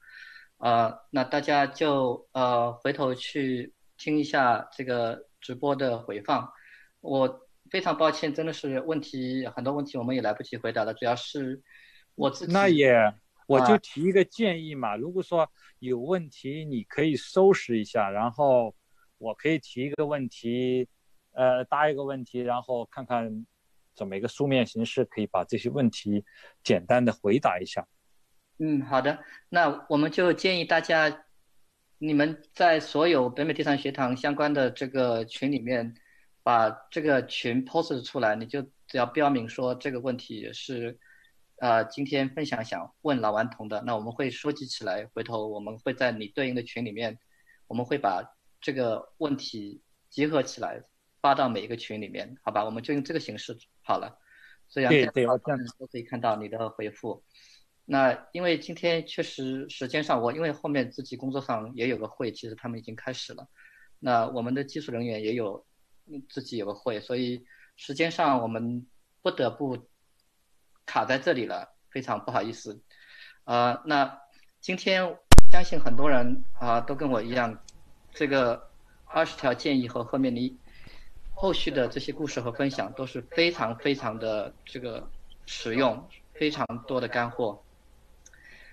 [0.59, 6.52] 呃，那大家就呃回头去听一下这个直播的回放。
[7.00, 11.60] 我非常抱歉，真的是问题很多问题我们也来不及回答了，主要是
[12.15, 12.52] 我自己。
[12.52, 13.12] 那也。
[13.51, 18.73] 我就提一个建议嘛，如果说有问题，你可以收拾一下，然后
[19.19, 20.87] 我可以提一个问题，
[21.33, 23.45] 呃，答一个问题，然后看看
[23.93, 26.25] 怎么一个书面形式可以把这些问题
[26.62, 27.85] 简单的回答一下。
[28.59, 31.25] 嗯，好的，那我们就建议大家，
[31.99, 35.93] 你们在所有北美地产学堂相关的这个群里面，
[36.45, 40.97] 把这个群 post 出来，你就只要标明说这个问题是。
[41.61, 47.19] 呃，今天分享想问老顽童的，那我们会收集起来，回头我们会在你对应的群里面，
[47.67, 48.25] 我们会把
[48.63, 50.83] 这个问题集合起来
[51.21, 52.65] 发到每一个群里面，好吧？
[52.65, 54.19] 我们就用这个形式好了，
[54.71, 55.39] 这样这样
[55.79, 57.23] 都可以看到你的回复。
[57.85, 63.47] 那因为今天确实时间上，我因为后面自己工作上也有个会，其实他们已经开始了。
[63.99, 65.67] 那我们的技术人员也有
[66.31, 67.45] 自己有个会，所以
[67.77, 68.87] 时间上我们
[69.21, 69.90] 不得不。
[70.91, 72.77] 卡在这里了，非常不好意思。
[73.44, 74.20] 呃，那
[74.60, 75.17] 今天
[75.52, 77.57] 相信很多人啊都跟我一样，
[78.12, 78.69] 这个
[79.05, 80.57] 二十条建议和后面你
[81.33, 85.09] 后续的这些故事和分享都是非常非常的这个
[85.47, 86.05] 实用，
[86.35, 87.62] 非常多的干货。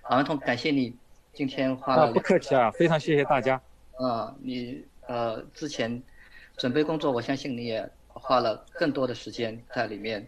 [0.10, 0.98] 王彤，感谢你
[1.34, 2.12] 今天花了。
[2.12, 3.62] 不客气啊，非常谢谢大家。
[4.00, 6.02] 啊，你呃之前
[6.56, 10.28] 准备工作，我相信你也花了更多的时间在里面。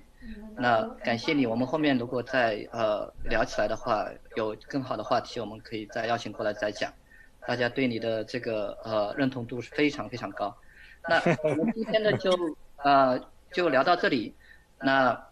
[0.56, 6.92] 那感谢你，我们后面如果再呃聊起来的话，有更好的话题，我们可以再邀请过来再讲。
[7.48, 10.56] 大家对你的这个呃认同度是非常非常高。
[11.08, 12.32] 那我们今天呢就
[12.84, 13.20] 呃
[13.52, 14.36] 就聊到这里。
[14.82, 15.28] 那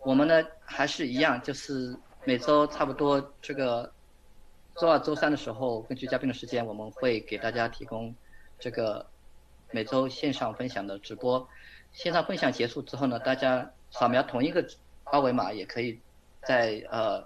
[0.00, 3.90] 我们呢还是一样，就是每周差不多这个
[4.76, 8.14] 周二、周三的时候，根据嘉宾的时间，我们会给大家提供
[8.58, 9.06] 这个
[9.70, 11.48] 每周线上分享的直播。
[11.92, 14.66] 线上分享结束之后呢，大家扫描同一个
[15.04, 16.00] 二维码，也可以
[16.44, 17.24] 在呃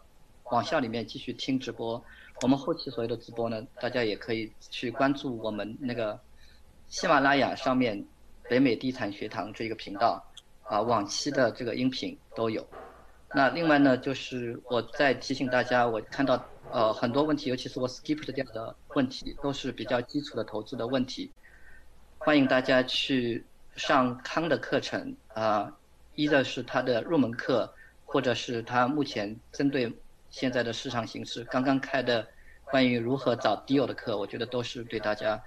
[0.51, 2.03] 网校里面继续听直播。
[2.43, 6.21] 我们后期所有的直播呢，大家也可以去关注我们那个
[6.89, 8.05] 喜马拉雅上面
[8.49, 10.23] 北美地产学堂这个频道，
[10.65, 12.67] 啊，往期的这个音频都有。
[13.33, 21.31] 那另外呢，就是我再提醒大家，我看到呃很多问题，尤其是我 skip 掉的问题，都是比较基础的投资的问题。
[22.19, 23.45] 欢迎大家去
[23.77, 25.73] 上康的课程啊，
[26.17, 27.73] 一的是他的入门课，
[28.05, 29.93] 或者是他目前针对。
[30.29, 32.27] 现在的市场形势，刚刚开的
[32.65, 35.41] 关于如何找 deal 的课，我觉得都是对大家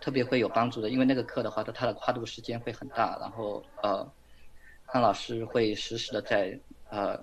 [0.00, 0.90] 特别会有帮助的。
[0.90, 4.06] 因为那个课的话，它它的跨度时间会很大，然后呃，
[4.88, 6.58] 康老师会实时的在
[6.90, 7.18] 呃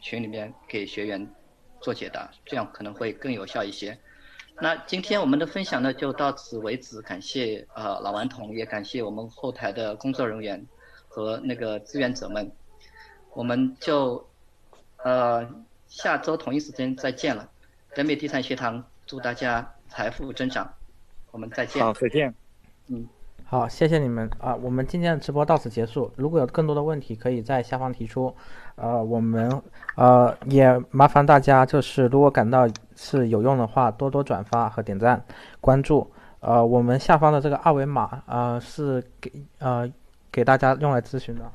[0.00, 1.30] 群里面给学员
[1.80, 3.96] 做解答，这样可能会更有效一些。
[4.60, 10.66] 那今天我们的分享呢就到此为止，感谢呃老顽童，也感谢我们后台的工作人员
[11.10, 12.50] 和那个志愿者们，
[13.34, 14.26] 我们就
[15.04, 15.46] 呃。
[15.90, 17.48] 下周同一时间再见了，
[17.96, 20.72] 北美地产学堂祝大家财富增长，
[21.32, 21.84] 我们再见。
[21.84, 22.32] 好，再见。
[22.86, 23.04] 嗯，
[23.44, 26.08] 好，谢谢你们啊，我们今天的直播到此结束。
[26.14, 28.32] 如果有更多的问题，可以在下方提出。
[28.76, 29.60] 呃，我们
[29.96, 35.20] 呃也麻烦大家，就是如果感到是有用的话，多多转发和点赞、
[35.60, 36.08] 关注。
[36.38, 39.90] 呃，我们下方的这个二维码呃是给呃
[40.30, 41.50] 给大家用来咨询的。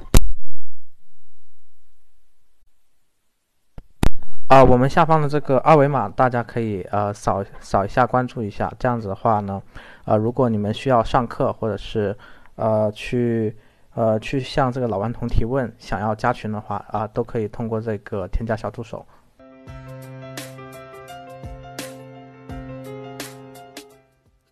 [4.47, 8.71] 啊，我们下方的这个二维码，大家可以呃扫扫一下，关注一下。
[8.77, 9.61] 这样子的话呢，
[10.05, 12.15] 呃，如果你们需要上课，或者是
[12.55, 13.57] 呃去
[13.95, 19.03] 呃去向这个老顽童提问，想要加群的话啊，都可以通过这个添加小助手。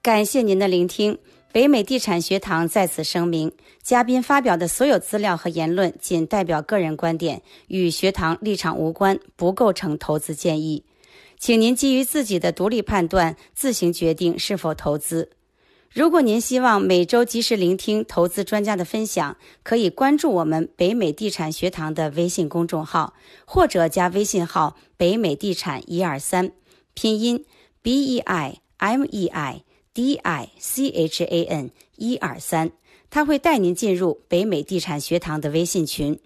[0.01, 1.17] 感谢您的聆听。
[1.53, 3.51] 北美地产学堂在此声明：
[3.83, 10.83] 嘉宾发表的所有资料和言论仅代表个人观点，与学堂立场无关，不构成投资建议，
[11.37, 15.29] 请您基于自己的独立判断自行决定是否投资。
[15.91, 23.13] 如果您希望每周及时聆听投资专家的分享，可以关注我们北美地产学堂的微信公众号，
[23.45, 26.51] 或者加微信号“北美地产一二三”，
[26.95, 27.45] 拼音
[27.83, 29.61] B E I M E I。
[29.93, 32.71] D I C H A N 一二三，
[33.09, 36.19] 他会带您进入北美地产学堂的微信群。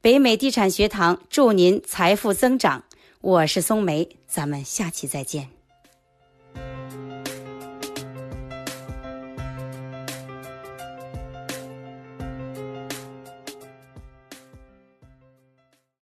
[0.00, 2.84] 北美地产学堂祝您财富增长。
[3.20, 5.57] 我是松梅，咱们下期再见。